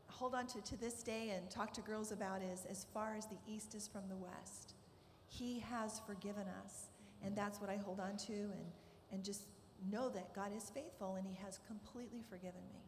hold 0.08 0.34
on 0.34 0.48
to 0.48 0.62
to 0.62 0.78
this 0.78 1.04
day 1.04 1.34
and 1.36 1.50
talk 1.50 1.74
to 1.74 1.82
girls 1.82 2.12
about 2.12 2.42
is 2.42 2.66
as 2.70 2.86
far 2.94 3.16
as 3.16 3.26
the 3.28 3.38
east 3.48 3.76
is 3.76 3.88
from 3.88 4.02
the 4.10 4.16
west. 4.16 4.74
He 5.28 5.60
has 5.60 6.02
forgiven 6.08 6.46
us. 6.66 6.88
And 7.24 7.36
that's 7.36 7.60
what 7.60 7.70
I 7.70 7.78
hold 7.78 8.00
on 8.00 8.18
to 8.28 8.34
and, 8.34 8.66
and 9.12 9.24
just 9.24 9.44
know 9.92 10.10
that 10.10 10.34
God 10.34 10.52
is 10.56 10.70
faithful 10.70 11.16
and 11.16 11.26
He 11.28 11.38
has 11.44 11.60
completely 11.68 12.22
forgiven 12.30 12.62
me. 12.74 12.82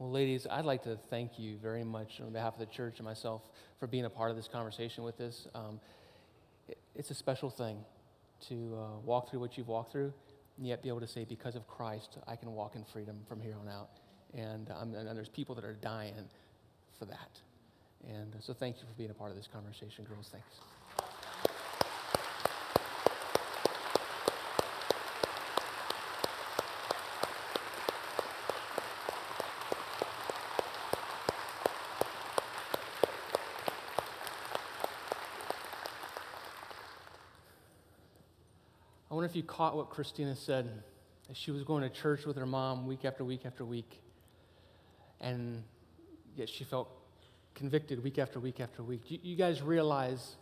Well, 0.00 0.10
ladies, 0.10 0.46
I'd 0.50 0.64
like 0.64 0.82
to 0.84 0.96
thank 1.10 1.38
you 1.38 1.58
very 1.58 1.84
much 1.84 2.22
on 2.22 2.32
behalf 2.32 2.54
of 2.54 2.58
the 2.58 2.72
church 2.74 2.94
and 3.00 3.04
myself 3.04 3.42
for 3.78 3.86
being 3.86 4.06
a 4.06 4.10
part 4.10 4.30
of 4.30 4.36
this 4.36 4.48
conversation 4.48 5.04
with 5.04 5.20
us. 5.20 5.46
Um, 5.54 5.78
it, 6.68 6.78
it's 6.94 7.10
a 7.10 7.14
special 7.14 7.50
thing 7.50 7.76
to 8.48 8.78
uh, 8.78 8.98
walk 9.04 9.30
through 9.30 9.40
what 9.40 9.58
you've 9.58 9.68
walked 9.68 9.92
through, 9.92 10.10
and 10.56 10.66
yet 10.66 10.82
be 10.82 10.88
able 10.88 11.00
to 11.00 11.06
say, 11.06 11.26
because 11.28 11.54
of 11.54 11.68
Christ, 11.68 12.16
I 12.26 12.34
can 12.34 12.54
walk 12.54 12.76
in 12.76 12.84
freedom 12.84 13.18
from 13.28 13.42
here 13.42 13.56
on 13.60 13.68
out. 13.68 13.90
And, 14.32 14.70
um, 14.70 14.94
and 14.94 15.14
there's 15.14 15.28
people 15.28 15.54
that 15.56 15.66
are 15.66 15.74
dying 15.74 16.14
for 16.98 17.04
that. 17.04 17.38
And 18.08 18.34
so 18.40 18.54
thank 18.54 18.76
you 18.76 18.84
for 18.88 18.94
being 18.96 19.10
a 19.10 19.14
part 19.14 19.30
of 19.30 19.36
this 19.36 19.48
conversation, 19.52 20.06
girls. 20.06 20.30
Thanks. 20.32 20.79
If 39.30 39.36
you 39.36 39.42
caught 39.44 39.76
what 39.76 39.90
Christina 39.90 40.34
said 40.34 40.82
she 41.32 41.52
was 41.52 41.62
going 41.62 41.84
to 41.84 41.88
church 41.88 42.26
with 42.26 42.36
her 42.36 42.46
mom 42.46 42.88
week 42.88 43.04
after 43.04 43.24
week 43.24 43.46
after 43.46 43.64
week. 43.64 44.00
And 45.20 45.62
yet 46.34 46.48
she 46.48 46.64
felt 46.64 46.90
convicted 47.54 48.02
week 48.02 48.18
after 48.18 48.40
week 48.40 48.58
after 48.58 48.82
week. 48.82 49.02
You, 49.06 49.20
you 49.22 49.36
guys 49.36 49.62
realize 49.62 50.34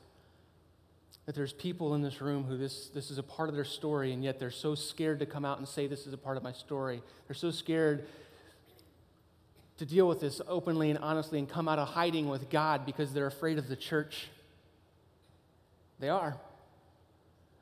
that 1.26 1.34
there's 1.34 1.52
people 1.52 1.94
in 1.94 2.00
this 2.00 2.22
room 2.22 2.44
who 2.44 2.56
this, 2.56 2.88
this 2.88 3.10
is 3.10 3.18
a 3.18 3.22
part 3.22 3.50
of 3.50 3.54
their 3.54 3.64
story, 3.66 4.14
and 4.14 4.24
yet 4.24 4.38
they're 4.38 4.50
so 4.50 4.74
scared 4.74 5.18
to 5.18 5.26
come 5.26 5.44
out 5.44 5.58
and 5.58 5.68
say, 5.68 5.86
This 5.86 6.06
is 6.06 6.14
a 6.14 6.18
part 6.18 6.38
of 6.38 6.42
my 6.42 6.52
story. 6.52 7.02
They're 7.26 7.34
so 7.34 7.50
scared 7.50 8.06
to 9.76 9.84
deal 9.84 10.08
with 10.08 10.20
this 10.20 10.40
openly 10.48 10.88
and 10.88 10.98
honestly 11.00 11.38
and 11.38 11.46
come 11.46 11.68
out 11.68 11.78
of 11.78 11.88
hiding 11.88 12.28
with 12.28 12.48
God 12.48 12.86
because 12.86 13.12
they're 13.12 13.26
afraid 13.26 13.58
of 13.58 13.68
the 13.68 13.76
church. 13.76 14.28
They 16.00 16.08
are. 16.08 16.38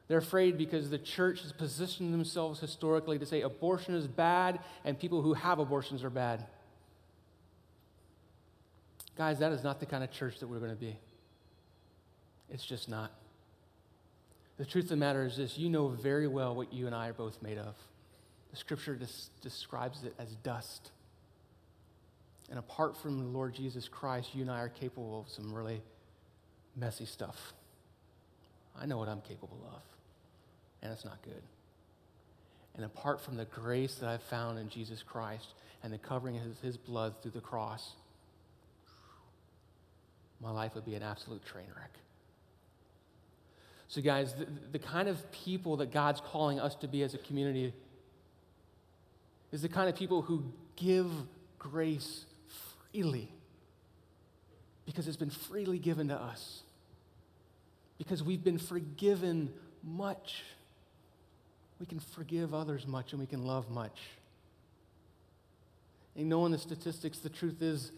They're 0.09 0.19
afraid 0.19 0.57
because 0.57 0.89
the 0.89 0.99
church 0.99 1.43
has 1.43 1.53
positioned 1.53 2.15
themselves 2.15 2.61
historically 2.61 3.19
to 3.19 3.27
say 3.27 3.41
abortion 3.41 3.95
is 3.95 4.07
bad 4.07 4.61
and 4.85 4.99
people 4.99 5.23
who 5.23 5.35
have 5.35 5.59
abortions 5.59 6.05
are 6.05 6.11
bad. 6.11 6.47
Guys, 9.17 9.39
that 9.41 9.53
is 9.53 9.65
not 9.65 9.81
the 9.81 9.87
kind 9.87 10.05
of 10.05 10.13
church 10.13 10.39
that 10.41 10.47
we're 10.47 10.59
going 10.59 10.71
to 10.71 10.77
be. 10.77 10.99
It's 12.51 12.65
just 12.65 12.89
not. 12.89 13.11
The 14.59 14.65
truth 14.65 14.85
of 14.85 14.91
the 14.91 14.97
matter 14.97 15.25
is 15.25 15.37
this 15.37 15.59
you 15.59 15.69
know 15.69 15.89
very 15.89 16.29
well 16.29 16.55
what 16.55 16.73
you 16.73 16.87
and 16.87 16.95
I 16.95 17.09
are 17.09 17.13
both 17.13 17.43
made 17.43 17.59
of. 17.59 17.75
The 18.51 18.57
scripture 18.57 18.95
des- 18.95 19.07
describes 19.43 20.05
it 20.05 20.15
as 20.19 20.35
dust. 20.37 20.93
And 22.49 22.59
apart 22.59 22.97
from 22.97 23.19
the 23.19 23.25
Lord 23.25 23.55
Jesus 23.55 23.89
Christ, 23.89 24.35
you 24.35 24.43
and 24.43 24.51
I 24.51 24.61
are 24.61 24.69
capable 24.69 25.21
of 25.21 25.29
some 25.31 25.53
really 25.53 25.83
messy 26.77 27.07
stuff. 27.07 27.53
I 28.79 28.87
know 28.87 28.99
what 28.99 29.09
I'm 29.09 29.23
capable 29.23 29.59
of, 29.75 29.83
and 30.83 30.93
it's 30.93 31.05
not 31.05 31.21
good. 31.23 31.43
And 32.75 32.85
apart 32.85 33.21
from 33.21 33.37
the 33.37 33.47
grace 33.47 33.97
that 33.97 34.09
I've 34.09 34.23
found 34.23 34.59
in 34.59 34.69
Jesus 34.69 35.03
Christ 35.03 35.47
and 35.83 35.93
the 35.93 35.99
covering 35.99 36.37
of 36.37 36.43
his, 36.43 36.59
his 36.61 36.77
blood 36.77 37.15
through 37.23 37.31
the 37.33 37.41
cross, 37.41 37.93
my 40.41 40.51
life 40.51 40.75
would 40.75 40.85
be 40.85 40.95
an 40.95 41.03
absolute 41.03 41.45
train 41.45 41.67
wreck. 41.77 41.93
So, 43.89 44.03
guys, 44.03 44.35
the, 44.35 44.47
the 44.73 44.79
kind 44.79 45.09
of 45.09 45.31
people 45.33 45.77
that 45.79 45.93
God's 45.93 46.21
calling 46.21 46.61
us 46.61 46.75
to 46.77 46.89
be 46.89 47.03
as 47.03 47.15
a 47.15 47.19
community 47.19 47.73
is 49.53 49.63
the 49.63 49.69
kind 49.69 49.89
of 49.89 49.97
people 49.97 50.23
who 50.23 50.45
give 50.75 51.11
grace 51.59 52.27
freely 52.93 53.31
because 54.87 55.09
it's 55.09 55.17
been 55.17 55.31
freely 55.31 55.79
given 55.79 56.09
to 56.09 56.15
us. 56.15 56.63
Because 57.99 58.23
we've 58.23 58.43
been 58.43 58.59
forgiven 58.59 59.53
much. 59.83 60.43
We 61.79 61.87
can 61.87 62.01
forgive 62.01 62.55
others 62.55 62.87
much 62.87 63.13
and 63.13 63.21
we 63.21 63.27
can 63.27 63.45
love 63.45 63.71
much. 63.71 63.99
And 66.17 66.29
knowing 66.29 66.53
the 66.53 66.59
statistics, 66.59 67.19
the 67.19 67.29
truth 67.29 67.61
is, 67.61 67.93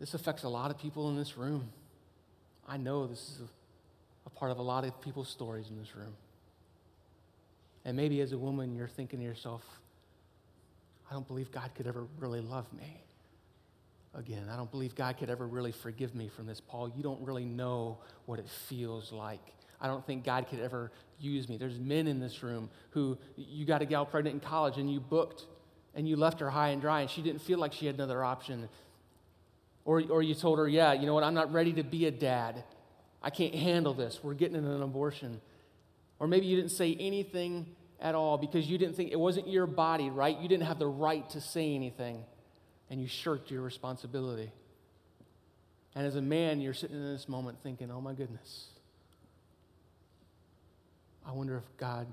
this 0.00 0.14
affects 0.14 0.42
a 0.42 0.48
lot 0.48 0.70
of 0.70 0.78
people 0.78 1.08
in 1.10 1.16
this 1.16 1.36
room. 1.36 1.68
I 2.66 2.78
know 2.78 3.06
this 3.06 3.18
is 3.18 3.40
a, 3.40 4.26
a 4.26 4.30
part 4.30 4.50
of 4.50 4.58
a 4.58 4.62
lot 4.62 4.84
of 4.84 5.00
people's 5.02 5.28
stories 5.28 5.68
in 5.68 5.78
this 5.78 5.94
room. 5.94 6.14
And 7.84 7.96
maybe 7.96 8.20
as 8.22 8.32
a 8.32 8.38
woman, 8.38 8.74
you're 8.74 8.88
thinking 8.88 9.18
to 9.20 9.24
yourself, 9.24 9.62
I 11.10 11.12
don't 11.12 11.28
believe 11.28 11.52
God 11.52 11.70
could 11.74 11.86
ever 11.86 12.06
really 12.18 12.40
love 12.40 12.66
me. 12.72 13.02
Again, 14.14 14.48
I 14.50 14.56
don't 14.56 14.70
believe 14.70 14.94
God 14.94 15.18
could 15.18 15.28
ever 15.28 15.46
really 15.46 15.72
forgive 15.72 16.14
me 16.14 16.28
from 16.28 16.46
this. 16.46 16.60
Paul, 16.60 16.90
you 16.96 17.02
don't 17.02 17.20
really 17.20 17.44
know 17.44 17.98
what 18.26 18.38
it 18.38 18.48
feels 18.48 19.12
like. 19.12 19.40
I 19.84 19.86
don't 19.86 20.06
think 20.06 20.24
God 20.24 20.46
could 20.48 20.60
ever 20.60 20.90
use 21.20 21.46
me. 21.46 21.58
There's 21.58 21.78
men 21.78 22.06
in 22.06 22.18
this 22.18 22.42
room 22.42 22.70
who 22.92 23.18
you 23.36 23.66
got 23.66 23.82
a 23.82 23.84
gal 23.84 24.06
pregnant 24.06 24.32
in 24.32 24.40
college 24.40 24.78
and 24.78 24.90
you 24.90 24.98
booked 24.98 25.44
and 25.94 26.08
you 26.08 26.16
left 26.16 26.40
her 26.40 26.48
high 26.48 26.70
and 26.70 26.80
dry 26.80 27.02
and 27.02 27.10
she 27.10 27.20
didn't 27.20 27.42
feel 27.42 27.58
like 27.58 27.74
she 27.74 27.84
had 27.84 27.96
another 27.96 28.24
option. 28.24 28.70
Or, 29.84 30.02
or 30.08 30.22
you 30.22 30.34
told 30.34 30.58
her, 30.58 30.66
yeah, 30.66 30.94
you 30.94 31.04
know 31.04 31.12
what, 31.12 31.22
I'm 31.22 31.34
not 31.34 31.52
ready 31.52 31.74
to 31.74 31.82
be 31.82 32.06
a 32.06 32.10
dad. 32.10 32.64
I 33.22 33.28
can't 33.28 33.54
handle 33.54 33.92
this. 33.92 34.20
We're 34.22 34.32
getting 34.32 34.56
an 34.56 34.82
abortion. 34.82 35.42
Or 36.18 36.26
maybe 36.26 36.46
you 36.46 36.56
didn't 36.56 36.70
say 36.70 36.96
anything 36.98 37.66
at 38.00 38.14
all 38.14 38.38
because 38.38 38.66
you 38.66 38.78
didn't 38.78 38.96
think 38.96 39.12
it 39.12 39.20
wasn't 39.20 39.48
your 39.48 39.66
body, 39.66 40.08
right? 40.08 40.40
You 40.40 40.48
didn't 40.48 40.66
have 40.66 40.78
the 40.78 40.88
right 40.88 41.28
to 41.30 41.42
say 41.42 41.74
anything 41.74 42.24
and 42.88 43.02
you 43.02 43.06
shirked 43.06 43.50
your 43.50 43.60
responsibility. 43.60 44.50
And 45.94 46.06
as 46.06 46.16
a 46.16 46.22
man, 46.22 46.62
you're 46.62 46.72
sitting 46.72 46.96
in 46.96 47.12
this 47.12 47.28
moment 47.28 47.58
thinking, 47.62 47.90
oh 47.90 48.00
my 48.00 48.14
goodness, 48.14 48.68
I 51.26 51.32
wonder 51.32 51.56
if 51.56 51.64
God 51.76 52.06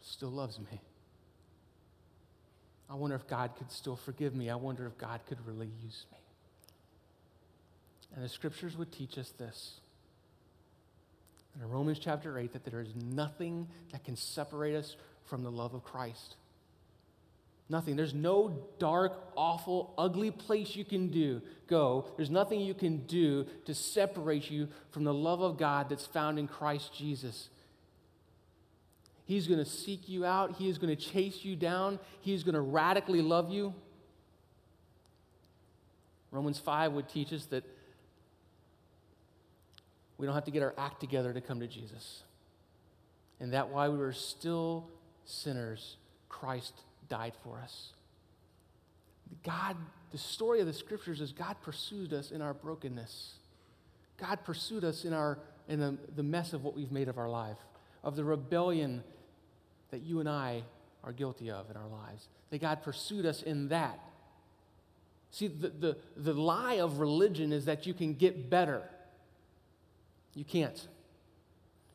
still 0.00 0.30
loves 0.30 0.58
me. 0.58 0.80
I 2.90 2.94
wonder 2.94 3.16
if 3.16 3.26
God 3.28 3.54
could 3.56 3.70
still 3.70 3.96
forgive 3.96 4.34
me. 4.34 4.48
I 4.48 4.56
wonder 4.56 4.86
if 4.86 4.96
God 4.96 5.20
could 5.26 5.38
really 5.46 5.70
use 5.84 6.06
me. 6.10 6.18
And 8.14 8.24
the 8.24 8.28
scriptures 8.28 8.76
would 8.76 8.90
teach 8.90 9.18
us 9.18 9.30
this. 9.38 9.80
In 11.60 11.68
Romans 11.68 11.98
chapter 11.98 12.38
8, 12.38 12.52
that 12.52 12.64
there 12.64 12.80
is 12.80 12.94
nothing 12.94 13.68
that 13.92 14.04
can 14.04 14.16
separate 14.16 14.74
us 14.76 14.96
from 15.26 15.42
the 15.42 15.50
love 15.50 15.74
of 15.74 15.84
Christ. 15.84 16.36
Nothing. 17.68 17.96
There's 17.96 18.14
no 18.14 18.66
dark, 18.78 19.12
awful, 19.36 19.92
ugly 19.98 20.30
place 20.30 20.74
you 20.74 20.86
can 20.86 21.08
do, 21.08 21.42
go. 21.66 22.06
There's 22.16 22.30
nothing 22.30 22.60
you 22.60 22.72
can 22.72 22.98
do 23.06 23.44
to 23.66 23.74
separate 23.74 24.50
you 24.50 24.68
from 24.90 25.04
the 25.04 25.12
love 25.12 25.42
of 25.42 25.58
God 25.58 25.90
that's 25.90 26.06
found 26.06 26.38
in 26.38 26.48
Christ 26.48 26.94
Jesus. 26.96 27.50
He's 29.28 29.46
going 29.46 29.62
to 29.62 29.70
seek 29.70 30.08
you 30.08 30.24
out. 30.24 30.56
He 30.56 30.70
is 30.70 30.78
going 30.78 30.88
to 30.88 30.96
chase 30.96 31.44
you 31.44 31.54
down. 31.54 31.98
He 32.22 32.32
is 32.32 32.42
going 32.44 32.54
to 32.54 32.62
radically 32.62 33.20
love 33.20 33.50
you. 33.50 33.74
Romans 36.30 36.58
5 36.58 36.92
would 36.92 37.10
teach 37.10 37.30
us 37.34 37.44
that 37.46 37.62
we 40.16 40.24
don't 40.24 40.34
have 40.34 40.46
to 40.46 40.50
get 40.50 40.62
our 40.62 40.72
act 40.78 41.00
together 41.00 41.34
to 41.34 41.42
come 41.42 41.60
to 41.60 41.66
Jesus. 41.66 42.22
And 43.38 43.52
that 43.52 43.68
while 43.68 43.92
we 43.92 43.98
were 43.98 44.14
still 44.14 44.88
sinners, 45.26 45.98
Christ 46.30 46.72
died 47.10 47.34
for 47.44 47.60
us. 47.60 47.92
God, 49.44 49.76
the 50.10 50.16
story 50.16 50.60
of 50.60 50.66
the 50.66 50.72
scriptures 50.72 51.20
is 51.20 51.32
God 51.32 51.56
pursued 51.60 52.14
us 52.14 52.30
in 52.30 52.40
our 52.40 52.54
brokenness. 52.54 53.34
God 54.16 54.42
pursued 54.42 54.84
us 54.84 55.04
in, 55.04 55.12
our, 55.12 55.38
in 55.68 55.80
the, 55.80 55.98
the 56.16 56.22
mess 56.22 56.54
of 56.54 56.64
what 56.64 56.74
we've 56.74 56.90
made 56.90 57.08
of 57.08 57.18
our 57.18 57.28
life, 57.28 57.58
of 58.02 58.16
the 58.16 58.24
rebellion 58.24 59.04
that 59.90 60.02
you 60.02 60.20
and 60.20 60.28
I 60.28 60.62
are 61.04 61.12
guilty 61.12 61.50
of 61.50 61.70
in 61.70 61.76
our 61.76 61.86
lives. 61.88 62.28
That 62.50 62.60
God 62.60 62.82
pursued 62.82 63.26
us 63.26 63.42
in 63.42 63.68
that. 63.68 63.98
See, 65.30 65.48
the, 65.48 65.68
the, 65.68 65.96
the 66.16 66.32
lie 66.32 66.80
of 66.80 67.00
religion 67.00 67.52
is 67.52 67.66
that 67.66 67.86
you 67.86 67.94
can 67.94 68.14
get 68.14 68.48
better. 68.48 68.82
You 70.34 70.44
can't. 70.44 70.86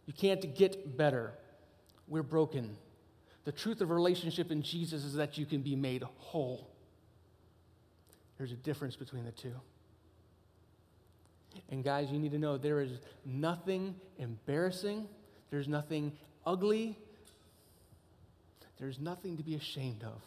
You 0.06 0.14
can't 0.14 0.56
get 0.56 0.98
better. 0.98 1.34
We're 2.08 2.24
broken. 2.24 2.76
The 3.46 3.52
truth 3.52 3.82
of 3.82 3.90
relationship 3.90 4.52
in 4.52 4.62
Jesus 4.62 5.04
is 5.04 5.16
that 5.16 5.38
you 5.38 5.46
can 5.46 5.62
be 5.62 5.76
made 5.76 6.04
whole. 6.04 6.70
There's 8.38 8.52
a 8.52 8.58
difference 8.58 8.96
between 8.96 9.26
the 9.26 9.32
two. 9.32 9.54
And 11.70 11.84
guys, 11.84 12.12
you 12.12 12.20
need 12.20 12.32
to 12.32 12.40
know 12.40 12.58
there 12.58 12.82
is 12.82 12.92
nothing 13.26 13.96
embarrassing, 14.18 15.08
there's 15.52 15.68
nothing 15.68 16.14
ugly, 16.46 16.98
there's 18.84 19.00
nothing 19.00 19.38
to 19.38 19.44
be 19.44 19.56
ashamed 19.56 20.04
of, 20.04 20.22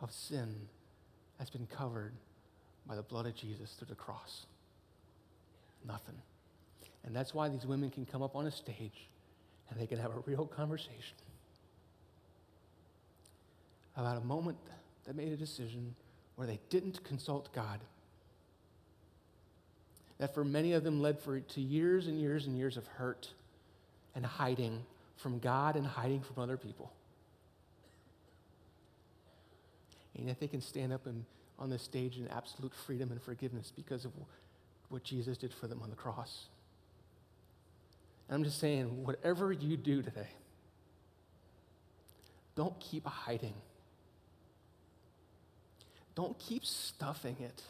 of 0.00 0.12
sin 0.12 0.54
that's 1.36 1.50
been 1.50 1.66
covered 1.66 2.12
by 2.86 2.94
the 2.94 3.02
blood 3.02 3.26
of 3.26 3.34
Jesus 3.34 3.72
through 3.72 3.88
the 3.88 3.96
cross. 3.96 4.46
Nothing. 5.84 6.14
And 7.04 7.14
that's 7.14 7.34
why 7.34 7.48
these 7.48 7.66
women 7.66 7.90
can 7.90 8.06
come 8.06 8.22
up 8.22 8.36
on 8.36 8.46
a 8.46 8.52
stage 8.52 9.08
and 9.68 9.80
they 9.80 9.86
can 9.88 9.98
have 9.98 10.12
a 10.12 10.20
real 10.26 10.46
conversation 10.46 11.16
about 13.96 14.16
a 14.16 14.24
moment 14.24 14.58
that 15.04 15.16
made 15.16 15.32
a 15.32 15.36
decision 15.36 15.92
where 16.36 16.46
they 16.46 16.60
didn't 16.70 17.02
consult 17.02 17.52
God. 17.52 17.80
That 20.18 20.32
for 20.34 20.44
many 20.44 20.72
of 20.74 20.84
them 20.84 21.02
led 21.02 21.18
for, 21.18 21.40
to 21.40 21.60
years 21.60 22.06
and 22.06 22.16
years 22.16 22.46
and 22.46 22.56
years 22.56 22.76
of 22.76 22.86
hurt 22.86 23.28
and 24.14 24.24
hiding 24.24 24.84
from 25.16 25.40
God 25.40 25.74
and 25.74 25.84
hiding 25.84 26.20
from 26.20 26.40
other 26.40 26.56
people. 26.56 26.92
And 30.16 30.28
yet 30.28 30.40
they 30.40 30.48
can 30.48 30.60
stand 30.60 30.92
up 30.92 31.06
and, 31.06 31.24
on 31.58 31.70
this 31.70 31.82
stage 31.82 32.16
in 32.16 32.28
absolute 32.28 32.72
freedom 32.86 33.10
and 33.10 33.20
forgiveness 33.22 33.72
because 33.74 34.04
of 34.04 34.12
what 34.88 35.04
Jesus 35.04 35.36
did 35.38 35.52
for 35.52 35.66
them 35.66 35.80
on 35.82 35.90
the 35.90 35.96
cross. 35.96 36.46
And 38.28 38.36
I'm 38.36 38.44
just 38.44 38.58
saying, 38.58 39.04
whatever 39.04 39.52
you 39.52 39.76
do 39.76 40.02
today, 40.02 40.28
don't 42.54 42.78
keep 42.80 43.06
hiding. 43.06 43.54
Don't 46.14 46.38
keep 46.38 46.64
stuffing 46.64 47.36
it. 47.40 47.62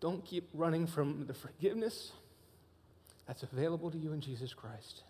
Don't 0.00 0.24
keep 0.24 0.48
running 0.54 0.86
from 0.86 1.26
the 1.26 1.34
forgiveness 1.34 2.12
that's 3.26 3.42
available 3.42 3.90
to 3.90 3.98
you 3.98 4.12
in 4.12 4.20
Jesus 4.20 4.52
Christ 4.52 5.02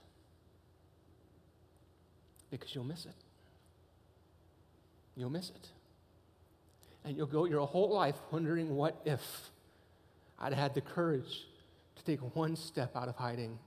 because 2.50 2.74
you'll 2.74 2.84
miss 2.84 3.06
it. 3.06 3.14
You'll 5.20 5.28
miss 5.28 5.50
it. 5.50 5.68
And 7.04 7.14
you'll 7.14 7.26
go 7.26 7.44
your 7.44 7.66
whole 7.66 7.90
life 7.90 8.16
wondering 8.30 8.74
what 8.74 8.98
if 9.04 9.50
I'd 10.38 10.54
had 10.54 10.74
the 10.74 10.80
courage 10.80 11.46
to 11.96 12.04
take 12.04 12.20
one 12.34 12.56
step 12.56 12.96
out 12.96 13.08
of 13.08 13.16
hiding. 13.16 13.58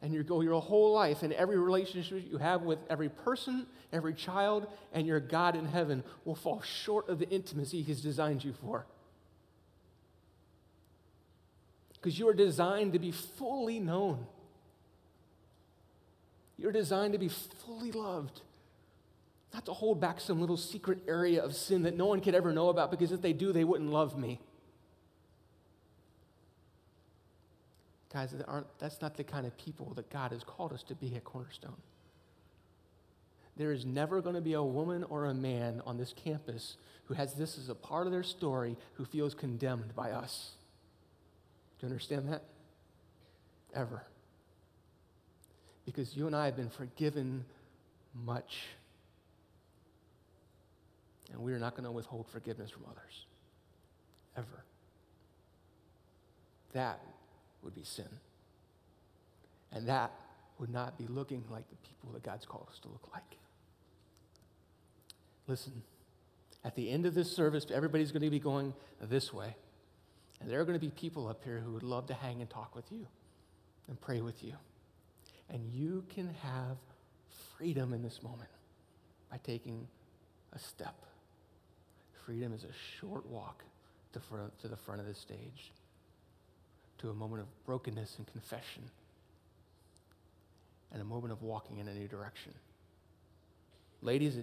And 0.00 0.14
you 0.14 0.22
go 0.22 0.40
your 0.40 0.60
whole 0.60 0.92
life, 0.92 1.24
and 1.24 1.32
every 1.32 1.58
relationship 1.58 2.24
you 2.30 2.38
have 2.38 2.62
with 2.62 2.78
every 2.88 3.08
person, 3.08 3.66
every 3.92 4.14
child, 4.14 4.68
and 4.92 5.04
your 5.04 5.18
God 5.18 5.56
in 5.56 5.64
heaven 5.64 6.04
will 6.24 6.36
fall 6.36 6.62
short 6.62 7.08
of 7.08 7.18
the 7.18 7.28
intimacy 7.28 7.82
He's 7.82 8.00
designed 8.00 8.44
you 8.44 8.52
for. 8.52 8.86
Because 11.94 12.16
you 12.16 12.28
are 12.28 12.34
designed 12.34 12.92
to 12.92 13.00
be 13.00 13.10
fully 13.10 13.80
known. 13.80 14.24
You're 16.56 16.70
designed 16.70 17.14
to 17.14 17.18
be 17.18 17.28
fully 17.28 17.90
loved. 17.90 18.42
Not 19.54 19.64
to 19.66 19.72
hold 19.72 20.00
back 20.00 20.20
some 20.20 20.40
little 20.40 20.56
secret 20.56 20.98
area 21.08 21.42
of 21.42 21.54
sin 21.54 21.82
that 21.82 21.96
no 21.96 22.06
one 22.06 22.20
could 22.20 22.34
ever 22.34 22.52
know 22.52 22.68
about, 22.68 22.90
because 22.90 23.12
if 23.12 23.22
they 23.22 23.32
do, 23.32 23.52
they 23.52 23.64
wouldn't 23.64 23.90
love 23.90 24.18
me. 24.18 24.40
Guys, 28.12 28.32
that 28.32 28.64
that's 28.78 29.00
not 29.02 29.16
the 29.16 29.24
kind 29.24 29.46
of 29.46 29.56
people 29.58 29.92
that 29.96 30.10
God 30.10 30.32
has 30.32 30.42
called 30.42 30.72
us 30.72 30.82
to 30.84 30.94
be 30.94 31.14
at 31.14 31.24
Cornerstone. 31.24 31.76
There 33.56 33.72
is 33.72 33.84
never 33.84 34.20
going 34.20 34.36
to 34.36 34.40
be 34.40 34.52
a 34.52 34.62
woman 34.62 35.04
or 35.04 35.26
a 35.26 35.34
man 35.34 35.82
on 35.84 35.98
this 35.98 36.14
campus 36.14 36.76
who 37.06 37.14
has 37.14 37.34
this 37.34 37.58
as 37.58 37.68
a 37.68 37.74
part 37.74 38.06
of 38.06 38.12
their 38.12 38.22
story 38.22 38.76
who 38.94 39.04
feels 39.04 39.34
condemned 39.34 39.94
by 39.96 40.12
us. 40.12 40.52
Do 41.78 41.86
you 41.86 41.92
understand 41.92 42.28
that? 42.28 42.42
Ever. 43.74 44.04
Because 45.84 46.16
you 46.16 46.26
and 46.26 46.36
I 46.36 46.44
have 46.44 46.56
been 46.56 46.70
forgiven 46.70 47.44
much. 48.24 48.60
And 51.32 51.40
we 51.40 51.52
are 51.52 51.58
not 51.58 51.72
going 51.72 51.84
to 51.84 51.90
withhold 51.90 52.26
forgiveness 52.28 52.70
from 52.70 52.84
others. 52.90 53.26
Ever. 54.36 54.64
That 56.72 57.00
would 57.62 57.74
be 57.74 57.84
sin. 57.84 58.08
And 59.72 59.88
that 59.88 60.12
would 60.58 60.70
not 60.70 60.98
be 60.98 61.06
looking 61.06 61.44
like 61.50 61.68
the 61.68 61.76
people 61.76 62.10
that 62.12 62.22
God's 62.22 62.46
called 62.46 62.66
us 62.70 62.78
to 62.80 62.88
look 62.88 63.08
like. 63.12 63.38
Listen, 65.46 65.82
at 66.64 66.74
the 66.74 66.90
end 66.90 67.06
of 67.06 67.14
this 67.14 67.30
service, 67.30 67.66
everybody's 67.72 68.12
going 68.12 68.22
to 68.22 68.30
be 68.30 68.38
going 68.38 68.74
this 69.00 69.32
way. 69.32 69.56
And 70.40 70.50
there 70.50 70.60
are 70.60 70.64
going 70.64 70.78
to 70.78 70.84
be 70.84 70.90
people 70.90 71.28
up 71.28 71.42
here 71.44 71.60
who 71.64 71.72
would 71.72 71.82
love 71.82 72.06
to 72.06 72.14
hang 72.14 72.40
and 72.40 72.48
talk 72.48 72.74
with 72.74 72.90
you 72.92 73.06
and 73.88 74.00
pray 74.00 74.20
with 74.20 74.44
you. 74.44 74.54
And 75.50 75.64
you 75.72 76.04
can 76.14 76.34
have 76.42 76.76
freedom 77.56 77.92
in 77.92 78.02
this 78.02 78.22
moment 78.22 78.50
by 79.30 79.38
taking 79.38 79.86
a 80.52 80.58
step. 80.58 80.94
Freedom 82.28 82.52
is 82.52 82.64
a 82.64 83.00
short 83.00 83.24
walk 83.24 83.64
to, 84.12 84.20
to 84.60 84.68
the 84.68 84.76
front 84.76 85.00
of 85.00 85.06
the 85.06 85.14
stage 85.14 85.72
to 86.98 87.08
a 87.08 87.14
moment 87.14 87.40
of 87.40 87.46
brokenness 87.64 88.16
and 88.18 88.26
confession 88.26 88.82
and 90.92 91.00
a 91.00 91.04
moment 91.06 91.32
of 91.32 91.42
walking 91.42 91.78
in 91.78 91.88
a 91.88 91.94
new 91.94 92.06
direction. 92.06 92.52
Ladies, 94.02 94.36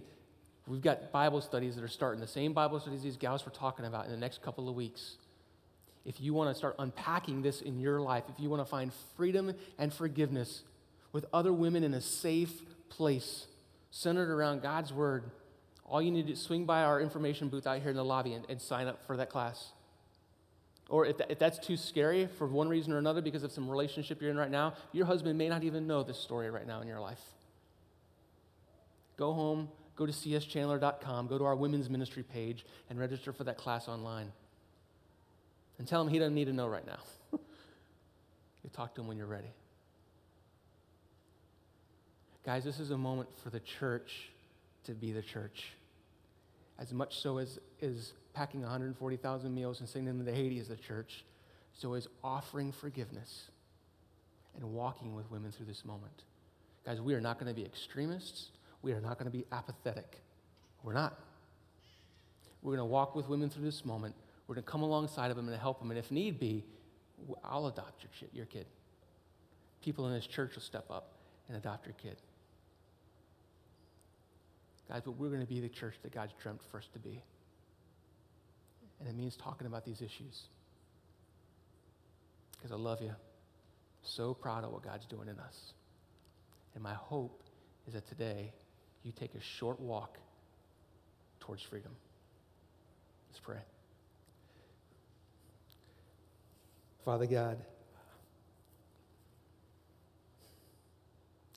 we've 0.66 0.82
got 0.82 1.12
Bible 1.12 1.42
studies 1.42 1.76
that 1.76 1.84
are 1.84 1.88
starting, 1.88 2.20
the 2.20 2.26
same 2.26 2.54
Bible 2.54 2.80
studies 2.80 3.04
these 3.04 3.18
gals 3.18 3.46
were 3.46 3.52
talking 3.52 3.86
about 3.86 4.06
in 4.06 4.12
the 4.12 4.18
next 4.18 4.42
couple 4.42 4.68
of 4.68 4.74
weeks. 4.74 5.18
If 6.06 6.20
you 6.20 6.34
want 6.34 6.50
to 6.50 6.56
start 6.56 6.78
unpacking 6.80 7.44
this 7.44 7.62
in 7.62 7.80
your 7.80 8.02
life, 8.02 8.24
if 8.30 8.40
you 8.40 8.50
want 8.50 8.64
to 8.64 8.66
find 8.66 8.92
freedom 9.16 9.54
and 9.78 9.94
forgiveness 9.94 10.64
with 11.12 11.28
other 11.32 11.54
women 11.54 11.84
in 11.84 11.94
a 11.94 12.02
safe 12.02 12.64
place 12.90 13.46
centered 13.92 14.32
around 14.32 14.64
God's 14.64 14.92
Word, 14.92 15.26
all 15.86 16.02
you 16.02 16.12
need 16.12 16.24
to 16.24 16.28
do 16.28 16.34
is 16.34 16.42
swing 16.42 16.66
by 16.66 16.84
our 16.84 17.00
information 17.00 17.48
booth 17.48 17.68
out 17.68 17.80
here 17.80 17.92
in 17.92 17.96
the 17.96 18.04
lobby 18.04 18.34
and, 18.34 18.46
and 18.50 18.60
sign 18.60 18.88
up 18.88 19.06
for 19.06 19.18
that 19.18 19.30
class. 19.30 19.72
Or 20.90 21.06
if, 21.06 21.18
that, 21.18 21.32
if 21.32 21.40
that's 21.40 21.60
too 21.60 21.78
scary 21.78 22.28
for 22.38 22.48
one 22.48 22.70
reason 22.70 22.94
or 22.94 22.98
another 22.98 23.22
because 23.22 23.44
of 23.44 23.52
some 23.52 23.70
relationship 23.70 24.22
you're 24.22 24.32
in 24.32 24.38
right 24.38 24.52
now, 24.52 24.74
your 24.92 25.06
husband 25.06 25.38
may 25.38 25.50
not 25.50 25.64
even 25.64 25.88
know 25.88 26.04
this 26.04 26.20
story 26.20 26.50
right 26.50 26.68
now 26.68 26.82
in 26.82 26.88
your 26.88 27.00
life. 27.00 27.22
Go 29.18 29.34
home, 29.34 29.70
go 29.96 30.06
to 30.06 30.12
cschandler.com, 30.12 31.28
go 31.28 31.38
to 31.38 31.46
our 31.46 31.56
women's 31.56 31.90
ministry 31.90 32.24
page, 32.24 32.66
and 32.90 33.00
register 33.00 33.32
for 33.32 33.44
that 33.46 33.58
class 33.58 33.88
online. 33.88 34.32
And 35.78 35.88
tell 35.88 36.02
him 36.02 36.08
he 36.08 36.20
doesn't 36.20 36.36
need 36.36 36.46
to 36.46 36.54
know 36.54 36.68
right 36.68 36.86
now. 36.86 37.00
you 37.34 38.70
talk 38.74 38.96
to 38.96 39.02
him 39.02 39.08
when 39.08 39.18
you're 39.18 39.26
ready. 39.26 39.52
Guys, 42.46 42.64
this 42.64 42.80
is 42.80 42.92
a 42.92 42.98
moment 42.98 43.30
for 43.44 43.50
the 43.50 43.60
church 43.60 44.30
to 44.86 44.94
be 44.94 45.12
the 45.12 45.22
church. 45.22 45.74
As 46.78 46.92
much 46.94 47.20
so 47.20 47.38
as 47.38 47.60
is 47.82 48.14
packing 48.34 48.62
140,000 48.62 49.54
meals 49.54 49.80
and 49.80 49.88
sending 49.88 50.18
them 50.18 50.26
to 50.26 50.34
Haiti 50.34 50.60
as 50.60 50.68
the 50.68 50.76
church, 50.76 51.24
so 51.74 51.94
is 51.94 52.08
offering 52.24 52.72
forgiveness 52.72 53.50
and 54.56 54.74
walking 54.74 55.16
with 55.16 55.30
women 55.32 55.52
through 55.52 55.66
this 55.66 55.86
moment. 55.86 56.24
Guys, 56.86 57.02
we 57.02 57.14
are 57.14 57.22
not 57.22 57.40
going 57.40 57.54
to 57.54 57.60
be 57.60 57.66
extremists. 57.66 58.50
We 58.82 58.94
are 58.94 59.02
not 59.02 59.18
going 59.18 59.32
to 59.32 59.38
be 59.38 59.46
apathetic. 59.52 60.22
We're 60.84 60.94
not. 60.94 61.20
We're 62.62 62.76
going 62.76 62.88
to 62.88 62.92
walk 62.92 63.16
with 63.16 63.28
women 63.28 63.50
through 63.50 63.66
this 63.66 63.84
moment. 63.84 64.16
We're 64.48 64.56
going 64.56 64.64
to 64.64 64.72
come 64.72 64.84
alongside 64.84 65.32
of 65.32 65.38
them 65.38 65.48
and 65.48 65.58
help 65.60 65.80
them. 65.80 65.90
And 65.90 65.98
if 65.98 66.12
need 66.12 66.40
be, 66.40 66.64
I'll 67.44 67.68
adopt 67.68 68.04
your, 68.04 68.30
your 68.34 68.46
kid. 68.46 68.66
People 69.82 70.08
in 70.08 70.14
this 70.14 70.28
church 70.28 70.56
will 70.56 70.62
step 70.62 70.86
up 70.90 71.14
and 71.48 71.58
adopt 71.58 71.86
your 71.86 71.96
kid. 72.02 72.18
Guys, 74.90 75.02
but 75.04 75.12
we're 75.12 75.30
going 75.30 75.42
to 75.42 75.48
be 75.48 75.60
the 75.60 75.70
church 75.70 75.96
that 76.04 76.14
God's 76.14 76.34
dreamt 76.42 76.62
for 76.70 76.78
us 76.78 76.88
to 76.94 77.00
be. 77.00 77.22
And 79.00 79.10
it 79.10 79.16
means 79.16 79.36
talking 79.36 79.68
about 79.68 79.84
these 79.86 80.02
issues. 80.02 80.44
Because 82.52 82.72
I 82.72 82.76
love 82.76 83.02
you. 83.02 83.14
So 84.04 84.34
proud 84.34 84.64
of 84.64 84.72
what 84.72 84.84
God's 84.84 85.06
doing 85.06 85.28
in 85.28 85.40
us. 85.40 85.74
And 86.76 86.84
my 86.84 86.94
hope 86.94 87.44
is 87.88 87.94
that 87.94 88.08
today 88.08 88.52
you 89.04 89.12
take 89.12 89.34
a 89.34 89.42
short 89.42 89.80
walk 89.80 90.18
towards 91.40 91.64
freedom. 91.64 91.92
Let's 93.30 93.40
pray. 93.40 93.60
Father 97.04 97.26
God, 97.26 97.58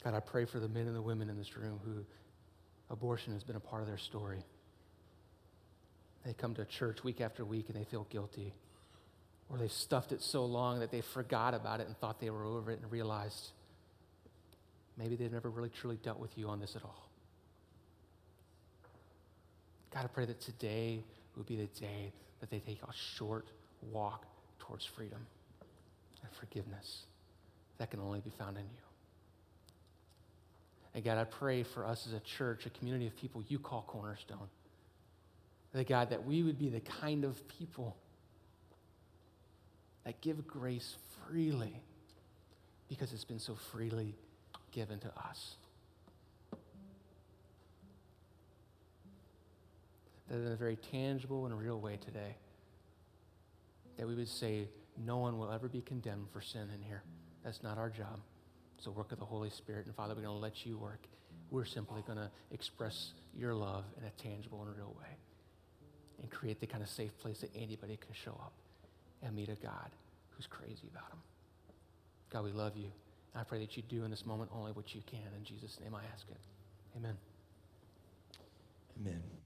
God, 0.05 0.15
I 0.15 0.21
pray 0.21 0.45
for 0.45 0.61
the 0.61 0.69
men 0.69 0.87
and 0.87 0.95
the 0.95 1.03
women 1.03 1.29
in 1.29 1.37
this 1.37 1.57
room 1.57 1.81
who 1.85 2.05
abortion 2.91 3.33
has 3.33 3.45
been 3.45 3.57
a 3.57 3.61
part 3.61 3.83
of 3.83 3.89
their 3.89 3.99
story. 3.99 4.45
They 6.25 6.33
come 6.33 6.55
to 6.55 6.65
church 6.65 7.05
week 7.05 7.21
after 7.21 7.45
week 7.45 7.67
and 7.69 7.77
they 7.77 7.85
feel 7.85 8.07
guilty. 8.11 8.55
Or 9.51 9.57
they've 9.57 9.73
stuffed 9.73 10.13
it 10.13 10.21
so 10.21 10.45
long 10.45 10.81
that 10.81 10.91
they 10.91 11.01
forgot 11.01 11.55
about 11.55 11.81
it 11.81 11.87
and 11.87 11.97
thought 11.97 12.21
they 12.21 12.31
were 12.31 12.45
over 12.45 12.71
it 12.71 12.81
and 12.83 12.93
realized 12.93 13.53
maybe 14.99 15.17
they've 15.17 15.33
never 15.33 15.49
really 15.49 15.71
truly 15.71 15.99
dealt 16.03 16.19
with 16.19 16.37
you 16.37 16.49
on 16.49 16.61
this 16.61 16.77
at 16.77 16.83
all. 16.85 17.09
God, 19.95 20.05
I 20.05 20.09
pray 20.09 20.27
that 20.27 20.41
today 20.41 21.03
would 21.37 21.47
be 21.47 21.57
the 21.57 21.81
day 21.81 22.13
that 22.41 22.51
they 22.51 22.59
take 22.59 22.83
a 22.83 22.93
short 23.17 23.47
walk 23.91 24.27
towards 24.59 24.85
freedom 24.85 25.27
and 26.23 26.31
forgiveness 26.33 27.05
that 27.79 27.91
can 27.91 28.01
only 28.01 28.21
be 28.21 28.31
found 28.39 28.57
in 28.57 28.65
you. 28.65 28.88
And 30.95 31.05
God, 31.05 31.19
I 31.19 31.25
pray 31.25 31.63
for 31.63 31.87
us 31.87 32.07
as 32.07 32.13
a 32.13 32.21
church, 32.21 32.67
a 32.67 32.71
community 32.71 33.07
of 33.07 33.17
people 33.17 33.43
you 33.47 33.59
call 33.59 33.83
Cornerstone. 33.87 34.49
That 35.73 35.87
God, 35.87 36.11
that 36.11 36.25
we 36.25 36.43
would 36.43 36.59
be 36.59 36.71
the 36.71 36.81
kind 36.81 37.25
of 37.25 37.47
people 37.47 37.97
that 40.05 40.21
give 40.23 40.47
grace 40.47 40.97
freely 41.27 41.83
because 42.89 43.13
it's 43.13 43.25
been 43.25 43.39
so 43.39 43.55
freely 43.55 44.15
given 44.73 44.99
to 45.01 45.09
us. 45.09 45.57
That 50.29 50.37
in 50.37 50.53
a 50.53 50.57
very 50.57 50.77
tangible 50.77 51.47
and 51.47 51.59
real 51.59 51.79
way 51.79 51.99
today, 52.03 52.37
that 53.99 54.07
we 54.07 54.15
would 54.15 54.29
say, 54.29 54.69
no 55.05 55.19
one 55.19 55.39
will 55.39 55.53
ever 55.53 55.69
be 55.69 55.81
condemned 55.81 56.29
for 56.33 56.41
sin 56.41 56.69
in 56.75 56.83
here. 56.83 57.03
That's 57.45 57.63
not 57.63 57.79
our 57.79 57.91
job. 57.91 58.21
So 58.79 58.91
work 58.91 59.13
of 59.13 59.19
the 59.19 59.25
Holy 59.25 59.51
Spirit. 59.51 59.87
And 59.87 59.95
Father, 59.95 60.15
we're 60.15 60.23
going 60.23 60.37
to 60.37 60.41
let 60.41 60.65
you 60.65 60.79
work. 60.79 61.03
We're 61.51 61.65
simply 61.65 62.03
going 62.07 62.19
to 62.19 62.31
express 62.53 63.13
your 63.37 63.55
love 63.55 63.85
in 63.99 64.05
a 64.05 64.11
tangible 64.11 64.63
and 64.63 64.77
real 64.77 64.95
way 64.99 65.17
and 66.21 66.31
create 66.31 66.61
the 66.61 66.67
kind 66.67 66.83
of 66.83 66.89
safe 66.89 67.17
place 67.19 67.41
that 67.41 67.51
anybody 67.57 67.97
can 67.97 68.15
show 68.15 68.33
up 68.33 68.53
and 69.23 69.35
meet 69.35 69.49
a 69.49 69.55
God 69.55 69.91
who's 70.31 70.47
crazy 70.47 70.89
about 70.91 71.09
them. 71.11 71.19
God, 72.31 72.45
we 72.45 72.53
love 72.53 72.77
you. 72.77 72.91
I 73.35 73.45
pray 73.45 73.61
that 73.61 73.77
you 73.77 73.83
do 73.89 74.05
in 74.05 74.11
this 74.11 74.27
moment 74.27 74.51
only 74.55 74.73
what 74.73 74.95
you 74.95 75.03
can. 75.07 75.21
In 75.37 75.45
Jesus' 75.45 75.79
name 75.81 75.95
I 75.95 76.03
ask 76.13 76.27
it. 76.31 76.37
Amen. 76.97 77.17
Amen. 79.01 79.38